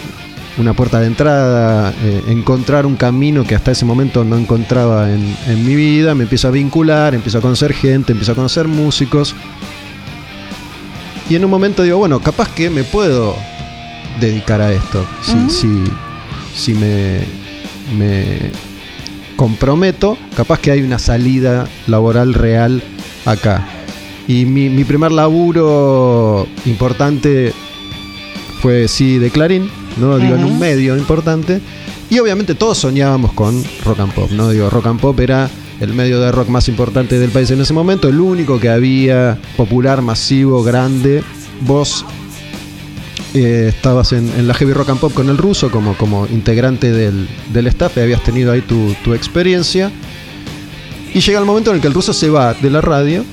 [0.57, 5.35] una puerta de entrada, eh, encontrar un camino que hasta ese momento no encontraba en,
[5.47, 6.15] en mi vida.
[6.15, 9.35] Me empiezo a vincular, empiezo a conocer gente, empiezo a conocer músicos.
[11.29, 13.35] Y en un momento digo, bueno, capaz que me puedo
[14.21, 15.05] dedicar a esto.
[15.21, 15.83] Si, si,
[16.55, 17.19] si me,
[17.97, 18.70] me
[19.41, 22.83] comprometo, capaz que hay una salida laboral real
[23.25, 23.67] acá.
[24.27, 27.51] Y mi, mi primer laburo importante
[28.61, 30.19] fue, sí, de Clarín, ¿no?
[30.19, 31.59] Digo, en un medio importante.
[32.07, 34.51] Y obviamente todos soñábamos con rock and pop, ¿no?
[34.51, 35.49] Digo, rock and pop era
[35.79, 39.39] el medio de rock más importante del país en ese momento, el único que había
[39.57, 41.23] popular, masivo, grande.
[41.61, 42.05] Vos
[43.33, 46.91] eh, estabas en, en la Heavy Rock and Pop con el ruso como, como integrante
[46.91, 49.91] del, del staff y habías tenido ahí tu, tu experiencia.
[51.13, 53.25] Y llega el momento en el que el ruso se va de la radio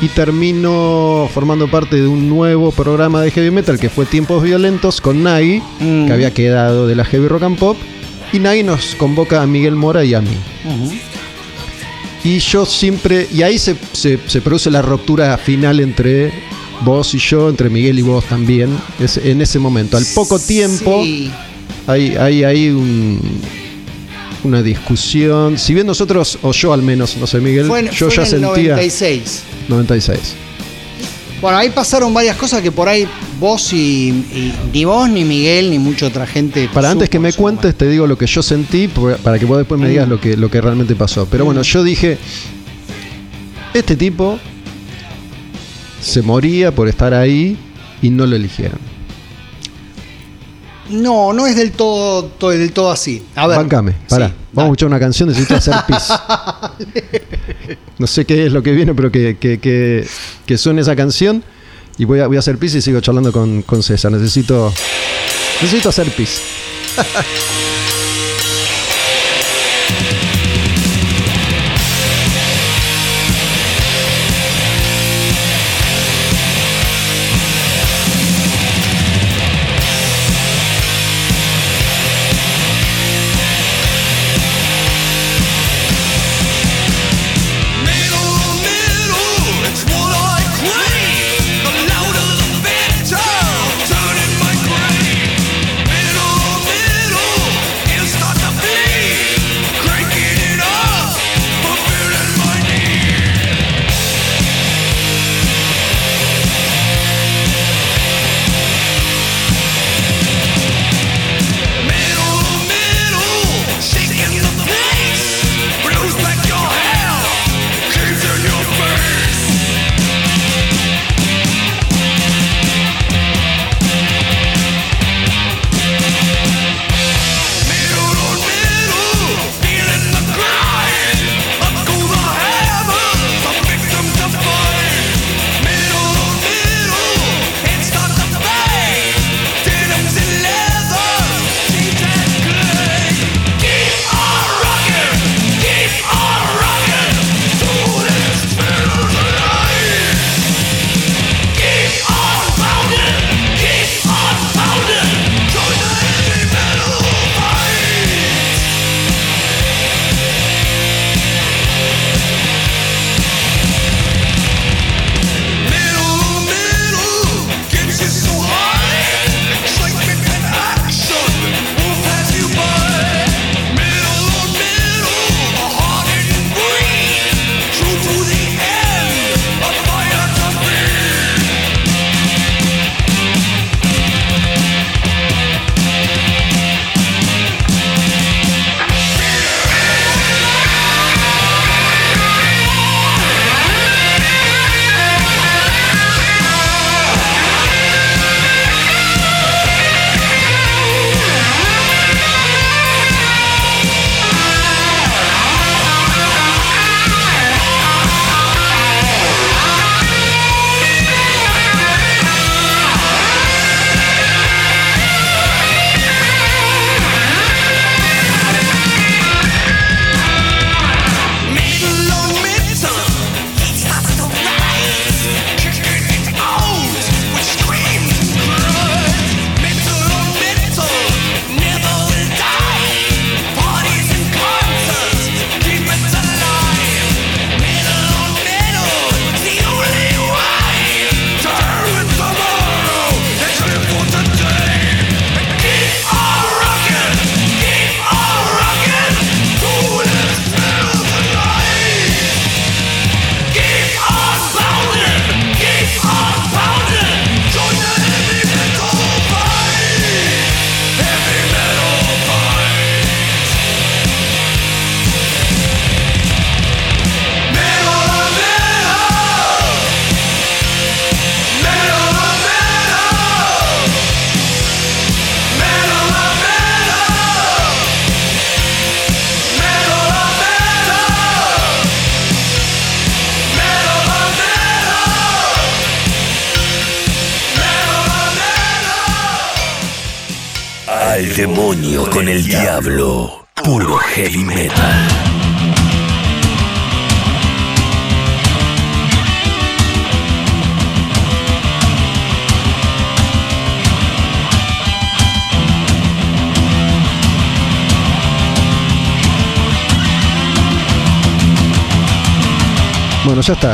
[0.00, 5.00] y termino formando parte de un nuevo programa de heavy metal que fue Tiempos Violentos
[5.00, 6.06] con Nagi, Mm.
[6.06, 7.76] que había quedado de la Heavy Rock and Pop.
[8.32, 10.28] Y Nagi nos convoca a Miguel Mora y a mí.
[12.24, 13.26] Y yo siempre.
[13.32, 16.32] Y ahí se, se- se produce la ruptura final entre
[16.84, 18.70] vos y yo, entre Miguel y vos también.
[19.00, 19.96] Es, en ese momento.
[19.96, 21.30] Al poco tiempo Sí.
[21.86, 23.20] hay, hay, hay un-
[24.44, 25.58] una discusión.
[25.58, 28.44] Si bien nosotros, o yo al menos, no sé, Miguel, Fue, yo fue ya en
[28.44, 28.70] el sentía.
[28.76, 29.42] 96.
[29.68, 30.18] 96.
[31.40, 33.06] Bueno, ahí pasaron varias cosas que por ahí
[33.38, 36.68] vos y, y ni vos, ni Miguel, ni mucha otra gente.
[36.74, 39.80] Para antes que me cuentes, te digo lo que yo sentí, para que vos después
[39.80, 41.26] me digas lo que, lo que realmente pasó.
[41.30, 42.18] Pero bueno, yo dije,
[43.74, 44.38] este tipo
[46.08, 47.56] se moría por estar ahí
[48.02, 48.78] y no lo eligieron.
[50.90, 53.22] No, no es del todo, to- del todo así.
[53.34, 53.58] A ver.
[53.58, 54.28] Bancame, pará.
[54.28, 56.08] Sí, Vamos a escuchar una canción, necesito hacer pis.
[57.98, 60.06] no sé qué es lo que viene, pero que, que, que,
[60.46, 61.44] que suene esa canción.
[61.98, 64.10] Y voy a, voy a hacer pis y sigo charlando con, con César.
[64.12, 64.72] Necesito.
[65.60, 66.40] Necesito hacer pis.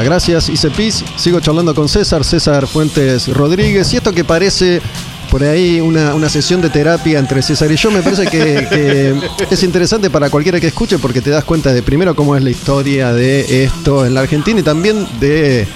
[0.04, 1.02] Gracias, hice pis.
[1.16, 3.92] Sigo charlando con César, César Fuentes Rodríguez.
[3.92, 4.80] Y esto que parece
[5.30, 8.68] por ahí una, una sesión de terapia entre César y yo, me parece que,
[9.48, 12.42] que es interesante para cualquiera que escuche porque te das cuenta de primero cómo es
[12.44, 15.66] la historia de esto en la Argentina y también de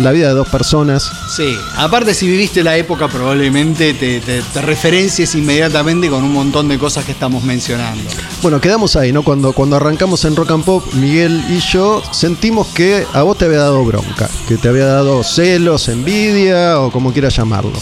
[0.00, 1.10] la vida de dos personas.
[1.34, 6.68] Sí, aparte si viviste la época probablemente te, te- te referencies inmediatamente con un montón
[6.68, 8.02] de cosas que estamos mencionando.
[8.42, 9.22] Bueno, quedamos ahí, ¿no?
[9.22, 13.44] Cuando, cuando arrancamos en Rock and Pop, Miguel y yo sentimos que a vos te
[13.44, 17.72] había dado bronca, que te había dado celos, envidia o como quieras llamarlo.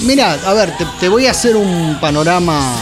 [0.00, 2.76] Mira, a ver, te, voy a hacer un panorama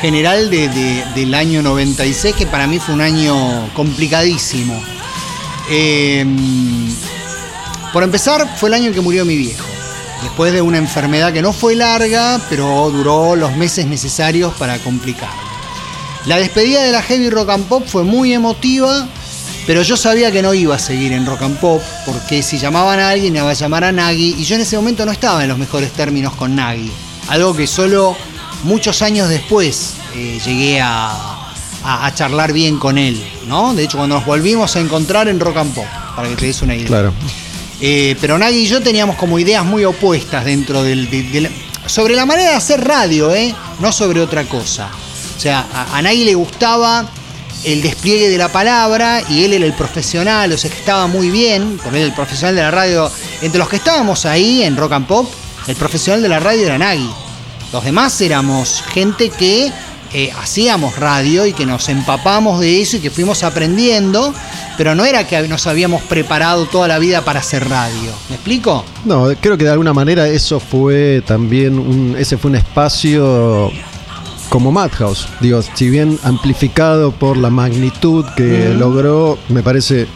[0.00, 4.80] general de- de- del año 96, que para mí fue un año complicadísimo.
[5.68, 6.24] Eh,
[7.92, 9.64] por empezar, fue el año en que murió mi viejo.
[10.22, 15.45] Después de una enfermedad que no fue larga, pero duró los meses necesarios para complicar.
[16.26, 19.06] La despedida de la Heavy Rock and Pop fue muy emotiva,
[19.66, 22.98] pero yo sabía que no iba a seguir en Rock and Pop, porque si llamaban
[22.98, 25.48] a alguien iba a llamar a Nagy, y yo en ese momento no estaba en
[25.48, 26.90] los mejores términos con Nagy.
[27.28, 28.16] Algo que solo
[28.64, 31.10] muchos años después eh, llegué a,
[31.84, 33.72] a- a charlar bien con él, ¿no?
[33.74, 35.86] De hecho, cuando nos volvimos a encontrar en Rock and Pop,
[36.16, 36.86] para que te des una idea.
[36.88, 37.12] Claro.
[37.80, 41.50] Eh, pero Nagy y yo teníamos como ideas muy opuestas dentro del, de- de la-
[41.86, 43.54] sobre la manera de hacer radio, ¿eh?
[43.78, 44.88] no sobre otra cosa.
[45.36, 47.06] O sea, a, a le gustaba
[47.64, 51.30] el despliegue de la palabra y él era el profesional, o sea que estaba muy
[51.30, 53.10] bien, porque él el profesional de la radio.
[53.42, 55.28] Entre los que estábamos ahí en Rock and Pop,
[55.66, 57.10] el profesional de la radio era Nagy.
[57.72, 59.72] Los demás éramos gente que
[60.14, 64.32] eh, hacíamos radio y que nos empapamos de eso y que fuimos aprendiendo,
[64.76, 68.12] pero no era que nos habíamos preparado toda la vida para hacer radio.
[68.28, 68.84] ¿Me explico?
[69.04, 73.72] No, creo que de alguna manera eso fue también un, ese fue un espacio
[74.56, 75.28] como Madhouse.
[75.42, 80.06] Digo, si bien amplificado por la magnitud que logró, me parece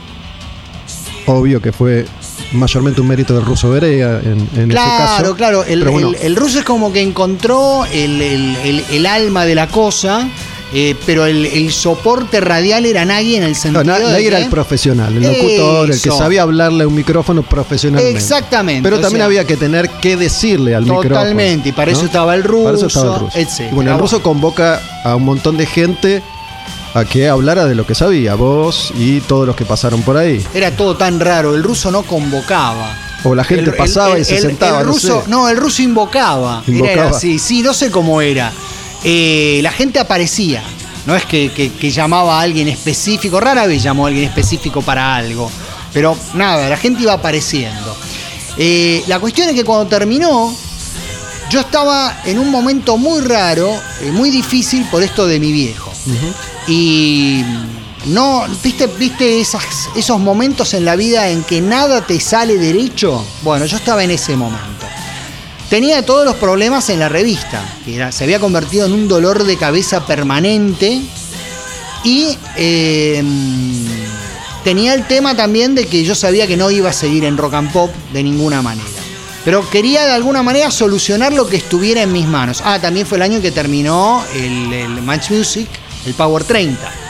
[1.27, 2.07] obvio que fue
[2.53, 5.37] mayormente un mérito del ruso Berea en, en ese Claro, caso.
[5.37, 5.65] claro.
[5.65, 10.27] El, bueno, el- el ruso es como que encontró el alma de la cosa,
[10.73, 14.27] eh, pero el, el soporte radial era Nagy en el no, sentido Na- de Nagy
[14.27, 18.17] era que- el profesional, el locutor, el que sabía hablarle a un micrófono profesionalmente.
[18.19, 21.09] Exactamente, Pero también sea- había que tener que decirle al micrófono.
[21.11, 21.99] Totalmente, y para ¿no?
[21.99, 23.39] eso estaba el ruso, Para eso estaba el ruso.
[23.39, 23.71] etcétera.
[23.71, 26.23] Y bueno, el ruso convoca a un montón de gente
[26.95, 30.45] a que hablara de lo que sabía, vos y todos los que pasaron por ahí.
[30.55, 32.97] Era todo tan raro, el ruso no convocaba.
[33.23, 35.29] O la gente pasaba y se sentaba, El no ruso, sé.
[35.31, 36.63] no, el ruso invocaba.
[36.67, 36.93] Era- Invocaba.
[37.09, 38.51] Era así, sí, no sé cómo era.
[39.05, 40.63] Eh, la gente aparecía.
[41.07, 44.83] No es que, que- que llamaba a alguien específico, rara vez llamó a alguien específico
[44.83, 45.51] para algo.
[45.93, 47.97] Pero nada, la gente iba apareciendo.
[48.57, 50.55] Eh, la cuestión es que cuando terminó,
[51.51, 53.73] yo estaba en un momento muy raro,
[54.03, 55.91] eh, muy difícil por esto de mi viejo.
[56.69, 57.43] Y
[58.07, 63.25] no, ¿viste, viste esas- esos momentos en la vida en que nada te sale derecho?
[63.43, 64.87] Bueno, yo estaba en ese momento.
[65.71, 69.57] Tenía todos los problemas en la revista, que se había convertido en un dolor de
[69.57, 71.01] cabeza permanente.
[72.03, 73.23] Y eh,
[74.65, 77.55] tenía el tema también de que yo sabía que no iba a seguir en rock
[77.55, 78.89] and pop de ninguna manera.
[79.45, 82.63] Pero quería de alguna manera solucionar lo que estuviera en mis manos.
[82.65, 85.69] Ah, también fue el año que terminó el, el Match Music,
[86.05, 87.10] el Power 30.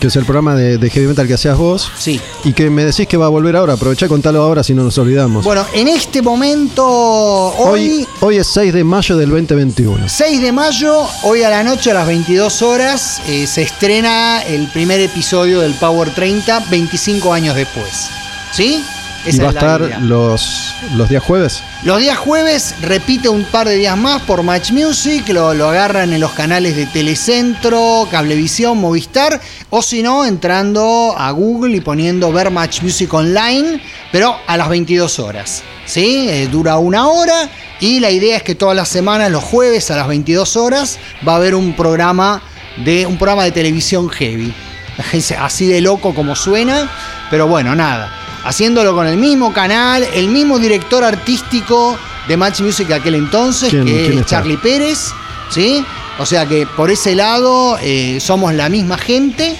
[0.00, 1.90] Que es el programa de, de heavy metal que hacías vos.
[1.98, 2.20] Sí.
[2.44, 3.74] Y que me decís que va a volver ahora.
[3.74, 5.44] Aprovechá y contalo ahora si no nos olvidamos.
[5.44, 10.08] Bueno, en este momento, hoy, hoy, hoy es 6 de mayo del 2021.
[10.08, 14.68] 6 de mayo, hoy a la noche a las 22 horas, eh, se estrena el
[14.68, 18.08] primer episodio del Power 30, 25 años después.
[18.52, 18.84] ¿Sí?
[19.34, 19.98] Y va a estar idea.
[20.00, 21.62] los, los días jueves.
[21.84, 26.12] Los días jueves repite un par de días más por Match Music, lo, lo agarran
[26.12, 29.40] en los canales de Telecentro, Cablevisión, Movistar,
[29.70, 33.80] o si no, entrando a Google y poniendo ver Match Music online,
[34.12, 35.62] pero a las 22 horas.
[35.86, 36.28] ¿Sí?
[36.28, 37.48] Eh, dura una hora
[37.80, 41.32] y la idea es que todas las semanas, los jueves a las 22 horas, va
[41.32, 42.42] a haber un programa
[42.84, 44.52] de, un programa de televisión heavy.
[45.38, 46.90] Así de loco como suena,
[47.30, 48.12] pero bueno, nada.
[48.44, 51.98] Haciéndolo con el mismo canal, el mismo director artístico
[52.28, 54.26] de Match Music de aquel entonces, ¿Quién- que quién es está?
[54.36, 55.10] Charlie Pérez,
[55.50, 55.84] ¿sí?
[56.18, 59.56] O sea que por ese lado eh, somos la misma gente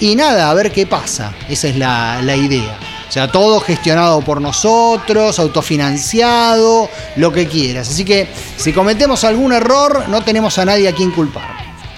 [0.00, 1.32] y nada, a ver qué pasa.
[1.48, 2.78] Esa es la, la idea.
[3.08, 7.88] O sea, todo gestionado por nosotros, autofinanciado, lo que quieras.
[7.90, 8.26] Así que
[8.56, 11.50] si cometemos algún error, no tenemos a nadie a quien culpar.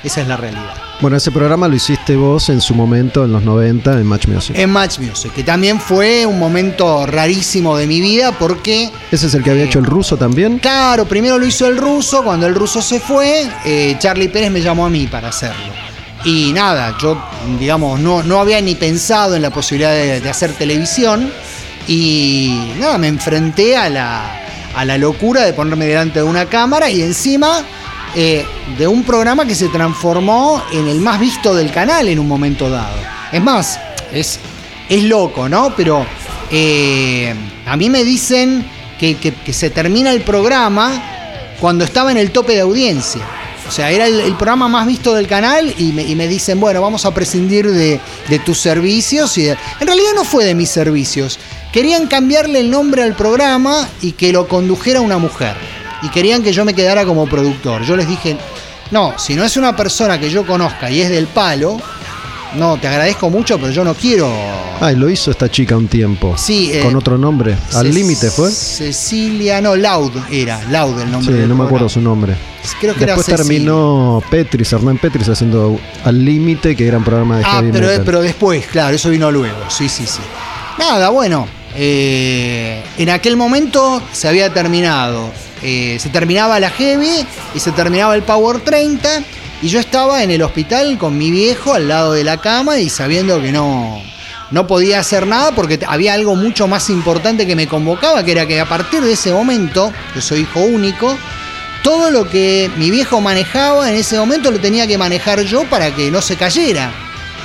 [0.02, 0.74] Esa es la realidad.
[1.05, 4.56] Bueno, ese programa lo hiciste vos en su momento, en los 90, en Match Music.
[4.59, 9.35] En Match Music, que también fue un momento rarísimo de mi vida porque, ¿Ese es
[9.35, 10.59] el que había hecho el ruso también?
[10.60, 14.62] claro, primero lo hizo el ruso, cuando el ruso se fue, eh, Charlie Pérez me
[14.62, 15.74] llamó a mí para hacerlo.
[16.24, 17.22] Y nada, yo,
[17.60, 21.31] digamos, no, no había ni pensado en la posibilidad de, de hacer televisión
[21.86, 24.40] y nada, me enfrenté a la,
[24.74, 27.62] a la locura de ponerme delante de una cámara y encima
[28.15, 28.45] eh,
[28.78, 32.70] de un programa que se transformó en el más visto del canal en un momento
[32.70, 32.97] dado.
[33.32, 33.78] Es más,
[34.12, 34.39] es,
[34.89, 35.74] es loco, ¿no?
[35.77, 36.07] Pero
[36.51, 37.35] eh,
[37.66, 38.65] a mí me dicen
[38.99, 43.23] que, que- se termina el programa cuando estaba en el tope de audiencia.
[43.66, 46.82] O sea, era el, programa más visto del canal y me, y me dicen, bueno,
[46.82, 49.36] vamos a prescindir de, de tus servicios.
[49.39, 51.39] Y en realidad no fue de mis servicios.
[51.73, 55.55] Querían cambiarle el nombre al programa y que lo condujera una mujer.
[56.05, 57.82] Y querían que yo me quedara como productor.
[57.85, 58.36] Yo les dije,
[58.90, 61.78] no, si no es una persona que yo conozca y es del palo,
[62.56, 64.31] no, te agradezco mucho, pero yo no quiero
[64.81, 66.35] Ah, y lo hizo esta chica un tiempo.
[66.36, 67.56] Sí, eh, Con otro nombre.
[67.74, 68.51] Al límite fue.
[68.51, 71.35] Cecilia, no, Laud era, Laud el Sí, nombre.
[71.35, 72.35] del no me acuerdo su nombre.
[72.81, 77.39] Creo que Después era terminó Petris, Hernán Petris haciendo Al Límite, que era un programa
[77.39, 78.02] de Ah, heavy pero, metal.
[78.05, 79.56] pero después, claro, eso vino luego.
[79.68, 80.20] Sí, sí, sí.
[80.78, 81.47] Nada, bueno.
[81.76, 85.31] eh, en aquel momento se había terminado.
[85.65, 89.23] Eh, se terminaba la Heavy y se terminaba el Power 30.
[89.62, 92.91] Y yo estaba en el hospital con mi viejo al lado de la cama y
[92.91, 94.03] sabiendo que no,
[94.51, 98.47] no podía hacer nada porque había algo mucho más importante que me convocaba, que era
[98.47, 101.16] que a partir de ese momento, yo soy hijo único,
[101.82, 105.95] todo lo que mi viejo manejaba en ese momento lo tenía que manejar yo para
[105.95, 106.93] que no se cayera.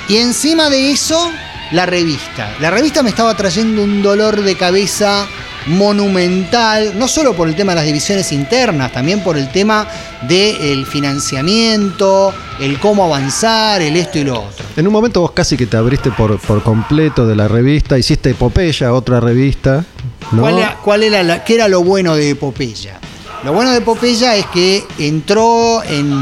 [0.08, 1.32] Y encima de eso,
[1.72, 2.54] la revista.
[2.60, 5.26] La revista me estaba trayendo un dolor de cabeza
[5.66, 9.86] monumental, no solo por el tema de las divisiones internas, también por el tema
[10.22, 14.64] del financiamiento, el cómo avanzar, el esto y lo otro.
[14.76, 18.30] En un momento vos casi que te abriste por, por completo de la revista, hiciste
[18.30, 19.84] Epopeya, otra revista.
[20.32, 20.42] ¿no?
[20.42, 22.98] ¿Cuál era, cuál era la- qué era lo bueno de Epopeya?
[23.44, 26.12] Lo bueno de Epopeya es que entró en,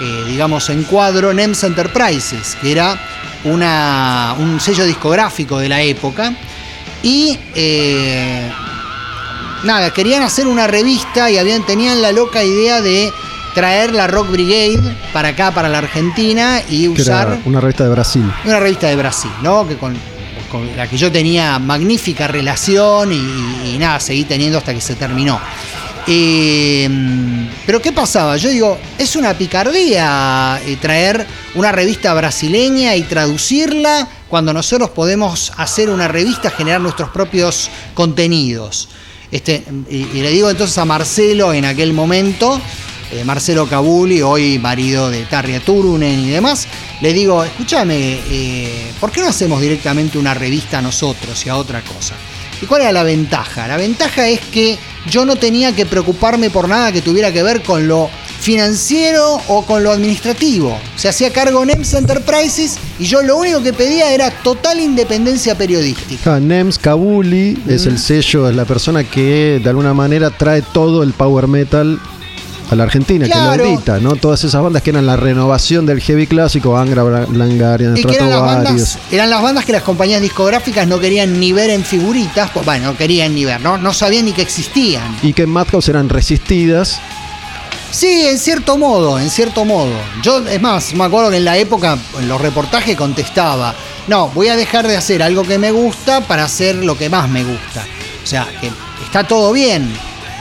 [0.00, 2.96] eh, digamos, en cuadro NEMS Enterprises, que era
[3.44, 6.32] una, un sello discográfico de la época.
[7.02, 8.50] Y eh,
[9.64, 13.12] nada, querían hacer una revista y habían, tenían la loca idea de
[13.54, 14.78] traer la Rock Brigade
[15.12, 18.24] para acá, para la Argentina, y usar una revista de Brasil.
[18.44, 19.66] una revista de Brasil, ¿no?
[19.68, 19.94] Que con,
[20.50, 24.80] con la que yo tenía magnífica relación y, y- y nada, seguí teniendo hasta que
[24.80, 25.38] se terminó.
[26.06, 26.88] Eh,
[27.64, 28.36] pero ¿qué pasaba?
[28.36, 35.52] Yo digo, es una picardía eh, traer una revista brasileña y traducirla cuando nosotros podemos
[35.56, 38.88] hacer una revista, generar nuestros propios contenidos.
[39.30, 42.60] Este, y, y le digo entonces a Marcelo en aquel momento,
[43.12, 46.66] eh, Marcelo Cabuli, hoy marido de Tarria Turunen y demás,
[47.02, 51.56] le digo, escúchame, eh, ¿por qué no hacemos directamente una revista a nosotros y a
[51.56, 52.14] otra cosa?
[52.62, 53.66] ¿Y cuál era la ventaja?
[53.66, 54.78] La ventaja es que
[55.10, 58.08] yo no tenía que preocuparme por nada que tuviera que ver con lo
[58.38, 60.78] financiero o con lo administrativo.
[60.94, 66.36] Se hacía cargo NEMS Enterprises y yo lo único que pedía era total independencia periodística.
[66.36, 71.02] Ah, Nems Kabuli es el sello, es la persona que de alguna manera trae todo
[71.02, 72.00] el power metal
[72.72, 73.52] a la Argentina, Claro.
[73.52, 74.16] que lo edita, ¿no?
[74.16, 78.30] Todas esas bandas que eran la renovación del heavy clásico, Angra, Langarian, Y que eran
[78.30, 82.50] las, bandas, eran las bandas que las compañías discográficas no querían ni ver en figuritas,
[82.50, 85.16] pues, bueno, no querían ni ver, no, no sabían ni que existían.
[85.22, 87.00] Y que en Madhouse eran resistidas.
[87.90, 89.92] Sí, en cierto modo, en cierto modo.
[90.22, 93.74] Yo, es más, me acuerdo que en la época, en los reportajes contestaba,
[94.08, 97.28] no, voy a dejar de hacer algo que me gusta para hacer lo que más
[97.28, 97.84] me gusta.
[98.24, 98.70] O sea, que
[99.04, 99.92] está todo bien,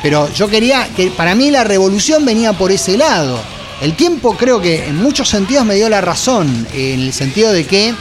[0.01, 3.39] pero yo quería que para mí la revolución venía por ese lado.
[3.81, 7.65] El tiempo creo que en muchos sentidos me dio la razón, en el sentido de
[7.65, 7.93] que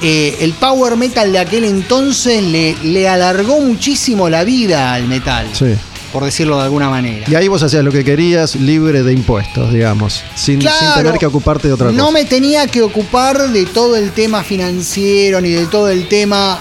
[0.00, 5.48] eh, el power metal de aquel entonces le, le alargó muchísimo la vida al metal,
[5.52, 5.74] Sí.
[6.12, 7.26] Por decirlo de alguna manera.
[7.28, 10.22] Y ahí vos hacías lo que querías, libre de impuestos, digamos.
[10.34, 12.12] Sin, sin tener que ocuparte de otra no cosa.
[12.12, 16.58] me tenía que ocupar de todo el tema financiero ni de todo el tema.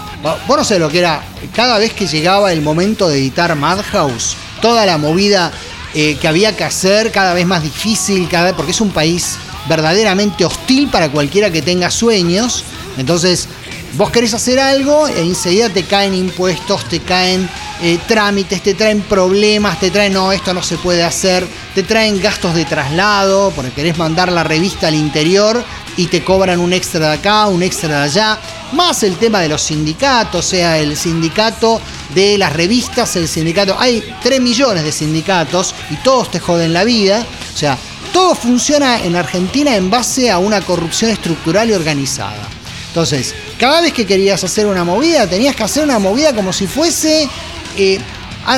[0.48, 1.24] Vos no sé lo que era.
[1.56, 5.52] Cada vez que llegaba el momento de editar Madhouse, toda la movida
[5.94, 9.38] eh, que había que hacer, cada vez más difícil, cada porque es un país
[9.68, 12.64] verdaderamente hostil para cualquiera que tenga sueños.
[12.98, 13.48] Entonces,
[13.96, 17.50] vos querés hacer algo e enseguida te caen impuestos, te caen
[17.82, 22.20] eh, trámites, te traen problemas, te traen, no, esto no se puede hacer, te traen
[22.20, 25.64] gastos de traslado, porque querés mandar la revista al interior
[25.96, 28.40] y te cobran un extra de acá, un extra de allá,
[28.74, 31.80] más el tema de los sindicatos, o sea, el sindicato
[32.16, 36.84] de las revistas, el sindicato, hay 3 millones de sindicatos y todos te joden la
[36.84, 37.78] vida, o sea,
[38.12, 42.48] todo funciona en Argentina en base a una corrupción estructural y organizada.
[42.88, 46.66] Entonces, cada vez que querías hacer una movida, tenías que hacer una movida como si
[46.66, 47.30] fuese
[47.78, 48.00] eh,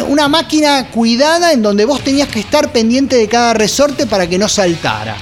[0.08, 4.38] una máquina cuidada en donde vos tenías que estar pendiente de cada resorte para que
[4.38, 5.18] no saltara.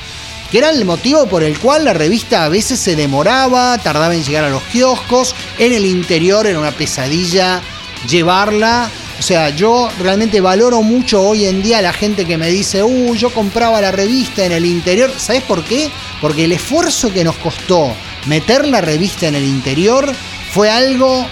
[0.51, 4.23] Que era el motivo por el cual la revista a veces se demoraba, tardaba en
[4.23, 7.61] llegar a los kioscos, en el interior era una pesadilla
[8.09, 8.89] llevarla.
[9.19, 12.83] O sea, yo realmente valoro mucho hoy en día a la gente que me dice,
[12.83, 15.11] uh, yo compraba la revista en el interior.
[15.17, 15.89] ¿Sabes por qué?
[16.21, 17.91] Porque el esfuerzo que nos costó
[18.27, 20.13] meter la revista en el interior
[20.53, 21.25] fue algo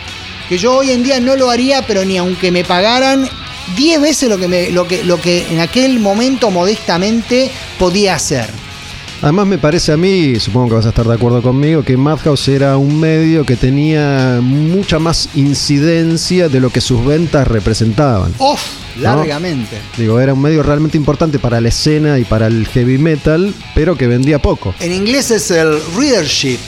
[0.49, 3.27] que yo hoy en día no lo haría, pero ni aunque me pagaran
[3.75, 7.49] 10 veces lo que, me- lo que, lo que en aquel momento modestamente
[7.79, 8.45] podía hacer.
[9.21, 12.49] Además me parece a mí, supongo que vas a estar de acuerdo conmigo, que Madhouse
[12.49, 18.33] era un medio que tenía mucha más incidencia de lo que sus ventas representaban.
[18.37, 18.61] ¡Uf!
[18.99, 19.77] Largamente.
[19.97, 23.97] Digo, era un medio realmente importante para la escena y para el heavy metal, pero
[23.97, 24.73] que vendía poco.
[24.79, 26.59] En inglés es el readership.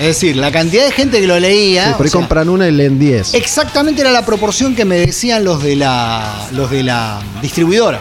[0.00, 1.88] Es decir, la cantidad de gente que lo leía.
[1.88, 3.34] Sí, por ahí o sea, compran una y leen 10.
[3.34, 8.00] Exactamente era la proporción que me decían los de la, los de la distribuidora.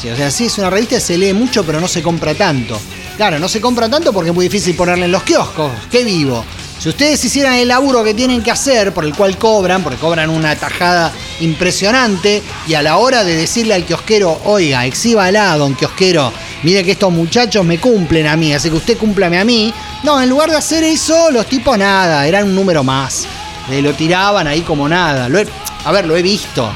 [0.00, 2.34] Sí, o sea, sí, es una revista que se lee mucho, pero no se compra
[2.34, 2.80] tanto.
[3.18, 5.70] Claro, no se compra tanto porque es muy difícil ponerla en los kioscos.
[5.90, 6.42] ¡Qué vivo!
[6.78, 10.30] Si ustedes hicieran el laburo que tienen que hacer, por el cual cobran, porque cobran
[10.30, 16.32] una tajada impresionante, y a la hora de decirle al kiosquero, oiga, exhíbala, don kiosquero,
[16.66, 19.72] mire que estos muchachos me cumplen a mí, así que usted cúmplame a mí.
[20.02, 23.24] No, en lugar de hacer eso, los tipos nada, eran un número más.
[23.70, 25.28] Eh, lo tiraban ahí como nada.
[25.84, 26.68] A ver, lo he visto.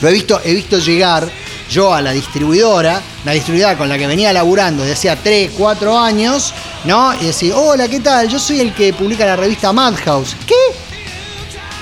[0.00, 1.28] Lo he visto, he visto llegar
[1.68, 5.98] yo a la distribuidora, la distribuidora con la que venía laburando desde hacía 3, 4
[5.98, 6.54] años,
[6.84, 7.12] ¿no?
[7.20, 8.28] Y decir, hola, ¿qué tal?
[8.28, 10.36] Yo soy el que publica la revista Madhouse.
[10.46, 10.54] ¿Qué?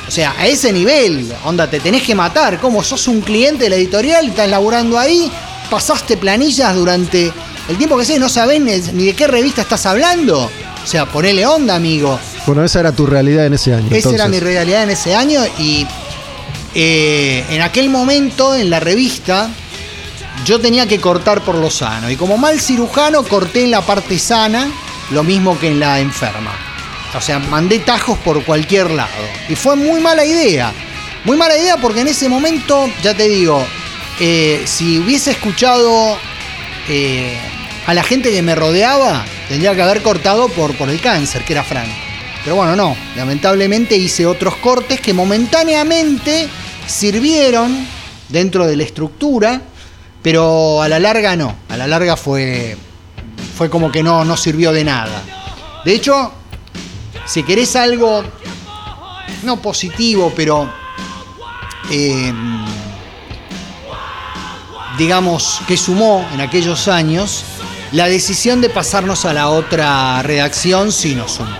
[0.09, 2.59] O sea, a ese nivel, onda, te tenés que matar.
[2.59, 5.31] ¿Cómo sos un cliente de la editorial y estás laburando ahí?
[5.70, 7.32] Pasaste planillas durante
[7.69, 10.51] el tiempo que sé, no sabés ni de qué revista estás hablando.
[10.82, 12.19] O sea, ponele onda, amigo.
[12.47, 13.89] Bueno, esa era tu realidad en ese año.
[13.90, 15.86] Esa era mi realidad en ese año y
[16.74, 19.51] eh, en aquel momento en la revista
[20.45, 24.19] yo tenía que cortar por lo sano y como mal cirujano corté en la parte
[24.19, 24.69] sana
[25.11, 26.53] lo mismo que en la enferma.
[27.16, 29.11] O sea, mandé tajos por cualquier lado
[29.49, 30.73] y fue muy mala idea.
[31.24, 33.62] Muy mala idea porque en ese momento, ya te digo,
[34.20, 36.19] eh, si hubiese escuchado
[36.89, 37.36] eh,
[37.86, 41.53] a la gente que me rodeaba, tendría que haber cortado por, por el cáncer, que
[41.53, 41.89] era Frank.
[42.45, 42.97] Pero bueno, no.
[43.16, 46.49] Lamentablemente hice otros cortes que momentáneamente
[46.86, 47.86] sirvieron
[48.28, 49.62] dentro de la estructura,
[50.23, 51.55] pero a la larga no.
[51.69, 52.77] A la larga fue,
[53.57, 55.23] fue como que no, no sirvió de nada.
[55.85, 56.32] De hecho,
[57.27, 58.24] si querés algo,
[59.43, 60.70] no positivo, pero
[61.90, 62.32] eh,
[64.99, 67.45] digamos, que sumó en aquellos años,
[67.93, 71.57] la decisión de pasarnos a la otra redacción sí nos sumó.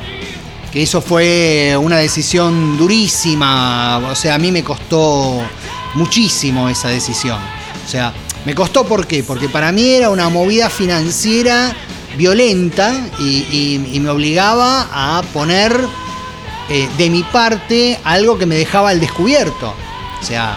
[0.73, 5.41] Que eso fue una decisión durísima, o sea, a mí me costó
[5.95, 7.39] muchísimo esa decisión.
[7.87, 8.13] O sea,
[8.45, 9.23] me costó ¿por qué?
[9.23, 11.75] Porque para mí era una movida financiera
[12.19, 15.73] violenta y me obligaba a poner
[16.71, 19.75] eh, de mi parte algo que me dejaba al descubierto.
[20.21, 20.57] O sea,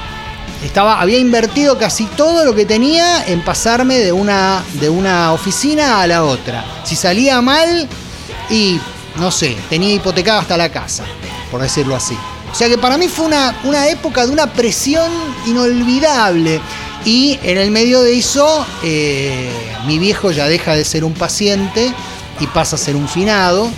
[0.64, 6.02] estaba, había invertido casi todo lo que tenía en pasarme de una, de una oficina
[6.02, 6.64] a la otra.
[6.84, 7.88] Si salía mal,
[8.50, 8.80] y
[9.18, 11.04] no sé, tenía hipotecada hasta la casa,
[11.50, 12.18] por decirlo así.
[12.52, 15.10] O sea que para mí fue una, una época de una presión
[15.48, 16.60] inolvidable.
[17.06, 19.50] Y en el medio de eso, eh,
[19.88, 21.92] mi viejo ya deja de ser un paciente
[22.40, 23.70] y pasa a ser un finado.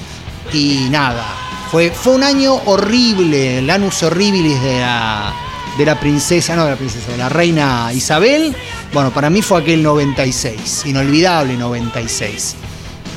[0.51, 1.26] Y nada,
[1.72, 5.34] fue, fue un año horrible, el anus horribilis de la,
[5.77, 8.55] de la princesa, no de la princesa, de la reina Isabel.
[8.93, 12.55] Bueno, para mí fue aquel 96, inolvidable 96.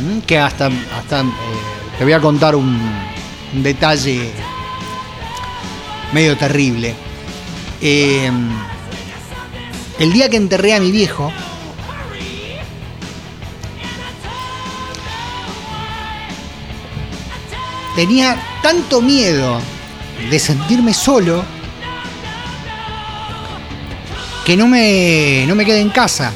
[0.00, 0.20] ¿Mm?
[0.20, 1.24] Que hasta, hasta eh,
[1.98, 2.80] te voy a contar un,
[3.54, 4.30] un detalle
[6.12, 6.94] medio terrible.
[7.80, 8.30] Eh,
[9.98, 11.32] el día que enterré a mi viejo,
[17.94, 19.58] tenía tanto miedo
[20.30, 21.55] de sentirme solo
[24.47, 26.32] que no me, no me quedé en casa.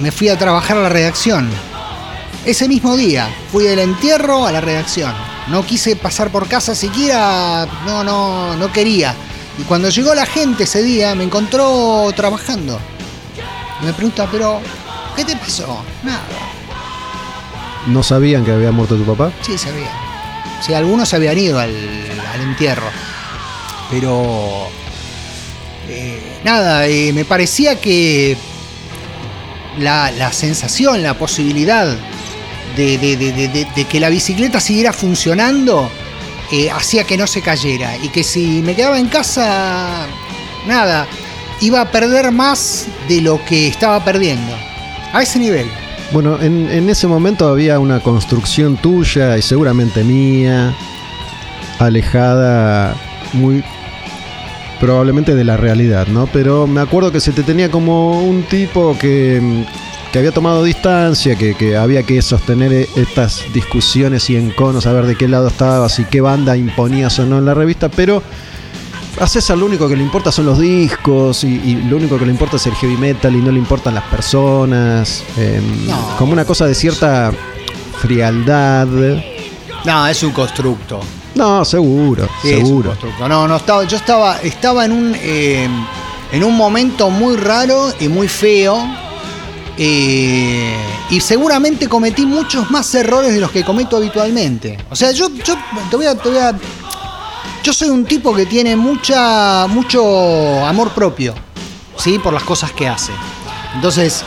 [0.00, 1.48] Me fui a trabajar a la redacción.
[2.44, 5.14] Ese mismo día fui del entierro a la redacción.
[5.46, 9.14] No quise pasar por casa siquiera, no, no, no quería.
[9.56, 12.80] Y cuando llegó la gente ese día me encontró trabajando.
[13.82, 14.60] Me pregunta, pero,
[15.14, 15.84] ¿qué te pasó?
[16.02, 16.22] Nada.
[17.86, 19.30] ¿No sabían que había muerto tu papá?
[19.42, 19.90] Sí, sabía.
[20.66, 21.70] Sí, algunos se habían ido al,
[22.34, 22.88] al entierro.
[23.88, 24.68] Pero.
[25.90, 28.36] Eh, nada, eh, me parecía que
[29.78, 31.86] la, la sensación, la posibilidad
[32.76, 35.90] de, de- que la bicicleta siguiera funcionando
[36.52, 37.96] eh, hacía que no se cayera.
[38.02, 40.06] Y que si me quedaba en casa,
[40.66, 41.06] nada,
[41.60, 44.52] iba a perder más de lo que estaba perdiendo.
[45.12, 45.66] A ese nivel.
[46.12, 50.74] Bueno, en, en ese momento había una construcción tuya y seguramente mía,
[51.78, 52.94] alejada
[53.32, 53.62] muy
[54.80, 56.26] probablemente de la realidad, ¿no?
[56.32, 59.64] Pero me acuerdo que se te tenía como un tipo que,
[60.12, 64.92] que había tomado distancia, que, que había que sostener e- estas discusiones y enconos, a
[64.92, 68.22] ver de qué lado estabas y qué banda imponías o no en la revista, pero
[69.20, 72.24] a César lo único que le importa son los discos y, y lo único que
[72.24, 75.22] le importa es el heavy metal y no le importan las personas.
[75.36, 76.16] eh, No.
[76.16, 77.30] Como una cosa de cierta
[78.00, 78.86] frialdad.
[79.84, 81.00] No, es un constructo.
[81.34, 82.94] No, seguro, Sí, seguro.
[83.28, 85.68] No, no estaba, yo estaba, estaba en un eh,
[86.32, 88.78] en un momento muy raro y muy feo.
[89.78, 90.74] eh,
[91.10, 94.76] y seguramente cometí muchos más errores de los que cometo habitualmente.
[94.90, 95.54] O sea, yo, yo
[95.88, 96.54] te voy a, te voy a-
[97.62, 101.34] Yo soy un tipo que tiene mucha, mucho amor propio,
[101.96, 102.18] ¿sí?
[102.18, 103.12] Por las cosas que hace.
[103.74, 104.22] Entonces,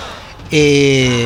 [0.52, 1.26] eh,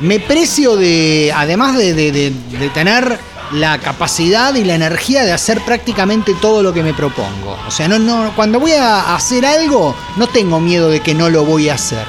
[0.00, 3.18] me precio de, además de, de- de- de tener
[3.52, 7.58] la capacidad y la energía de hacer prácticamente todo lo que me propongo.
[7.66, 11.28] O sea, no, no, cuando voy a hacer algo, no tengo miedo de que no
[11.28, 12.04] lo voy a hacer.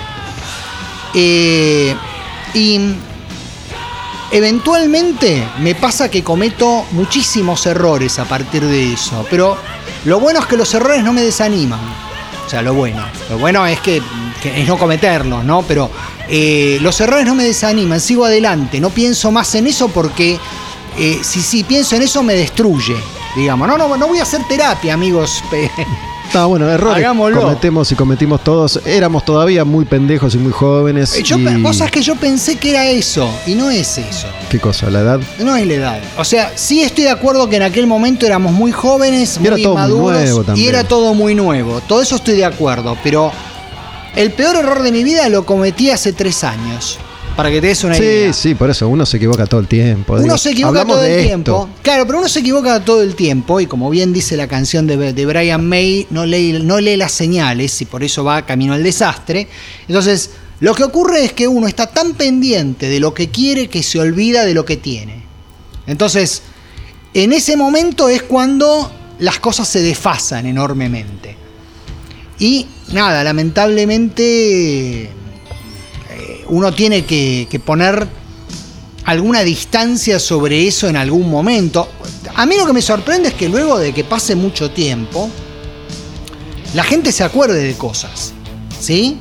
[1.13, 1.95] Eh,
[2.53, 2.79] y
[4.31, 9.57] eventualmente me pasa que cometo muchísimos errores a partir de eso, pero
[10.05, 11.79] lo bueno es que los errores no me desaniman.
[12.45, 13.03] O sea, lo bueno.
[13.29, 14.01] Lo bueno es que,
[14.43, 15.63] es no cometerlos, ¿no?
[15.63, 15.89] Pero
[16.27, 20.37] eh, los errores no me desaniman, sigo adelante, no pienso más en eso porque
[20.97, 22.95] eh, si, si pienso en eso me destruye.
[23.35, 25.43] Digamos, no, no, no voy a hacer terapia, amigos.
[26.33, 27.41] No, bueno, errores Hagámoslo.
[27.41, 28.79] cometemos y cometimos todos.
[28.87, 31.21] Éramos todavía muy pendejos y muy jóvenes.
[31.21, 34.25] Yo, y- Vos sabés que yo pensé que era eso, y no es eso.
[34.49, 34.89] ¿Qué cosa?
[34.89, 35.19] ¿La edad?
[35.37, 36.01] No es la edad.
[36.17, 39.47] O sea, sí estoy de acuerdo que en aquel momento éramos muy jóvenes, Y muy
[39.49, 41.81] era todo muy inmaduros nuevo y era todo muy nuevo.
[41.81, 43.31] Todo eso estoy de acuerdo, pero
[44.15, 46.97] el peor error de mi vida lo cometí hace tres años.
[47.35, 48.33] Para que te des una Sí, idea.
[48.33, 50.13] sí, por eso uno se equivoca todo el tiempo.
[50.13, 51.23] Uno Digo, se equivoca todo el esto.
[51.25, 51.69] tiempo.
[51.81, 55.13] Claro, pero uno se equivoca todo el tiempo y como bien dice la canción de,
[55.13, 58.83] de Brian May, no lee, no lee las señales y por eso va camino al
[58.83, 59.47] desastre.
[59.87, 60.29] Entonces,
[60.59, 63.99] lo que ocurre es que uno está tan pendiente de lo que quiere que se
[63.99, 65.23] olvida de lo que tiene.
[65.87, 66.43] Entonces,
[67.15, 71.35] en ese momento es cuando las cosas se desfasan enormemente.
[72.37, 75.09] Y nada, lamentablemente
[76.53, 78.07] uno tiene que, poner
[79.05, 81.89] alguna distancia sobre eso en algún momento.
[82.35, 85.29] A mí lo que me sorprende es que luego de que pase mucho tiempo,
[86.75, 88.33] la gente se acuerde de cosas.
[88.79, 89.17] ¿Sí?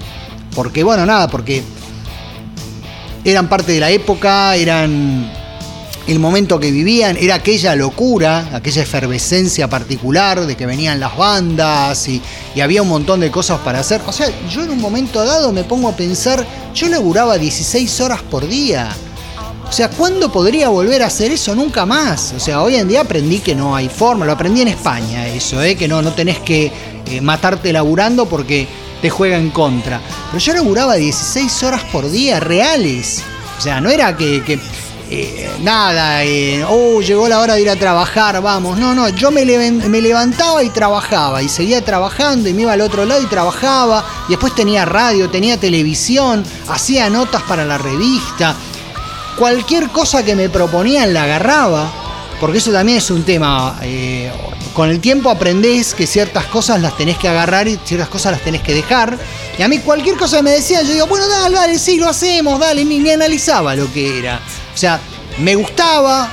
[0.55, 1.63] Porque, bueno, nada, porque
[3.25, 5.33] eran parte de la época, eran
[6.07, 12.09] el momento que vivían, era aquella locura, aquella efervescencia particular de que venían las bandas
[12.09, 12.21] y,
[12.61, 14.01] había un montón de cosas para hacer.
[14.07, 18.21] O sea, yo en un momento dado me pongo a pensar, yo laburaba 16 horas
[18.23, 18.89] por día.
[19.69, 21.55] O sea, ¿cuándo podría volver a hacer eso?
[21.55, 22.35] Nunca más.
[22.37, 24.27] O sea, hoy en día aprendí que no hay forma.
[24.27, 25.77] Lo aprendí en España, eso, ¿eh?
[25.77, 26.71] que no, no tenés que
[27.07, 28.69] eh, matarte laburando porque
[29.01, 30.01] te juega en contra.
[30.31, 33.23] Pero yo laburaba 16 horas por día, reales.
[33.59, 34.59] O sea, no era que,
[35.15, 38.79] eh, nada, eh, oh, llegó la hora de ir a trabajar, vamos.
[38.79, 43.05] No, no, yo me, levantaba y trabajaba y seguía trabajando y me iba al otro
[43.05, 44.05] lado y trabajaba.
[44.29, 48.57] Y después tenía radio, tenía televisión, hacía notas para la revista
[49.37, 51.91] cualquier cosa que me proponían la agarraba,
[52.41, 53.79] porque eso también es un tema.
[53.83, 54.31] eh,
[54.73, 58.41] con el tiempo aprendés que ciertas cosas las tenés que agarrar y ciertas cosas las
[58.41, 59.19] tenés que dejar.
[59.59, 62.09] Y a mí cualquier cosa que me decían, yo digo, bueno, dale, dale, sí, lo
[62.09, 64.41] hacemos, dale, ni, ni analizaba lo que era.
[64.75, 65.01] O sea,
[65.39, 66.31] me gustaba,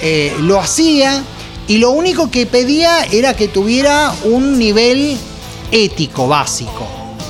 [0.00, 1.22] eh, lo hacía,
[1.68, 5.16] y lo único que pedía era que tuviera un nivel
[5.70, 6.86] ético básico.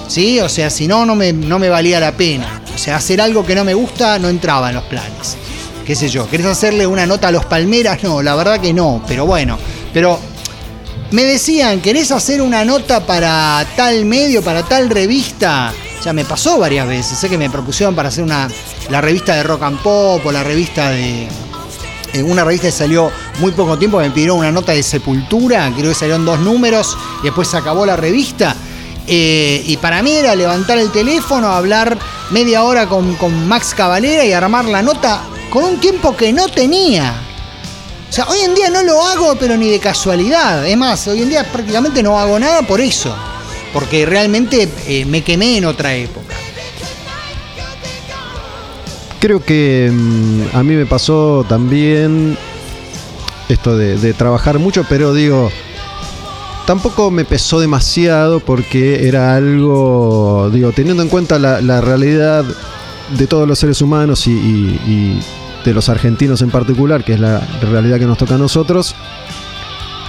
[0.09, 0.41] ¿Sí?
[0.41, 2.63] O sea, si no, me, no me valía la pena.
[2.75, 5.37] O sea, hacer algo que no me gusta no entraba en los planes.
[5.85, 6.29] ¿Qué sé yo?
[6.29, 8.03] ¿Querés hacerle una nota a los Palmeras?
[8.03, 9.03] No, la verdad que no.
[9.07, 9.59] Pero bueno,
[9.93, 10.19] pero
[11.11, 15.73] me decían, ¿querés hacer una nota para tal medio, para tal revista?
[16.05, 17.19] Ya me pasó varias veces.
[17.19, 18.49] Sé que me propusieron para hacer una,
[18.89, 21.29] la revista de Rock and Pop o la revista de,
[22.13, 25.91] en una revista que salió muy poco tiempo, me pidieron una nota de Sepultura, creo
[25.91, 28.57] que salieron dos números, y después se acabó la revista.
[29.07, 31.99] Eh, y para mí era levantar el teléfono, hablar
[32.31, 36.49] media hora con, con Max Cavalera y armar la nota con un tiempo que no
[36.49, 37.15] tenía.
[38.09, 40.67] O sea, hoy en día no lo hago, pero ni de casualidad.
[40.67, 43.15] Es más, hoy en día prácticamente no hago nada por eso.
[43.73, 46.35] Porque realmente eh, me quemé en otra época.
[49.21, 52.39] Creo que mm, a mí me pasó también
[53.49, 55.51] esto de, de trabajar mucho, pero digo,
[56.67, 62.45] tampoco me pesó demasiado porque era algo, digo, teniendo en cuenta la, la realidad
[63.19, 65.21] de todos los seres humanos y, y- y
[65.65, 68.95] de los argentinos en particular, que es la realidad que nos toca a nosotros,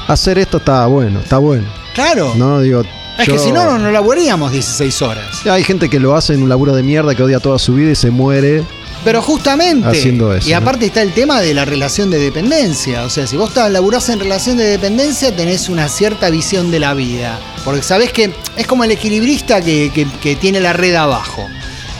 [0.07, 1.67] hacer esto está bueno, está bueno.
[1.93, 2.33] Claro.
[2.37, 2.83] No, digo,
[3.21, 5.45] es yo- que si no, no, no laburaríamos 16 horas.
[5.45, 7.91] hay gente que lo hace en un laburo de mierda que odia toda su vida
[7.91, 8.63] y se muere
[9.03, 10.57] Pero justamente, haciendo eso, y ¿no?
[10.59, 13.03] aparte está el tema de la relación de dependencia.
[13.03, 16.93] O sea, si vos laburás en relación de dependencia, tenés una cierta visión de la
[16.93, 17.39] vida.
[17.65, 21.47] Porque sabés que es como el equilibrista que, que- que tiene la red abajo.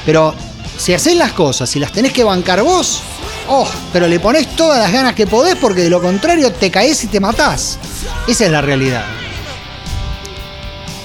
[0.06, 0.36] Pero
[0.78, 3.02] si haces las cosas, si las tenés que bancar vos,
[3.48, 7.04] oh, pero le ponés todas las ganas que podés porque de lo contrario te caes
[7.04, 7.78] y te matás.
[8.28, 9.06] Esa es la realidad.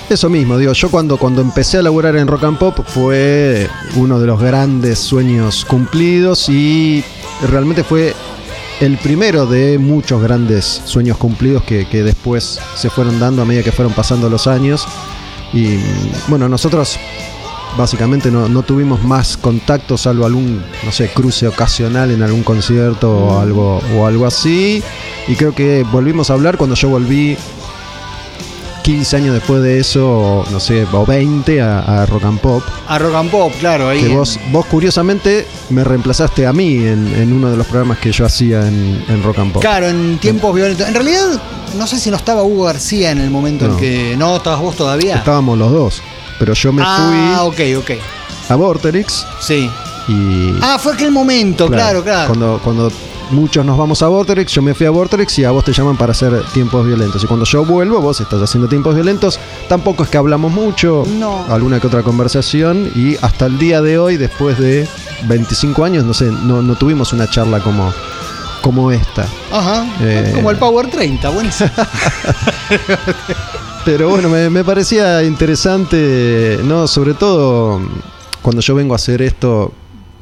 [0.09, 4.21] Eso mismo, digo, yo cuando, cuando empecé a laburar en Rock and Pop fue uno
[4.21, 7.03] de los grandes sueños cumplidos y
[7.51, 8.15] realmente fue
[8.81, 13.65] el primero de muchos grandes sueños cumplidos que, que después se fueron dando a medida
[13.65, 14.87] que fueron pasando los años.
[15.53, 15.77] Y
[16.29, 17.01] bueno, nosotros
[17.77, 23.11] básicamente no, no tuvimos más contacto salvo algún, no sé, cruce ocasional en algún concierto
[23.13, 24.85] o algo, o algo así.
[25.27, 27.37] Y creo que volvimos a hablar cuando yo volví
[28.87, 32.63] 15 años después de eso, no sé, o 20 a, a Rock and Pop.
[32.87, 33.99] A Rock and Pop, claro, ahí.
[33.99, 37.99] Que en- vos, vos curiosamente me reemplazaste a mí en, en uno de los programas
[37.99, 39.61] que yo hacía en, en Rock and Pop.
[39.61, 40.87] Claro, en tiempos violentos.
[40.87, 41.43] En realidad,
[41.77, 43.73] no sé si no estaba Hugo García en el momento No.
[43.75, 44.15] en que.
[44.17, 45.17] No, estabas vos todavía.
[45.17, 46.03] Estábamos los dos.
[46.39, 47.91] Pero yo me ah, fui ok, ok.
[48.51, 49.69] a Vorterix Sí.
[50.07, 50.55] y.
[50.63, 52.29] Ah, fue aquel momento, claro, claro.
[52.29, 52.93] Cuando, cuando
[53.31, 55.97] muchos nos vamos a Vorterix, yo me fui a Vorterix y a vos te llaman
[55.97, 57.23] para hacer tiempos violentos.
[57.25, 59.39] Y cuando yo vuelvo, vos estás haciendo tiempos violentos.
[59.69, 61.45] Tampoco es que hablamos mucho, No.
[61.49, 62.91] alguna que otra conversación.
[62.95, 64.87] Y hasta el día de hoy, después de
[65.29, 67.93] 25 años, no sé, no, no tuvimos una charla como,
[68.63, 69.27] como esta.
[69.53, 69.87] Ajá.
[70.01, 70.33] Eh.
[70.35, 71.71] Como el Power 30, buenísimo.
[73.85, 76.89] Pero bueno, me, me parecía interesante, ¿no?
[76.89, 77.81] Sobre todo
[78.43, 79.73] cuando yo vengo a hacer esto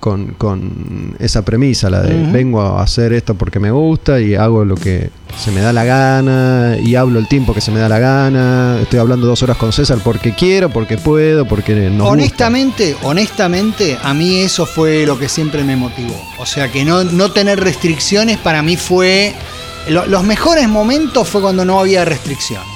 [0.05, 4.62] con, con esa premisa, la de vengo a hacer esto porque me gusta y hago
[4.62, 5.09] lo que
[5.43, 8.78] se me da la gana y hablo el tiempo que se me da la gana.
[8.82, 12.05] Estoy hablando dos horas con César porque quiero, porque puedo, porque gusta.
[12.05, 16.20] honestamente, honestamente, a mí eso fue lo que siempre me motivó.
[16.39, 19.35] O sea, que no, no tener restricciones para mí fue...
[19.89, 22.68] lo- los mejores momentos fue cuando no había restricciones.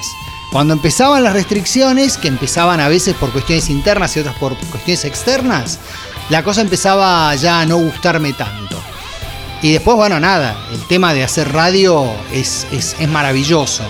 [0.50, 5.04] Cuando empezaban las restricciones, que empezaban a veces por cuestiones internas y otras por cuestiones
[5.04, 5.78] externas,
[6.30, 8.76] la cosa empezaba ya a no gustarme tanto.
[9.62, 13.82] Y después, bueno, nada, el tema de hacer radio es, es, es maravilloso.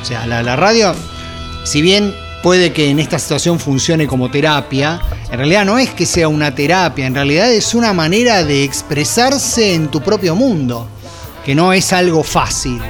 [0.00, 0.94] O sea, la, la radio,
[1.64, 5.00] si bien puede que en esta situación funcione como terapia,
[5.30, 9.74] en realidad no es que sea una terapia, en realidad es una manera de expresarse
[9.74, 10.88] en tu propio mundo,
[11.44, 12.80] que no es algo fácil,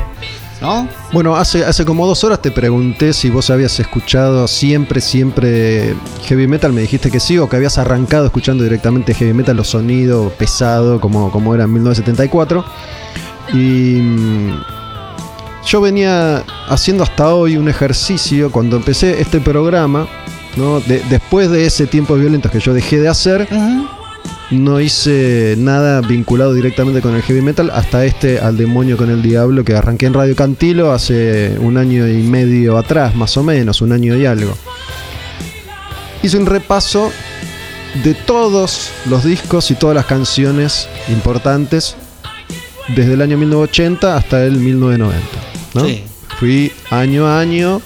[0.60, 0.88] ¿no?
[1.12, 5.94] Bueno, hace, hace como dos horas te pregunté si vos habías escuchado siempre, siempre
[6.24, 6.72] heavy metal.
[6.72, 11.00] Me dijiste que sí, o que habías arrancado escuchando directamente heavy metal, los sonidos pesado,
[11.00, 12.64] como, como era en 1974.
[13.52, 14.60] Y mm,
[15.66, 20.06] yo venía haciendo hasta hoy un ejercicio cuando empecé este programa.
[20.56, 20.80] ¿no?
[20.80, 23.46] De- después de ese tiempo violentos que yo dejé de hacer,
[24.50, 29.20] no hice nada vinculado directamente con el heavy metal hasta este Al demonio con el
[29.20, 33.82] diablo que arranqué en Radio Cantilo hace un año y medio atrás, más o menos,
[33.82, 34.56] un año y algo.
[36.22, 37.12] Hice un repaso
[38.02, 41.96] de todos los discos y todas las canciones importantes
[42.88, 45.26] desde el año 1980 hasta el 1990.
[45.74, 45.84] ¿no?
[45.84, 46.04] Sí.
[46.38, 47.80] Fui año a año,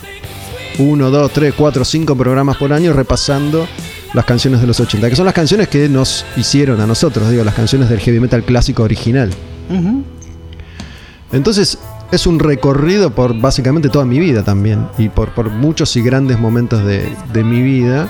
[0.79, 3.67] uno, dos, tres, cuatro, cinco programas por año repasando
[4.15, 7.45] las canciones de los 80, que son las canciones que nos hicieron a nosotros, digo,
[7.45, 9.31] las canciones del heavy metal clásico original.
[11.33, 11.79] Entonces
[12.11, 16.39] es un recorrido por básicamente toda mi vida también, y por, por muchos y grandes
[16.39, 18.09] momentos de, de mi vida.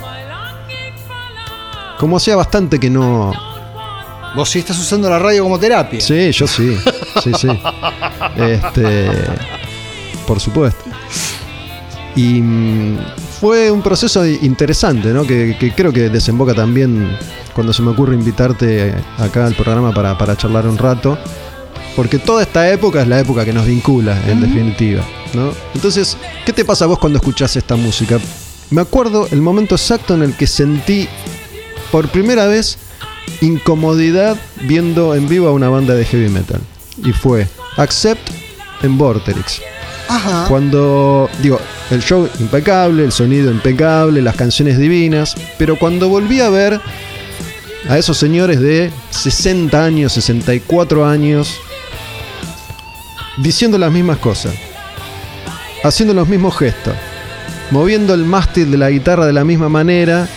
[1.99, 3.33] Como hacía bastante que no...
[4.35, 6.01] Vos sí estás usando la radio como terapia.
[6.01, 6.77] Sí, yo sí,
[7.23, 7.49] sí, sí.
[8.37, 9.11] Este,
[10.27, 10.83] por supuesto.
[12.17, 12.99] Y mm,
[13.43, 15.25] fue un proceso interesante, ¿no?
[15.25, 17.19] Que, que creo que desemboca también
[17.53, 21.19] cuando se me ocurre invitarte acá al programa para, para charlar un rato.
[21.97, 25.03] Porque toda esta época es la época que nos vincula, en definitiva.
[25.35, 25.51] ¿no?
[25.75, 26.17] Entonces,
[26.47, 28.21] ¿qué te pasa a vos cuando escuchás esta música?
[28.71, 31.09] Me acuerdo el momento exacto en el que sentí
[31.91, 32.79] por primera vez
[33.41, 34.37] incomodidad
[34.69, 36.61] viendo en vivo a una banda de heavy metal.
[37.05, 38.31] Y fue Accept
[38.85, 39.72] en Vorterix.
[40.49, 41.61] Cuando, digo,
[41.91, 46.81] el show impecable, el sonido impecable, las canciones divinas, pero cuando volví a ver
[47.89, 51.59] a esos señores de 60 años, 64 años,
[53.39, 54.55] diciendo las mismas cosas,
[55.83, 56.95] haciendo los mismos gestos,
[57.71, 60.29] moviendo el mástil de la guitarra de la misma manera,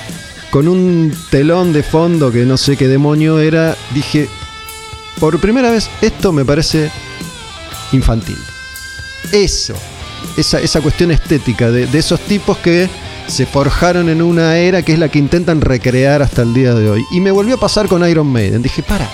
[0.52, 4.30] con un telón de fondo que no sé qué demonio era, dije,
[5.20, 6.90] por primera vez esto me parece
[7.92, 8.38] infantil.
[9.36, 9.74] Eso,
[10.38, 12.90] esa, esa cuestión estética de, de esos tipos que
[13.28, 16.90] se forjaron en una era que es la que intentan recrear hasta el día de
[16.90, 17.04] hoy.
[17.12, 18.62] Y me volvió a pasar con Iron Maiden.
[18.62, 19.10] Dije, para,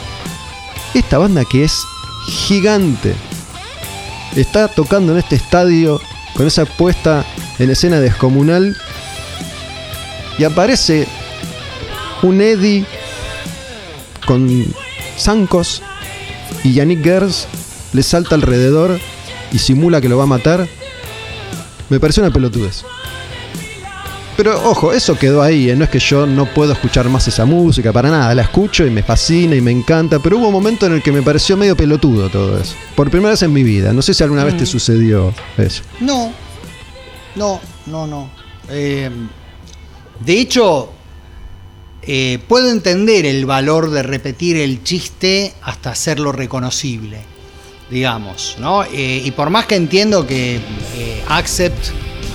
[0.93, 1.73] esta banda que es
[2.27, 3.15] gigante.
[4.35, 5.99] Está tocando en este estadio
[6.35, 7.25] con esa puesta
[7.57, 8.77] en escena descomunal.
[10.37, 11.07] Y aparece
[12.21, 12.85] un Eddie
[14.27, 14.71] con
[15.17, 15.81] zancos
[16.63, 17.47] y Yannick Gers
[17.93, 18.99] le salta alrededor
[19.51, 20.67] y simula que lo va a matar.
[21.89, 22.83] Me pareció una pelotudez.
[24.37, 25.75] Pero ojo, eso quedó ahí, ¿eh?
[25.75, 28.89] no es que yo no puedo escuchar más esa música, para nada, la escucho y
[28.89, 31.75] me fascina y me encanta, pero hubo un momento en el que me pareció medio
[31.75, 32.75] pelotudo todo eso.
[32.95, 35.83] Por primera vez en mi vida, no sé si alguna vez te sucedió eso.
[35.99, 36.31] No,
[37.35, 38.31] no, no, no.
[38.69, 39.11] Eh,
[40.25, 40.89] de hecho,
[42.03, 47.19] eh, puedo entender el valor de repetir el chiste hasta hacerlo reconocible,
[47.91, 48.83] digamos, ¿no?
[48.85, 51.87] Eh, y por más que entiendo que eh, Accept,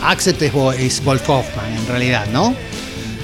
[0.02, 2.54] Accept es, es Wolf Hoffman en realidad, ¿no?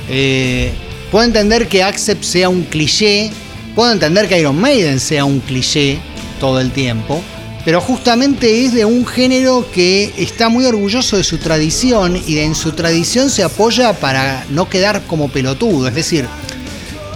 [0.08, 0.72] Eh,
[1.10, 3.30] puedo entender que Accept sea un cliché,
[3.74, 5.98] puedo entender que Iron Maiden sea un cliché
[6.40, 7.22] todo el tiempo,
[7.66, 12.54] pero justamente es de un género que está muy orgulloso de su tradición y en
[12.54, 16.26] su tradición se apoya para no quedar como pelotudo, es decir,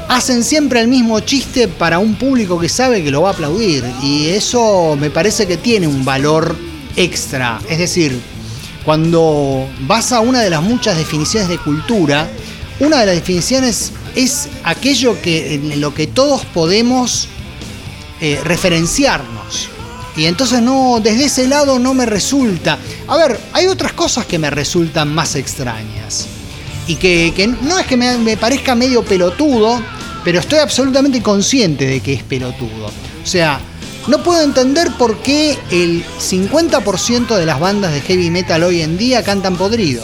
[0.09, 3.85] hacen siempre el mismo chiste para un público que sabe que lo va a aplaudir
[4.03, 6.57] y eso me parece que tiene un valor
[6.97, 8.19] extra, es decir,
[8.85, 12.29] cuando vas a una de las muchas definiciones de cultura,
[12.79, 17.29] una de las definiciones es aquello que en lo que todos podemos
[18.21, 19.69] eh, referenciarnos.
[20.17, 22.79] Y entonces no, desde ese lado no me resulta.
[23.09, 26.27] A ver, hay otras cosas que me resultan más extrañas.
[26.87, 29.83] Y que, que no es que me, me parezca medio pelotudo,
[30.27, 32.87] pero estoy absolutamente consciente de que es pelotudo.
[33.23, 33.61] O sea,
[34.09, 38.99] no puedo entender por qué el 50% de las bandas de heavy metal hoy en
[38.99, 40.03] día cantan podrido.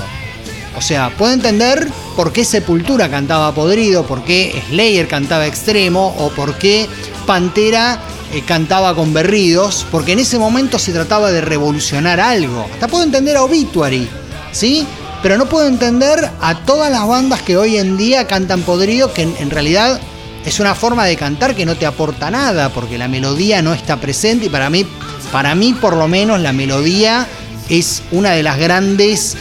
[0.79, 6.31] O sea, puedo entender por qué Sepultura cantaba podrido, por qué Slayer cantaba extremo o
[6.31, 6.87] por qué
[7.27, 7.99] Pantera
[8.33, 12.65] eh, cantaba con berridos, porque en ese momento se trataba de revolucionar algo.
[12.73, 14.09] Hasta puedo entender a Obituary,
[14.53, 14.87] ¿sí?
[15.21, 19.23] Pero no puedo entender a todas las bandas que hoy en día cantan podrido, que
[19.23, 20.01] en, en realidad
[20.45, 23.97] es una forma de cantar que no te aporta nada, porque la melodía no está
[23.99, 24.87] presente y para mí,
[25.31, 27.27] para mí por lo menos la melodía
[27.69, 29.37] es una de las grandes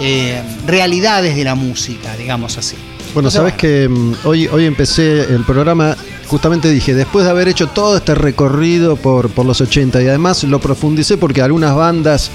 [0.00, 2.76] eh, realidades de la música, digamos así.
[3.14, 5.96] Bueno, sabes que mm, hoy, hoy empecé el programa,
[6.28, 10.44] justamente dije, después de haber hecho todo este recorrido por, por los 80 y además
[10.44, 12.30] lo profundicé porque algunas bandas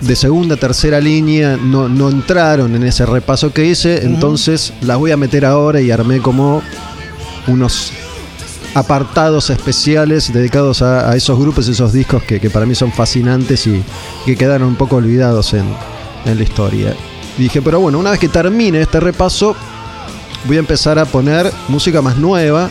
[0.00, 5.10] de segunda, tercera línea no, no entraron en ese repaso que hice, entonces las voy
[5.10, 6.62] a meter ahora y armé como
[7.46, 7.92] unos
[8.74, 13.66] apartados especiales dedicados a, a esos grupos, esos discos que, que para mí son fascinantes
[13.66, 13.82] y
[14.24, 15.64] que quedaron un poco olvidados en,
[16.24, 16.94] en la historia.
[17.38, 19.56] Y dije, pero bueno, una vez que termine este repaso,
[20.46, 22.70] voy a empezar a poner música más nueva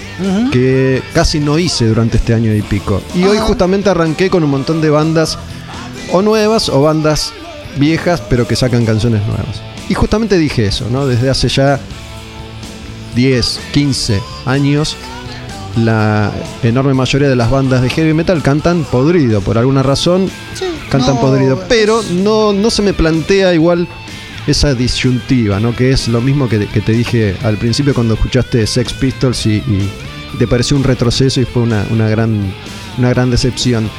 [0.52, 3.02] que casi no hice durante este año y pico.
[3.16, 5.38] Y hoy justamente arranqué con un montón de bandas
[6.12, 7.34] o nuevas o bandas
[7.78, 9.62] viejas, pero que sacan canciones nuevas.
[9.90, 11.08] Y justamente dije eso, ¿no?
[11.08, 11.80] Desde hace ya
[13.16, 14.96] 10, 15 años,
[15.78, 16.32] la
[16.64, 21.16] enorme mayoría de las bandas de heavy metal cantan podrido, por alguna razón sí, cantan
[21.16, 21.64] no, podrido.
[21.68, 23.88] Pero no, no se me plantea igual
[24.48, 25.76] esa disyuntiva, ¿no?
[25.76, 29.58] Que es lo mismo que, que te dije al principio cuando escuchaste Sex Pistols y,
[29.58, 29.90] y
[30.38, 32.54] te pareció un retroceso y fue una, una gran,
[32.98, 33.90] una gran decepción.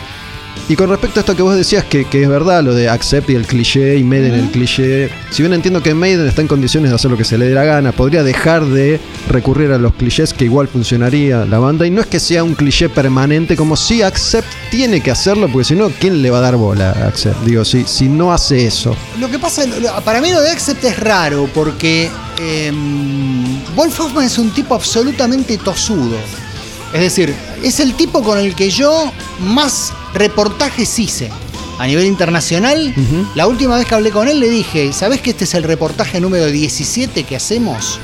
[0.68, 3.28] Y con respecto a esto que vos decías, que, que es verdad, lo de Accept
[3.30, 6.90] y el cliché y Maiden el cliché, si bien entiendo que Maiden está en condiciones
[6.90, 9.94] de hacer lo que se le dé la gana, podría dejar de recurrir a los
[9.94, 11.88] clichés que igual funcionaría la banda.
[11.88, 15.64] Y no es que sea un cliché permanente, como si Accept tiene que hacerlo, porque
[15.64, 17.40] si no, ¿quién le va a dar bola a Accept?
[17.44, 18.94] Digo, si, si no hace eso.
[19.18, 19.64] Lo que pasa,
[20.04, 22.08] para mí lo de Accept es raro porque
[22.40, 22.72] eh,
[23.74, 26.16] Wolf Hoffman es un tipo absolutamente tosudo.
[26.92, 31.30] Es decir, es el tipo con el que yo más reportajes hice.
[31.78, 32.94] A nivel internacional,
[33.34, 36.20] la última vez que hablé con él le dije, ¿sabés que este es el reportaje
[36.20, 37.98] número 17 que hacemos?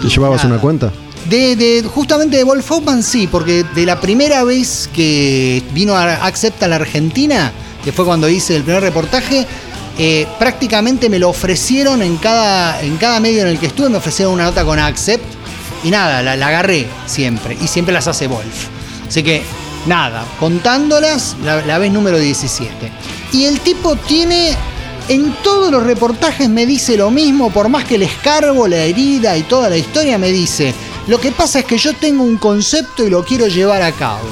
[0.00, 0.54] ¿Te llevabas nada.
[0.54, 0.90] una cuenta?
[1.28, 6.24] De, de- justamente de Wolf Hoffman sí, porque de la primera vez que vino a
[6.24, 7.52] Accept a la Argentina,
[7.84, 9.46] que fue cuando hice el primer reportaje,
[9.98, 13.98] eh, prácticamente me lo ofrecieron en cada, en cada medio en el que estuve, me
[13.98, 15.24] ofrecieron una nota con Accept
[15.84, 18.68] y nada, la, la agarré siempre y siempre las hace Wolf.
[19.06, 19.42] Así que
[19.88, 22.70] nada, contándolas, la, vez número 17.
[23.32, 24.54] Y el tipo tiene
[25.08, 29.36] en todos los reportajes me dice lo mismo, por más que le escarbo la herida
[29.36, 30.74] y toda la historia, me dice,
[31.06, 34.28] lo que pasa es que yo tengo un concepto y lo quiero llevar a cabo.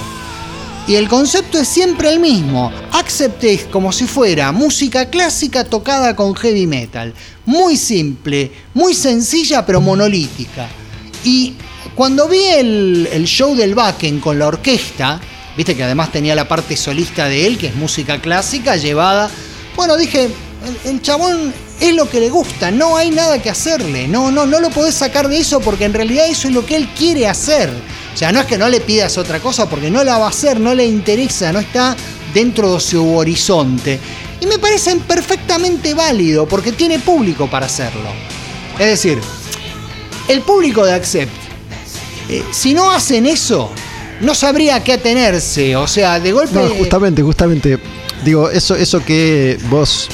[0.87, 2.71] Y el concepto es siempre el mismo.
[2.93, 7.13] Accepté como si fuera música clásica tocada con heavy metal.
[7.45, 10.69] Muy simple, muy sencilla pero monolítica.
[11.25, 11.55] Y
[11.97, 15.21] cuando vi el, el show del Bakken con la orquesta,
[15.57, 19.31] viste que además tenía la parte solista de él, que es música clásica llevada.
[19.75, 20.29] Bueno, dije,
[20.85, 24.61] el, chabón es lo que le gusta, no hay nada que hacerle, no, no, no
[24.61, 27.71] lo podés sacar de eso porque en realidad eso es lo que él quiere hacer.
[28.15, 30.31] O sea, no es que no le pidas otra cosa porque no la va a
[30.31, 31.95] hacer, no le interesa, no está
[32.33, 34.01] dentro de su horizonte.
[34.41, 38.09] Y me parecen perfectamente válido porque tiene público para hacerlo.
[38.79, 39.19] Es decir,
[40.29, 41.33] el público de Accept,
[42.29, 43.71] eh, si no hacen eso,
[44.21, 45.77] no sabría qué atenerse.
[45.77, 46.55] O sea, de golpe.
[46.55, 47.79] No, justamente, justamente.
[48.25, 50.09] Digo, eso, eso que vos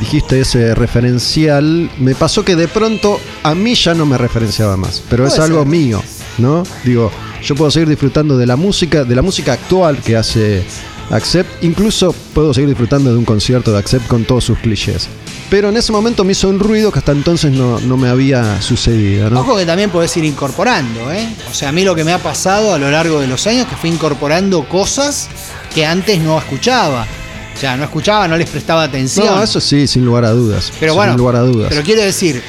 [0.00, 5.02] dijiste, ese referencial, me pasó que de pronto a mí ya no me referenciaba más.
[5.08, 5.68] Pero es algo ser.
[5.68, 6.02] mío,
[6.38, 6.64] ¿no?
[6.84, 7.10] Digo,
[7.42, 10.64] yo puedo seguir disfrutando de la música, de la música actual que hace
[11.10, 11.62] Accept.
[11.62, 15.08] Incluso puedo seguir disfrutando de un concierto de Accept con todos sus clichés.
[15.48, 18.60] Pero en ese momento me hizo un ruido que hasta entonces no, no me había
[18.60, 19.40] sucedido, ¿no?
[19.40, 21.28] Ojo que también podés ir incorporando, ¿eh?
[21.48, 23.62] O sea, a mí lo que me ha pasado a lo largo de los años
[23.62, 25.28] es que fui incorporando cosas
[25.72, 27.06] que antes no escuchaba.
[27.54, 29.26] O sea, no escuchaba, no les prestaba atención.
[29.26, 30.72] No, eso sí, sin lugar a dudas.
[30.80, 31.68] Pero sin bueno, lugar a dudas.
[31.70, 32.42] pero quiero decir,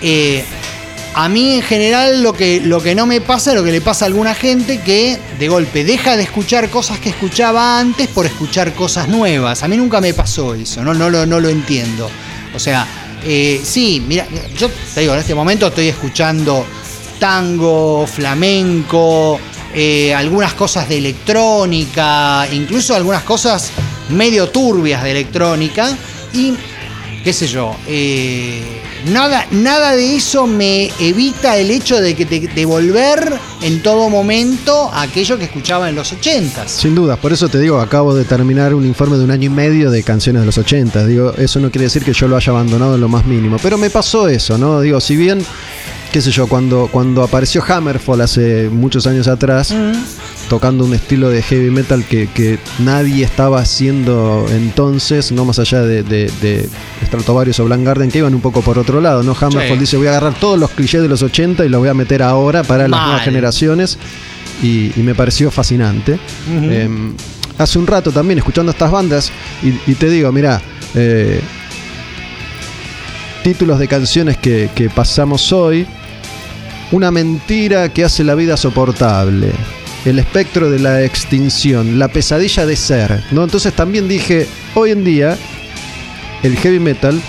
[0.00, 0.44] eh,
[1.14, 3.80] a mí en general lo que, lo que no me pasa es lo que le
[3.80, 8.26] pasa a alguna gente que de golpe deja de escuchar cosas que escuchaba antes por
[8.26, 9.62] escuchar cosas nuevas.
[9.62, 12.08] A mí nunca me pasó eso, no, no, lo, no lo entiendo.
[12.54, 12.86] O sea,
[13.24, 14.26] eh, sí, mira,
[14.56, 16.64] yo te digo, en este momento estoy escuchando
[17.18, 19.40] tango, flamenco,
[19.74, 23.70] eh, algunas cosas de electrónica, incluso algunas cosas
[24.10, 25.96] medio turbias de electrónica
[26.32, 26.54] y
[27.24, 28.62] qué sé yo, eh,
[29.10, 34.10] nada, nada de eso me evita el hecho de que de, de volver en todo
[34.10, 36.70] momento a aquello que escuchaba en los ochentas.
[36.70, 39.48] Sin dudas, por eso te digo, acabo de terminar un informe de un año y
[39.48, 41.06] medio de canciones de los 80.
[41.06, 43.56] Digo, eso no quiere decir que yo lo haya abandonado en lo más mínimo.
[43.62, 44.82] Pero me pasó eso, ¿no?
[44.82, 45.44] Digo, si bien,
[46.12, 49.74] qué sé yo, cuando, cuando apareció Hammerfall hace muchos años atrás,
[50.48, 55.82] tocando un estilo de heavy metal que, que nadie estaba haciendo entonces, no más allá
[55.82, 56.68] de, de, de
[57.06, 59.36] Stratovarius o Blind Garden, que iban un poco por otro lado, ¿no?
[59.38, 59.80] Hammerfall Sí.
[59.80, 62.22] dice, voy a agarrar todos los clichés de los 80 y los voy a meter
[62.22, 63.98] ahora para las nuevas generaciones.
[64.62, 66.18] Y, y me pareció fascinante.
[66.48, 66.88] Eh,
[67.58, 69.32] hace un rato también escuchando estas bandas
[69.62, 70.62] y, y te digo, mira,
[70.94, 71.40] eh,
[73.42, 75.86] títulos de canciones que, que pasamos hoy,
[76.92, 79.50] una mentira que hace la vida soportable,
[80.04, 83.44] el espectro de la extinción, la pesadilla de ser, ¿no?
[83.44, 85.36] Entonces también dije, hoy en día
[86.42, 87.20] el heavy metal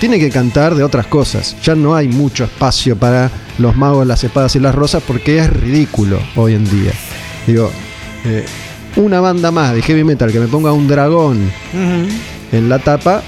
[0.00, 1.56] tiene que cantar de otras cosas.
[1.62, 5.50] Ya no hay mucho espacio para los magos, las espadas y las rosas porque es
[5.50, 6.92] ridículo hoy en día.
[7.46, 7.70] Digo,
[8.24, 8.44] eh,
[8.96, 11.50] una banda más de heavy metal que me ponga un dragón
[12.52, 13.22] en la tapa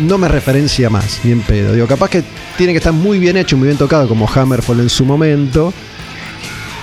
[0.00, 1.74] no me referencia más, ni en pedo.
[1.74, 2.22] Digo, capaz que
[2.56, 5.72] tiene que estar muy bien hecho, muy bien tocado, como Hammerfall en su momento.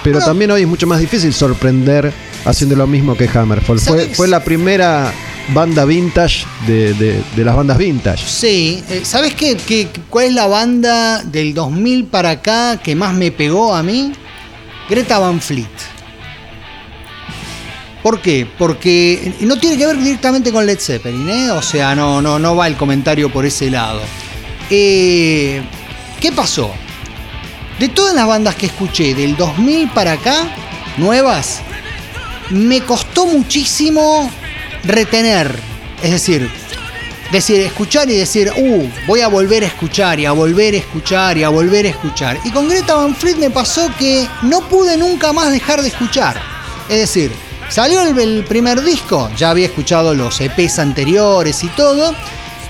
[0.03, 2.13] Pero también hoy es mucho más difícil sorprender
[2.45, 3.79] haciendo lo mismo que Hammerfall.
[4.13, 5.11] Fue, la primera
[5.53, 8.23] banda vintage de, de- de las bandas vintage.
[8.25, 13.13] Sí, eh, ¿sabes qué, qué- cuál es la banda del 2000 para acá que más
[13.13, 14.13] me pegó a mí?
[14.89, 15.67] Greta Van Fleet.
[18.03, 18.47] ¿Por qué?
[18.57, 21.51] Porque no tiene que ver directamente con Led Zeppelin, ¿eh?
[21.51, 23.99] O sea, no, no, no va el comentario por ese lado.
[24.69, 25.61] Eh,
[26.21, 26.71] ¿Qué pasó?
[27.79, 30.47] De todas las bandas que escuché del 2000 para acá,
[30.97, 31.61] nuevas,
[32.49, 34.31] me costó muchísimo
[34.83, 35.59] retener.
[36.01, 36.49] Es decir,
[37.31, 41.37] decir, escuchar y decir, uh, voy a volver a escuchar y a volver a escuchar
[41.37, 42.39] y a volver a escuchar.
[42.43, 46.41] Y con Greta Van Fleet me pasó que no pude nunca más dejar de escuchar.
[46.89, 47.31] Es decir,
[47.69, 52.15] salió el, el primer disco, ya había escuchado los EPs anteriores y todo.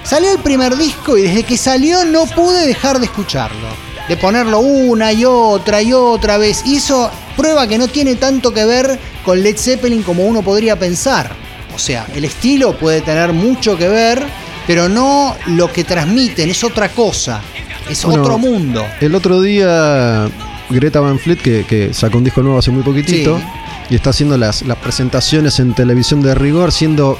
[0.03, 3.88] Salió el primer disco y desde que salió no pude dejar de escucharlo.
[4.08, 6.64] De ponerlo una y otra y otra vez.
[6.66, 10.77] Y eso prueba que no tiene tanto que ver con Led Zeppelin como uno podría
[10.80, 11.30] pensar.
[11.76, 14.24] O sea, el estilo puede tener mucho que ver,
[14.66, 17.42] pero no lo que transmiten, es otra cosa.
[17.90, 18.86] Es Bueno, otro mundo.
[19.00, 20.27] El otro día,
[20.69, 23.44] Greta Van Fleet, que, que sacó un disco nuevo hace muy poquitito, Sí.
[23.92, 27.18] y está haciendo las, las presentaciones en televisión de rigor, siendo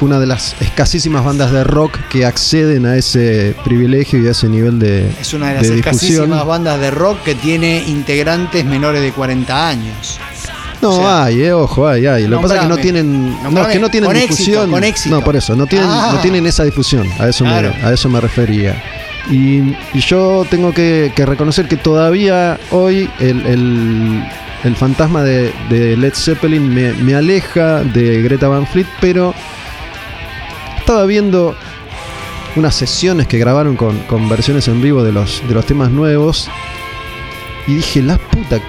[0.00, 4.48] una de las escasísimas bandas de rock que acceden a ese privilegio y a ese
[4.48, 9.00] nivel de, Es una de las de escasísimas bandas de rock que tiene integrantes menores
[9.02, 10.18] de 40 años.
[10.82, 12.26] No, O sea, hay, eh, ojo, hay, hay.
[12.26, 12.82] Lo que pasa es que no nombrame.
[12.82, 13.72] tienen, no, es Nombrame.
[13.72, 14.70] que no tienen Con éxito, difusión.
[14.70, 15.14] con éxito.
[15.16, 16.10] No, por eso, no tienen, Ah.
[16.14, 17.06] no tienen esa difusión.
[17.18, 17.72] A eso, Claro.
[17.80, 18.82] me, a eso me refería.
[19.30, 24.24] Y, y yo tengo que, que reconocer que todavía hoy el, el-
[24.64, 29.32] el fantasma de, de Led Zeppelin me, me aleja de Greta Van Fleet, pero
[30.86, 31.56] estaba viendo
[32.54, 36.48] unas sesiones que grabaron con, versiones en vivo de los, de los temas nuevos
[37.66, 38.60] y dije, la puta,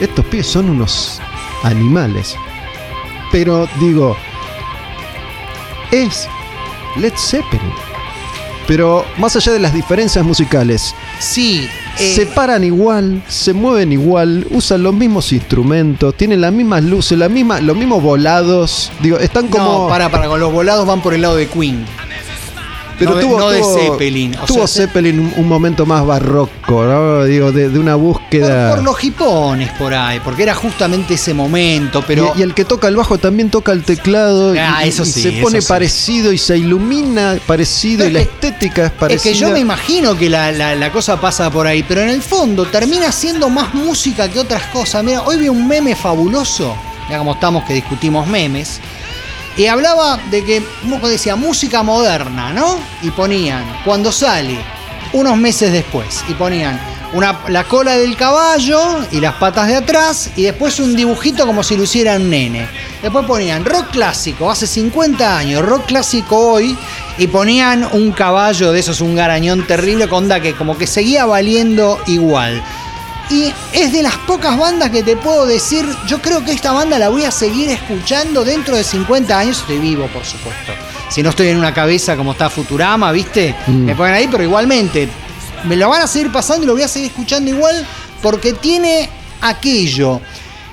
[0.00, 1.20] estos pies son unos
[1.62, 2.36] animales.
[3.30, 4.16] Pero digo,
[5.90, 6.26] es
[6.96, 7.74] Led Zeppelin.
[8.66, 11.68] Pero más allá de las diferencias musicales, Sí.
[11.98, 17.16] eh, se paran igual, se mueven igual, usan los mismos instrumentos, tienen las mismas luces,
[17.18, 18.90] la misma, los mismos volados.
[19.00, 19.82] Digo, están como.
[19.84, 21.84] No, para, para, con los volados van por el lado de Queen.
[23.00, 25.84] Pero no de- tuvo, no de tuvo- Zeppelin, o tuvo sea, Zeppelin un, un momento
[25.86, 27.24] más barroco, ¿no?
[27.24, 28.74] Digo, de, de una búsqueda.
[28.76, 32.32] por los hipones por ahí, porque era justamente ese momento, pero.
[32.36, 35.02] y, y el que toca el bajo también toca el teclado y- Ah, y, eso
[35.02, 35.66] y sí, se eso pone sí.
[35.68, 39.32] parecido y se ilumina parecido Pero y la es que- estética es Es parecida.
[39.32, 42.22] que yo me imagino que la, la- la cosa pasa por ahí, pero en el
[42.22, 45.02] fondo termina siendo más música que otras cosas.
[45.02, 46.74] Mira, hoy vi un meme fabuloso,
[47.10, 48.80] ya como estamos que discutimos memes,
[49.60, 50.62] y hablaba de que,
[51.02, 52.78] decía, música moderna, ¿no?
[53.02, 54.58] Y ponían, cuando sale,
[55.12, 56.80] unos meses después, y ponían
[57.12, 58.80] una, la cola del caballo
[59.10, 61.84] y las patas de atrás, y después un dibujito como si lo
[62.18, 62.66] nene.
[63.02, 66.74] Después ponían rock clásico, hace 50 años, rock clásico hoy,
[67.18, 71.26] y ponían un caballo de esos, un garañón terrible, con onda que como que seguía
[71.26, 72.62] valiendo igual.
[73.30, 76.98] Y es de las pocas bandas que te puedo decir, yo creo que esta banda
[76.98, 80.72] la voy a seguir escuchando dentro de 50 años, estoy vivo por supuesto.
[81.08, 83.54] Si no estoy en una cabeza como está Futurama, ¿viste?
[83.66, 83.84] Mm.
[83.84, 85.08] Me ponen ahí, pero igualmente
[85.64, 87.86] me lo van a seguir pasando y lo voy a seguir escuchando igual
[88.22, 89.08] porque tiene
[89.40, 90.20] aquello.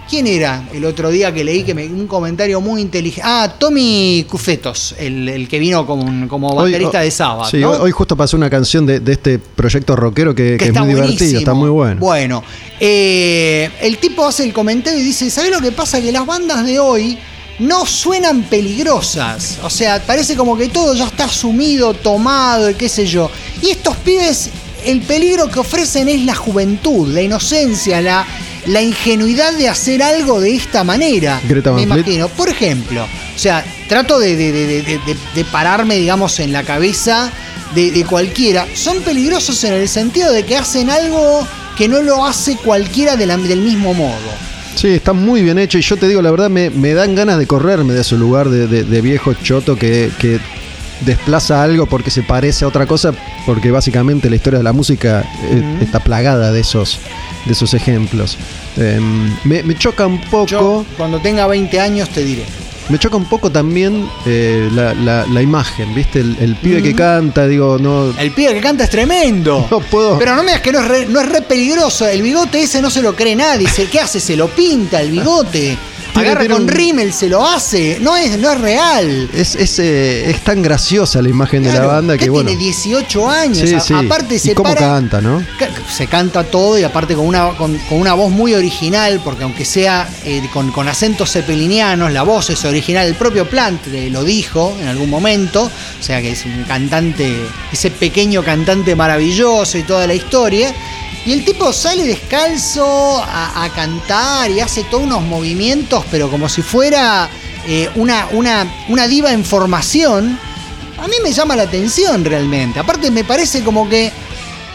[0.10, 3.22] ¿Quién era el otro día que leí que me, un comentario muy inteligente?
[3.26, 7.52] Ah, Tommy Cufetos, el, el que vino como, como baterista oh, de Sabbath.
[7.52, 7.72] Sí, ¿no?
[7.72, 11.40] hoy, justo pasó una canción de, de este proyecto rockero que, que es muy divertido,
[11.40, 12.00] está muy bueno.
[12.00, 12.44] Bueno,
[12.80, 16.00] eh, el tipo hace el comentario y dice, ¿sabes lo que pasa?
[16.00, 17.18] Que las bandas de hoy
[17.60, 19.60] no suenan peligrosas.
[19.64, 23.30] O sea, parece como que todo ya está asumido, tomado, y qué sé yo.
[23.62, 24.52] Y estos pibes,
[24.86, 28.26] el peligro que ofrecen es la juventud, la inocencia, la,
[28.68, 31.40] la ingenuidad de hacer algo de esta manera.
[31.48, 32.28] Greta Me imagino.
[32.30, 36.64] Por ejemplo, o sea, trato de, de- de- de- de- de pararme, digamos, en la
[36.64, 37.32] cabeza
[37.76, 38.66] de, cualquiera.
[38.74, 41.46] Son peligrosos en el sentido de que hacen algo
[41.78, 44.16] que no lo hace cualquiera de la- del mismo modo.
[44.76, 47.38] Sí, está muy bien hecho y yo te digo, la verdad, me, me dan ganas
[47.40, 50.40] de correrme de su lugar de, de- de viejo choto que, que
[51.06, 53.14] desplaza algo porque se parece a otra cosa,
[53.46, 57.00] porque básicamente la historia de la música eh, está plagada de esos,
[57.46, 58.38] de esos ejemplos.
[58.78, 60.46] Em, me, me choca un poco...
[60.48, 62.44] Yo, cuando tenga 20 años, te diré.
[62.90, 66.20] Me choca un poco también eh, la, la- la imagen, ¿viste?
[66.22, 68.14] El, el pibe que canta, digo, no.
[68.18, 69.68] El pibe que canta es tremendo.
[69.72, 70.18] No puedo.
[70.18, 72.08] Pero no me digas que no es, re, no es re peligroso.
[72.08, 73.68] El bigote ese no se lo cree nadie.
[73.92, 74.22] ¿Qué hace?
[74.22, 75.78] Se lo pinta el bigote.
[76.20, 77.98] Agarra con un- rímel, se lo hace.
[78.02, 79.30] No es, no es real.
[79.34, 82.48] Es, es, eh, es tan graciosa la imagen de la banda que, ¿qué bueno.
[82.50, 83.58] tiene 18 años.
[83.70, 83.94] Sí, A- sí.
[83.94, 85.44] Aparte y se cómo para- canta, ¿no?
[85.96, 89.66] Se canta todo y aparte con una, con, con una voz muy original, porque aunque
[89.66, 93.08] sea eh, con, con acentos cepelinianos, la voz es original.
[93.08, 97.36] El propio Plant lo dijo en algún momento, o sea que es un cantante,
[97.72, 100.74] ese pequeño cantante maravilloso y toda la historia.
[101.28, 106.62] Y el tipo sale descalzo a, cantar y hace todos unos movimientos, pero como si
[106.62, 107.30] fuera
[107.68, 110.40] eh, una, una, una diva en formación.
[110.98, 112.80] A mí me llama la atención realmente.
[112.80, 114.10] Aparte me parece como que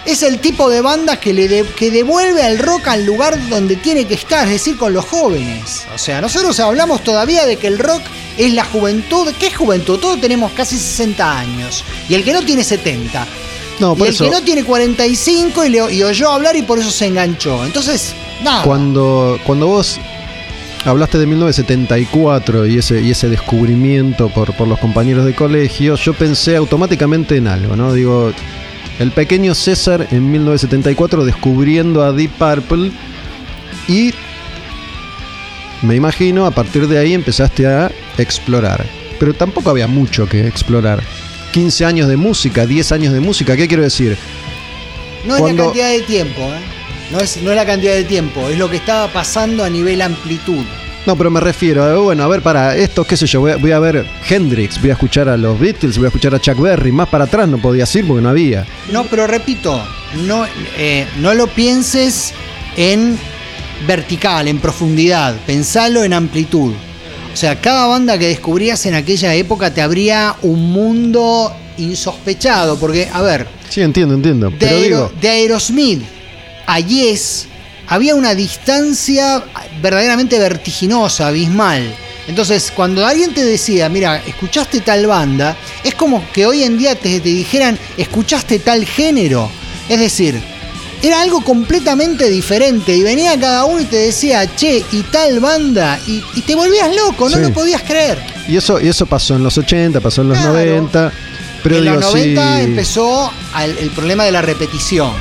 [0.05, 4.05] es el tipo de banda que, le que devuelve al rock al lugar donde tiene
[4.05, 5.84] que estar, es decir, con los jóvenes.
[5.94, 8.02] O sea, nosotros hablamos todavía de que el rock
[8.36, 9.32] es la juventud.
[9.40, 9.98] ¿Qué es juventud?
[9.98, 11.82] Todos tenemos casi 60 años.
[12.10, 13.26] Y el que no tiene 70.
[13.83, 14.25] No, y el eso.
[14.25, 17.65] que no tiene 45 y, le, y oyó hablar y por eso se enganchó.
[17.65, 18.62] Entonces, nada.
[18.62, 19.99] Cuando, cuando vos
[20.85, 26.15] hablaste de 1974 y ese, y ese descubrimiento por, por los compañeros de colegio, yo
[26.15, 27.93] pensé automáticamente en algo, ¿no?
[27.93, 28.33] Digo,
[28.99, 32.93] el pequeño César en 1974 descubriendo a Deep Purple
[33.89, 34.15] y
[35.83, 38.85] me imagino a partir de ahí empezaste a explorar.
[39.19, 41.02] Pero tampoco había mucho que explorar.
[41.52, 44.16] 15 años de música, 10 años de música, ¿qué quiero decir?
[45.26, 46.60] No es la cantidad de tiempo, ¿eh?
[47.12, 50.00] No es, no es la cantidad de tiempo, es lo que estaba pasando a nivel
[50.00, 50.64] amplitud.
[51.05, 53.56] No, pero me refiero, a, bueno, a ver, para esto, qué sé yo, voy a,
[53.56, 56.58] voy a ver Hendrix, voy a escuchar a los Beatles, voy a escuchar a Chuck
[56.58, 58.64] Berry, más para atrás no podía ir porque no había.
[58.90, 59.82] No, pero repito,
[60.24, 60.47] no,
[60.78, 62.32] eh, no lo pienses
[62.76, 63.18] en
[63.86, 66.72] vertical, en profundidad, pensalo en amplitud.
[67.33, 73.09] O sea, cada banda que descubrías en aquella época te abría un mundo insospechado, porque,
[73.12, 76.02] a ver, Sí, entiendo, entiendo, de, pero Aero- digo, de Aerosmith
[76.67, 77.47] a Yes
[77.89, 79.43] había una distancia
[79.81, 81.83] verdaderamente vertiginosa, abismal.
[82.28, 86.94] Entonces, cuando alguien te decía, mira, escuchaste tal banda, es como que hoy en día
[86.94, 89.51] te, te dijeran, escuchaste tal género.
[89.89, 90.41] Es decir,
[91.02, 92.97] era algo completamente diferente.
[92.97, 95.98] Y venía cada uno y te decía, che, y tal banda.
[96.06, 97.42] Y, y te volvías loco, no Sí.
[97.42, 98.18] lo podías creer.
[98.48, 100.52] Y eso, y eso pasó en los 80, pasó en los Claro.
[100.55, 101.12] 90.
[101.62, 102.62] Pero en digo, los 90 sí.
[102.64, 103.31] empezó
[103.78, 105.12] el problema de la repetición.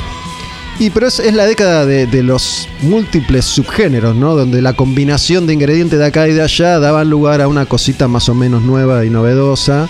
[0.80, 4.36] Y pero es, es la década de, de los múltiples subgéneros, ¿no?
[4.36, 8.08] Donde la combinación de ingredientes de acá y de allá daban lugar a una cosita
[8.08, 9.88] más o menos nueva y novedosa.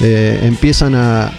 [0.00, 1.30] Eh, empiezan a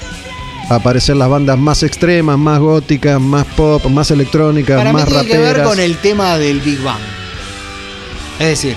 [0.76, 5.26] aparecer las bandas más extremas, más góticas, más pop, más electrónicas, Para mí más tiene
[5.26, 7.02] que ver con el tema del Big Bang.
[8.40, 8.76] Es decir,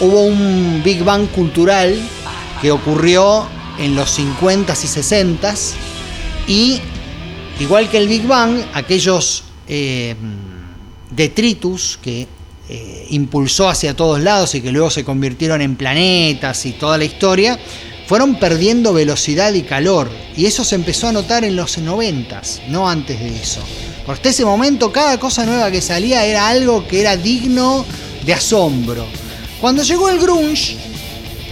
[0.00, 1.96] hubo un Big Bang cultural
[2.60, 3.46] que ocurrió
[3.78, 5.72] en los 50s y 60s
[6.46, 6.80] y
[7.60, 10.14] igual que el Big Bang, aquellos eh,
[11.10, 12.26] detritus que
[12.68, 17.04] eh, impulsó hacia todos lados y que luego se convirtieron en planetas y toda la
[17.04, 17.58] historia,
[18.06, 20.10] fueron perdiendo velocidad y calor.
[20.36, 23.60] Y eso se empezó a notar en los 90s, no antes de eso.
[24.06, 27.84] Hasta ese momento cada cosa nueva que salía era algo que era digno
[28.24, 29.06] de asombro.
[29.60, 30.76] Cuando llegó el grunge,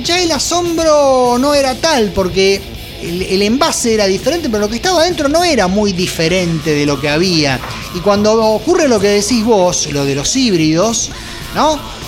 [0.04, 2.60] ya el asombro no era tal, porque
[3.02, 6.84] el, el envase era diferente, pero lo que estaba adentro no era muy diferente de
[6.84, 7.58] lo que había.
[7.94, 11.10] Y cuando ocurre lo que decís vos, lo de los híbridos,
[11.54, 12.01] ¿no?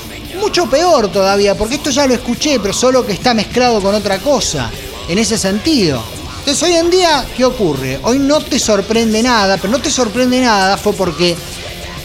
[0.44, 4.18] Mucho peor todavía, porque esto ya lo escuché, pero solo que está mezclado con otra
[4.18, 4.70] cosa,
[5.08, 6.04] en ese sentido.
[6.40, 7.98] Entonces hoy en día, ¿qué ocurre?
[8.02, 11.34] Hoy no te sorprende nada, pero no te sorprende nada fue porque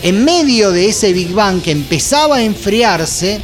[0.01, 3.41] en medio de ese Big Bang que empezaba a enfriarse,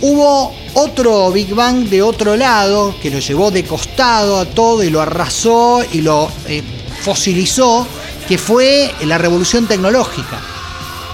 [0.00, 4.90] hubo otro Big Bang de otro lado que lo llevó de costado a todo y
[4.90, 6.64] lo arrasó y lo eh,
[7.02, 7.86] fosilizó,
[8.26, 10.53] que fue la revolución tecnológica.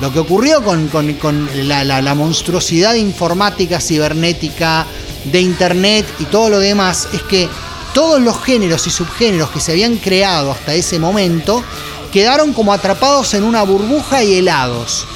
[0.00, 4.86] Lo que ocurrió con, con- con la, la- la monstruosidad informática, cibernética,
[5.24, 7.46] de internet y todo lo demás es que
[7.92, 11.62] todos los géneros y subgéneros que se habían creado hasta ese momento
[12.10, 15.06] quedaron como atrapados en una burbuja y helados.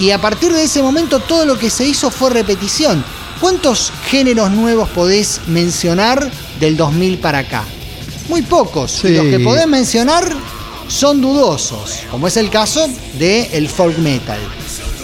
[0.00, 3.04] Y a partir de ese momento todo lo que se hizo fue repetición.
[3.40, 7.64] ¿Cuántos géneros nuevos podés mencionar del 2000 para acá?
[8.28, 9.04] Muy pocos.
[9.04, 9.14] Y Sí.
[9.14, 10.24] los que podés mencionar
[10.88, 12.88] son dudosos, como es el caso
[13.18, 14.38] del el folk metal,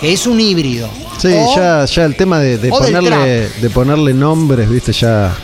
[0.00, 0.88] que es un híbrido.
[1.20, 5.34] Sí, O- ya, ya el tema de, ponerle, de ponerle nombres, viste, ya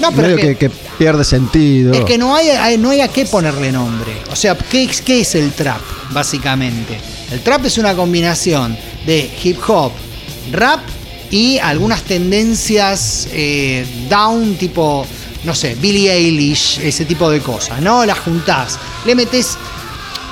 [0.00, 1.92] No, pero medio es que, que, que pierde sentido.
[1.92, 4.12] es que no hay, hay- no hay a qué ponerle nombre.
[4.32, 5.80] O sea, ¿qué, es- qué es el trap,
[6.12, 6.98] básicamente?
[7.30, 8.76] El trap es una combinación
[9.06, 9.92] de hip hop,
[10.52, 10.80] rap
[11.30, 15.06] y algunas tendencias eh, down, tipo,
[15.44, 18.04] no sé, Billie Eilish, ese tipo de cosas, ¿no?
[18.04, 19.56] Las juntás, le metes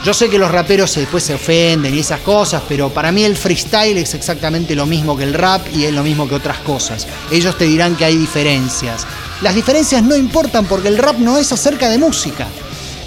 [0.04, 3.36] Yo sé que los raperos después se ofenden y esas cosas, pero para mí el
[3.36, 7.06] freestyle es exactamente lo mismo que el rap y es lo mismo que otras cosas.
[7.32, 9.04] Ellos te dirán que hay diferencias.
[9.42, 12.46] Las diferencias no importan porque el rap no es acerca de música.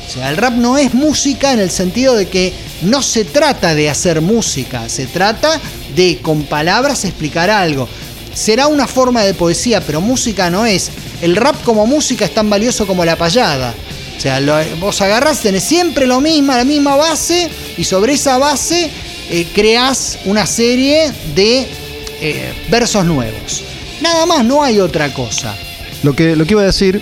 [0.05, 3.73] O sea, el rap no es música en el sentido de que no se trata
[3.73, 5.61] de hacer música, se trata
[5.95, 7.87] de con palabras explicar algo.
[8.33, 10.89] Será una forma de poesía, pero música no es.
[11.21, 13.73] El rap como música es tan valioso como la payada.
[14.17, 18.37] O sea, lo- vos agarrás, tenés siempre lo mismo, la misma base, y sobre esa
[18.37, 18.89] base
[19.29, 21.65] eh, creás una serie de
[22.21, 23.63] eh, versos nuevos.
[24.01, 25.55] Nada más, no hay otra cosa.
[26.03, 27.01] Lo que, lo que iba a decir,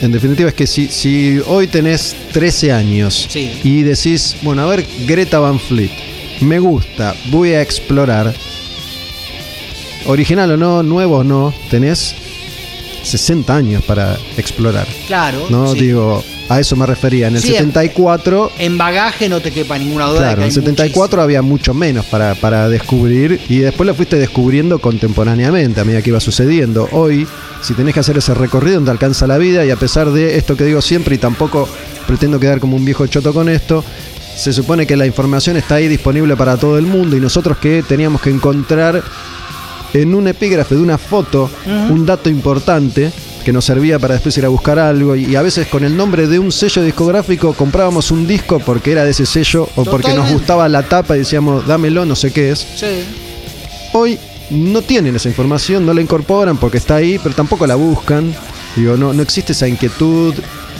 [0.00, 3.60] en definitiva, es que si, si hoy tenés 13 años Sí.
[3.64, 5.90] y decís, bueno, a ver, Greta Van Fleet,
[6.40, 8.32] me gusta, voy a explorar,
[10.06, 12.14] original o no, nuevo o no, tenés
[13.06, 14.86] 60 años para explorar.
[15.06, 15.46] Claro.
[15.50, 15.80] No, sí.
[15.80, 17.28] digo, a eso me refería.
[17.28, 20.18] En el Sí, 74, En bagaje no te quepa ninguna duda.
[20.18, 24.16] claro, en el hay 74 había mucho menos para, para descubrir y después lo fuiste
[24.16, 26.88] descubriendo contemporáneamente a medida que iba sucediendo.
[26.92, 27.26] Hoy,
[27.62, 30.36] si tenés que hacer ese recorrido, no te alcanza la vida y a pesar de
[30.36, 31.68] esto que digo siempre y tampoco
[32.06, 33.84] pretendo quedar como un viejo choto con esto,
[34.36, 37.82] se supone que la información está ahí disponible para todo el mundo y nosotros que
[37.82, 39.02] teníamos que encontrar
[40.02, 41.50] en un epígrafe de una foto
[41.90, 43.10] un dato importante
[43.44, 46.26] que nos servía para después ir a buscar algo y a veces con el nombre
[46.26, 50.32] de un sello discográfico comprábamos un disco porque era de ese sello o porque nos
[50.32, 52.58] gustaba la tapa y decíamos dámelo, no sé qué es.
[52.58, 53.04] Sí.
[53.92, 54.18] Hoy
[54.50, 58.34] no tienen esa información, no la incorporan porque está ahí, pero tampoco la buscan.
[58.74, 60.34] Digo, no, no existe esa inquietud,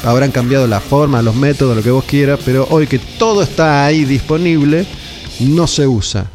[0.05, 3.87] habrán cambiado la forma, los métodos, lo que vos quieras, pero hoy que todo está
[3.87, 4.87] ahí disponible,
[5.41, 6.27] no se usa.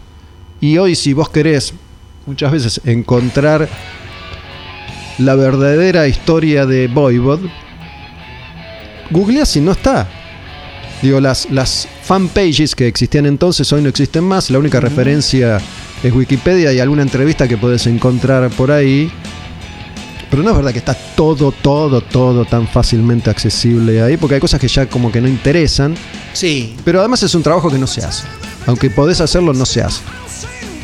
[0.59, 1.73] Y hoy si vos querés
[2.31, 3.67] muchas veces encontrar
[5.17, 7.41] la verdadera historia de Voivod,
[9.09, 10.07] googleás si no está.
[11.01, 14.49] Digo, las, las fanpages que existían entonces hoy no existen más.
[14.49, 15.59] La única referencia
[16.01, 19.11] es Wikipedia y alguna entrevista que puedes encontrar por ahí.
[20.29, 24.41] Pero no es verdad que está todo, todo, todo tan fácilmente accesible ahí, porque hay
[24.41, 25.95] cosas que ya como que no interesan.
[26.31, 26.77] Sí.
[26.85, 28.23] Pero además es un trabajo que no se hace.
[28.67, 30.01] aunque podés hacerlo, no se hace.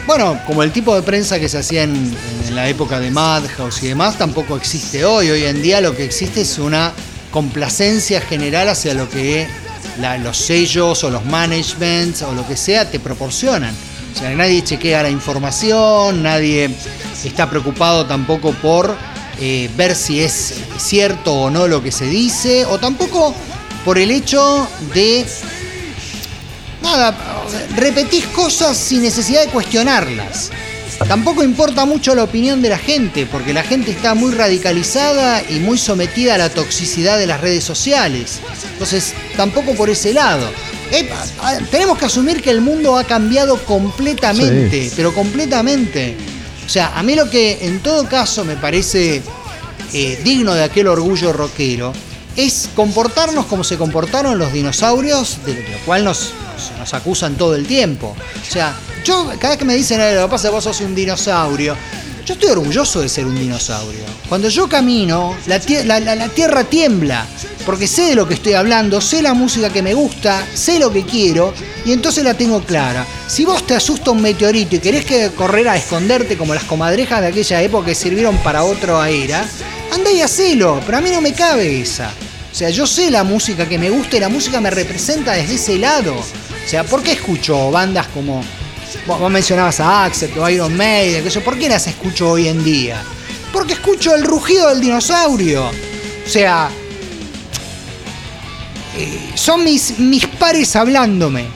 [0.07, 2.15] Bueno, como el tipo de prensa que se hacía en,
[2.55, 5.29] la época de Madhouse y demás, tampoco existe hoy.
[5.29, 6.93] Hoy en día lo que existe es una
[7.29, 9.45] complacencia general hacia lo que
[10.23, 13.75] los sellos o los managements o lo que sea te proporcionan.
[14.15, 16.69] O sea, nadie chequea la información, nadie
[17.25, 18.95] está preocupado tampoco por
[19.41, 23.35] eh, ver si es cierto o no lo que se dice, o tampoco
[23.83, 25.25] por el hecho de
[26.87, 27.15] nada,
[27.75, 30.51] repetís cosas sin necesidad de cuestionarlas.
[31.07, 35.59] Tampoco importa mucho la opinión de la gente, porque la gente está muy radicalizada y
[35.59, 38.39] muy sometida a la toxicidad de las redes sociales.
[38.73, 40.49] Entonces, tampoco por ese lado.
[40.91, 41.07] Eh,
[41.69, 46.15] tenemos que asumir que el mundo ha cambiado completamente, pero completamente.
[46.65, 49.21] O sea, a mí lo que en todo caso me parece
[49.93, 51.93] eh, digno de aquel orgullo rockero
[52.35, 56.33] es comportarnos como se comportaron los dinosaurios, de lo cual nos,
[56.77, 58.15] nos, acusan todo el tiempo.
[58.41, 60.95] O sea, yo cada vez que me dicen, "Eh, lo que pasa vos sos un
[60.95, 61.75] dinosaurio,
[62.25, 64.01] yo estoy orgulloso de ser un dinosaurio.
[64.27, 65.59] Cuando yo camino, la
[66.29, 67.25] tierra tiembla,
[67.65, 70.91] porque sé de lo que estoy hablando, sé la música que me gusta, sé lo
[70.91, 71.53] que quiero,
[71.85, 73.05] y entonces la tengo clara.
[73.27, 77.21] Si vos te asusta un meteorito y querés que correr a esconderte como las comadrejas
[77.21, 79.45] de aquella época que sirvieron para otra era,
[79.93, 82.11] anda y hacelo, pero a mí no me cabe esa.
[82.51, 85.55] O sea, yo sé la música que me gusta y la música me representa desde
[85.55, 86.15] ese lado.
[86.67, 88.43] O sea, ¿por qué escucho bandas como
[89.05, 93.01] Vos, mencionabas a Axel o Iron Maiden, que ¿por qué las escucho hoy en día?
[93.53, 95.65] Porque escucho el rugido del dinosaurio.
[95.65, 96.69] O sea,
[98.97, 101.47] eh, son mis, mis pares hablándome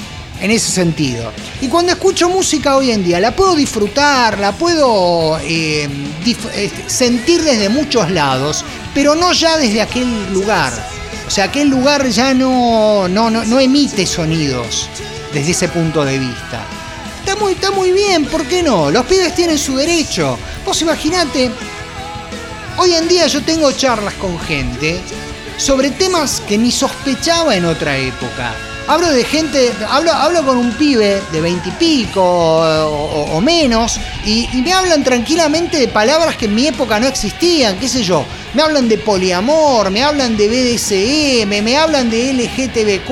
[0.42, 1.32] en ese sentido.
[1.62, 5.90] Y cuando escucho música hoy en día, la puedo disfrutar, la puedo eh,
[6.26, 11.01] eh, sentir desde muchos lados, pero no ya desde aquel lugar.
[11.32, 14.90] O sea, aquel lugar ya no, no, no, emite sonidos
[15.32, 16.66] desde ese punto de vista.
[17.22, 18.92] Está muy, está muy bien, ¿por qué no?
[18.92, 20.38] Los pibes tienen su derecho.
[20.66, 21.50] Vos imaginate,
[22.76, 25.00] hoy en día yo tengo charlas con gente
[25.56, 28.53] sobre temas que ni sospechaba en otra época.
[28.88, 34.61] Hablo de gente, hablo, hablo con un pibe de veintipico o, o- menos y, y
[34.61, 38.26] me hablan tranquilamente de palabras que en mi época no existían, qué sé yo.
[38.53, 43.11] Me hablan de poliamor, me hablan de BDSM, me hablan de LGTBQ.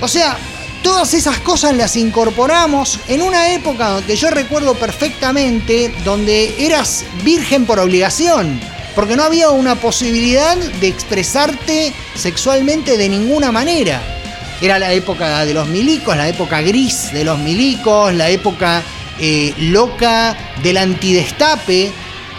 [0.00, 0.36] O sea,
[0.82, 7.66] todas esas cosas las incorporamos en una época donde yo recuerdo perfectamente donde eras virgen
[7.66, 8.58] por obligación.
[8.96, 14.02] Porque no había una posibilidad de expresarte sexualmente de ninguna manera.
[14.62, 18.80] Era la época de los milicos, la época gris de los milicos, la época
[19.18, 21.90] eh, loca del antidestape,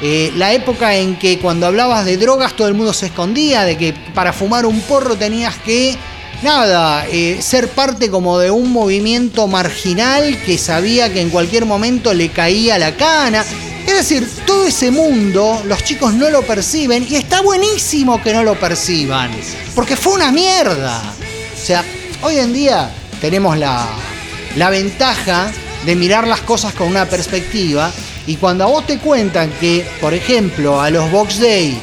[0.01, 3.77] eh, la época en que cuando hablabas de drogas todo el mundo se escondía, de
[3.77, 5.97] que para fumar un porro tenías que,
[6.41, 12.13] nada, eh, ser parte como de un movimiento marginal que sabía que en cualquier momento
[12.13, 13.43] le caía la cana.
[13.85, 18.43] Es decir, todo ese mundo los chicos no lo perciben y está buenísimo que no
[18.43, 19.29] lo perciban,
[19.75, 21.13] porque fue una mierda.
[21.53, 21.83] O sea,
[22.23, 23.85] hoy en día tenemos la,
[24.55, 25.51] la ventaja
[25.85, 27.91] de mirar las cosas con una perspectiva
[28.25, 31.77] y cuando a vos te cuentan que, por ejemplo, a los Box Day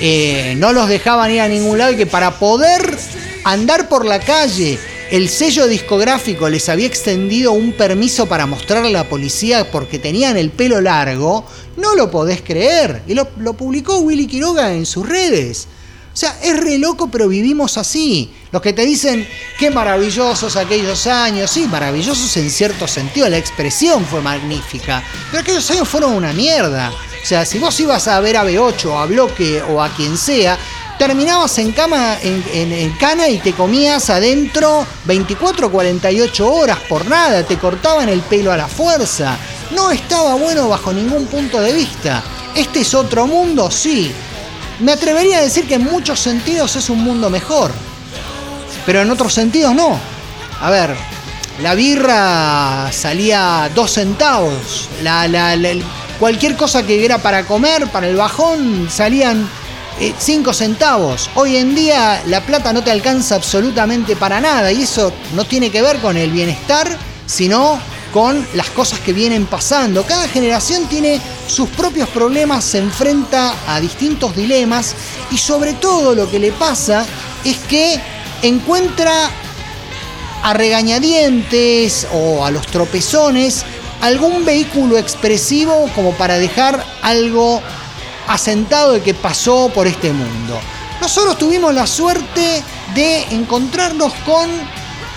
[0.00, 2.96] eh, no los dejaban ir a ningún lado y que para poder
[3.44, 4.78] andar por la calle
[5.10, 10.38] el sello discográfico les había extendido un permiso para mostrarle a la policía porque tenían
[10.38, 11.44] el pelo largo,
[11.76, 13.02] no lo podés creer.
[13.06, 15.68] Y lo, lo publicó Willy Quiroga en sus redes.
[16.12, 18.32] O sea, es re loco, pero vivimos así.
[18.54, 24.04] Los que te dicen qué maravillosos aquellos años, sí, maravillosos en cierto sentido, la expresión
[24.06, 25.02] fue magnífica,
[25.32, 26.92] pero aquellos años fueron una mierda.
[27.20, 30.16] O sea, si vos ibas a ver a B8 o a Bloque o a quien
[30.16, 30.56] sea,
[31.00, 36.78] terminabas en cama, en, en- en cana y te comías adentro 24 o 48 horas
[36.88, 39.36] por nada, te cortaban el pelo a la fuerza.
[39.72, 42.22] No estaba bueno bajo ningún punto de vista.
[42.54, 43.68] ¿Este es otro mundo?
[43.72, 44.12] Sí.
[44.78, 47.72] Me atrevería a decir que en muchos sentidos es un mundo mejor.
[48.86, 49.98] Pero en otros sentidos no.
[50.60, 50.94] A ver,
[51.62, 54.88] la birra salía dos centavos.
[55.02, 55.56] La, la-
[56.18, 59.48] cualquier cosa que era para comer, para el bajón, salían
[60.00, 61.28] eh, cinco centavos.
[61.34, 64.70] Hoy en día la plata no te alcanza absolutamente para nada.
[64.72, 66.96] Y eso no tiene que ver con el bienestar,
[67.26, 67.78] sino
[68.12, 70.04] con las cosas que vienen pasando.
[70.04, 74.94] Cada generación tiene sus propios problemas, se enfrenta a distintos dilemas
[75.32, 77.04] y sobre todo lo que le pasa
[77.44, 77.98] es que
[78.44, 79.30] encuentra
[80.42, 83.64] a regañadientes o a los tropezones
[84.02, 87.62] algún vehículo expresivo como para dejar algo
[88.28, 90.60] asentado de que pasó por este mundo.
[91.00, 92.62] Nosotros tuvimos la suerte
[92.94, 94.50] de encontrarnos con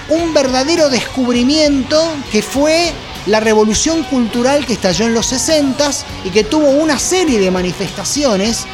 [0.09, 2.93] un verdadero descubrimiento que fue
[3.25, 5.91] la revolución cultural que estalló en los 60
[6.23, 8.65] y que tuvo una serie de manifestaciones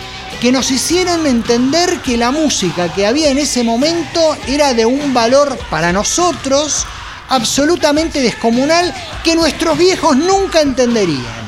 [0.43, 5.13] que nos hicieron entender que la música que había en ese momento era de un
[5.13, 6.85] valor para nosotros
[7.29, 11.47] absolutamente descomunal que nuestros viejos nunca entenderían.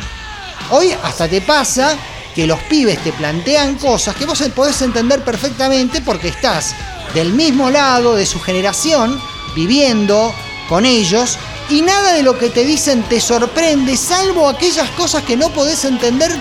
[0.69, 1.98] Hoy hasta te pasa
[2.33, 6.74] que los pibes te plantean cosas que vos podés entender perfectamente porque estás
[7.14, 9.19] del mismo lado de su generación,
[9.57, 10.33] viviendo
[10.69, 11.38] con ellos,
[11.69, 15.83] y nada de lo que te dicen te sorprende, salvo aquellas cosas que no podés
[15.83, 16.32] entender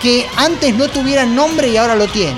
[0.00, 2.36] que antes no tuvieran nombre y ahora lo tienen.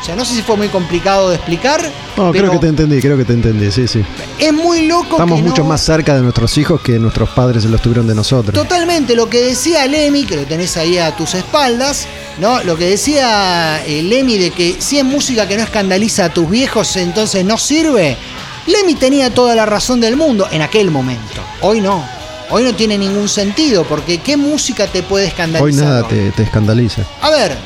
[0.00, 1.80] O sea, no sé si fue muy complicado de explicar.
[2.18, 4.04] No, pero creo que te entendí, creo que te entendí, sí, sí.
[4.38, 5.12] Es muy loco.
[5.12, 8.06] Estamos que mucho no- más cerca de nuestros hijos que nuestros padres se los tuvieron
[8.06, 8.52] de nosotros.
[8.54, 12.06] Totalmente, lo que decía Lemmy, que lo tenés ahí a tus espaldas,
[12.38, 12.62] ¿no?
[12.64, 16.50] Lo que decía eh, Lemmy de que si es música que no escandaliza a tus
[16.50, 18.18] viejos, entonces no sirve.
[18.66, 21.40] Lemmy tenía toda la razón del mundo en aquel momento.
[21.62, 22.04] Hoy no.
[22.50, 25.84] Hoy no tiene ningún sentido, porque ¿qué música te puede escandalizar?
[25.84, 27.02] Hoy nada te escandaliza.
[27.22, 27.56] A ver,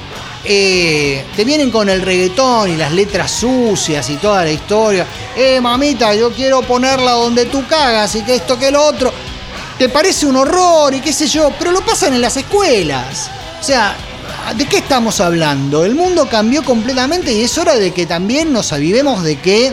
[0.45, 5.07] eh, te vienen con el reggaetón y las letras sucias y toda la historia.
[5.37, 9.13] Eh, mamita, yo quiero ponerla donde tú cagas y que esto que lo otro.
[9.79, 13.31] Te parece un horror y qué sé yo, pero lo pasan en las escuelas.
[13.61, 13.97] O sea,
[14.57, 15.85] ¿de qué estamos hablando?
[15.85, 19.73] El mundo cambió completamente y es hora de que también nos avivemos de que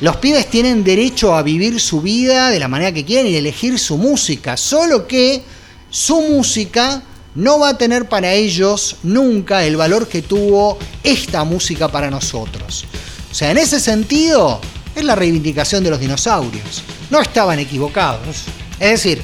[0.00, 3.78] los pibes tienen derecho a vivir su vida de la manera que quieren y elegir
[3.78, 4.56] su música.
[4.56, 5.42] Solo que
[5.90, 7.02] su música
[7.34, 12.84] no va a tener para ellos nunca el valor que tuvo esta música para nosotros.
[13.30, 14.60] O sea, en ese sentido,
[14.94, 16.82] es la reivindicación de los dinosaurios.
[17.10, 18.44] No estaban equivocados.
[18.78, 19.22] Es decir,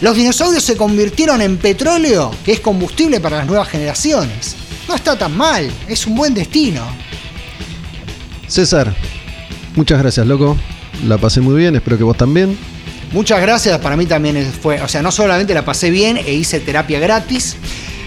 [0.00, 4.54] los dinosaurios se convirtieron en petróleo, que es combustible para las nuevas generaciones.
[4.86, 6.86] No está tan mal, es un buen destino.
[8.46, 8.94] César,
[9.76, 10.56] muchas gracias, loco.
[11.06, 12.56] La pasé muy bien, espero que vos también.
[13.12, 16.60] Muchas gracias, para mí también fue, o sea, no solamente la pasé bien e hice
[16.60, 17.56] terapia gratis,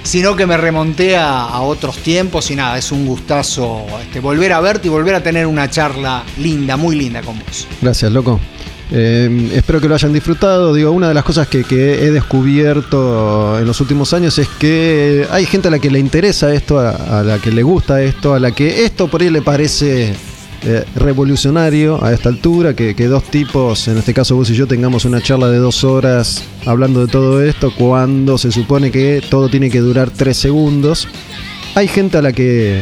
[0.03, 4.53] sino que me remonté a, a otros tiempos y nada, es un gustazo este, volver
[4.53, 7.67] a verte y volver a tener una charla linda, muy linda con vos.
[7.81, 8.39] Gracias, loco.
[8.91, 10.73] Eh, espero que lo hayan disfrutado.
[10.73, 15.25] Digo, una de las cosas que, que he descubierto en los últimos años es que
[15.31, 18.33] hay gente a la que le interesa esto, a, a la que le gusta esto,
[18.33, 20.13] a la que esto por ahí le parece
[20.63, 24.67] eh, revolucionario a esta altura, que, que dos tipos, en este caso vos y yo,
[24.67, 29.49] tengamos una charla de dos horas hablando de todo esto, cuando se supone que todo
[29.49, 31.07] tiene que durar tres segundos.
[31.73, 32.81] Hay gente a la que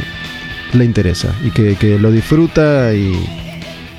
[0.73, 3.13] le interesa y que, que lo disfruta y,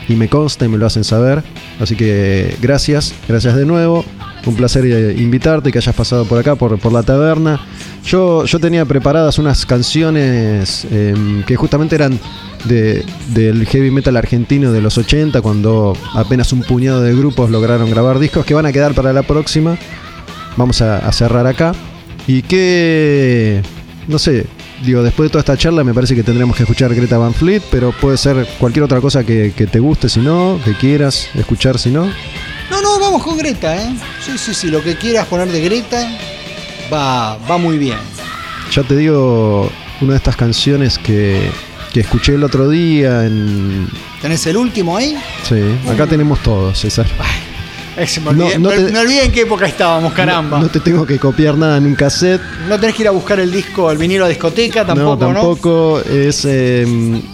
[0.09, 1.43] y me consta y me lo hacen saber.
[1.79, 4.05] Así que gracias, gracias de nuevo.
[4.47, 7.61] Un placer eh, invitarte, que hayas pasado por acá, por, la taberna.
[8.05, 11.15] Yo, yo tenía preparadas unas canciones eh,
[11.47, 12.19] que justamente eran
[12.65, 13.05] de-
[13.35, 18.19] del heavy metal argentino de los 80, cuando apenas un puñado de grupos lograron grabar
[18.19, 19.77] discos que van a quedar para la próxima.
[20.57, 21.73] Vamos a, a cerrar acá.
[22.27, 23.61] Y que,
[24.09, 24.47] no sé,
[24.85, 27.63] digo, después de toda esta charla me parece que tendremos que escuchar Greta Van Fleet,
[27.71, 31.79] pero puede ser cualquier otra cosa que, que te guste si no, que quieras escuchar
[31.79, 32.07] si no.
[32.71, 33.95] No, no, vamos con Greta, ¿eh?
[34.25, 36.07] Sí, sí, sí, lo que quieras poner de Greta
[36.93, 37.99] va, va muy bien.
[38.73, 41.51] Ya te digo, una de estas canciones que,
[41.93, 43.89] que escuché el otro día en...
[44.23, 45.17] ¿Tenés el último ahí?
[45.49, 47.07] Sí, acá tenemos todo, César.
[47.97, 50.59] Ese, me, No, olvidé, no me- te- me olvidé en qué época estábamos, caramba.
[50.59, 52.41] No, no te tengo que copiar nada en un cassette.
[52.69, 55.35] No tenés que ir a buscar el disco, el vinilo a discoteca, tampoco, no, ¿no?
[55.41, 56.01] tampoco.
[56.01, 56.85] Es, eh,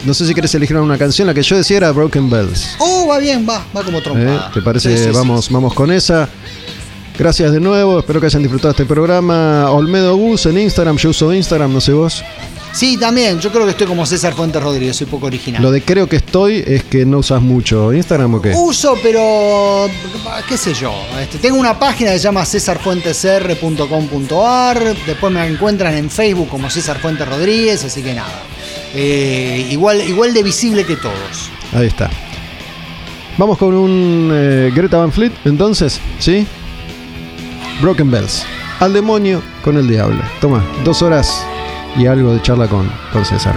[0.04, 1.26] no sé si querés elegir una canción.
[1.26, 2.74] La que yo decía era Broken Bells.
[2.78, 4.02] Oh, va bien, va, va como ¿eh?
[4.02, 4.50] trompada.
[4.52, 4.96] ¿Te parece?
[4.96, 5.10] Sí, sí, sí.
[5.14, 6.28] vamos, vamos con esa.
[7.18, 9.70] Gracias de nuevo, espero que hayan disfrutado este programa.
[9.70, 12.24] Olmedo Gus en Instagram, yo uso Instagram, no sé vos.
[12.72, 15.62] Sí, también, yo creo que estoy como César Fuentes Rodríguez, soy poco original.
[15.62, 18.52] Lo de creo que estoy es que no usas mucho Instagram o qué.
[18.54, 19.88] Uso, pero
[20.46, 20.92] qué sé yo.
[21.18, 24.94] Este, tengo una página que se llama cesarfuentesr.com.ar.
[25.06, 28.42] Después me encuentran en Facebook como César Fuentes Rodríguez, así que nada.
[28.94, 31.50] Eh, igual, igual de visible que todos.
[31.72, 32.10] Ahí está.
[33.38, 36.46] Vamos con un eh, Greta Van Fleet, entonces, ¿sí?
[37.80, 38.44] Broken Bells.
[38.80, 40.22] Al demonio con el diablo.
[40.40, 41.44] Toma, dos horas
[41.96, 43.54] y algo de charla con, con César.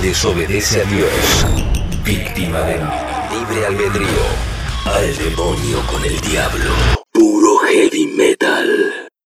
[0.00, 1.27] Desobedece a Dios.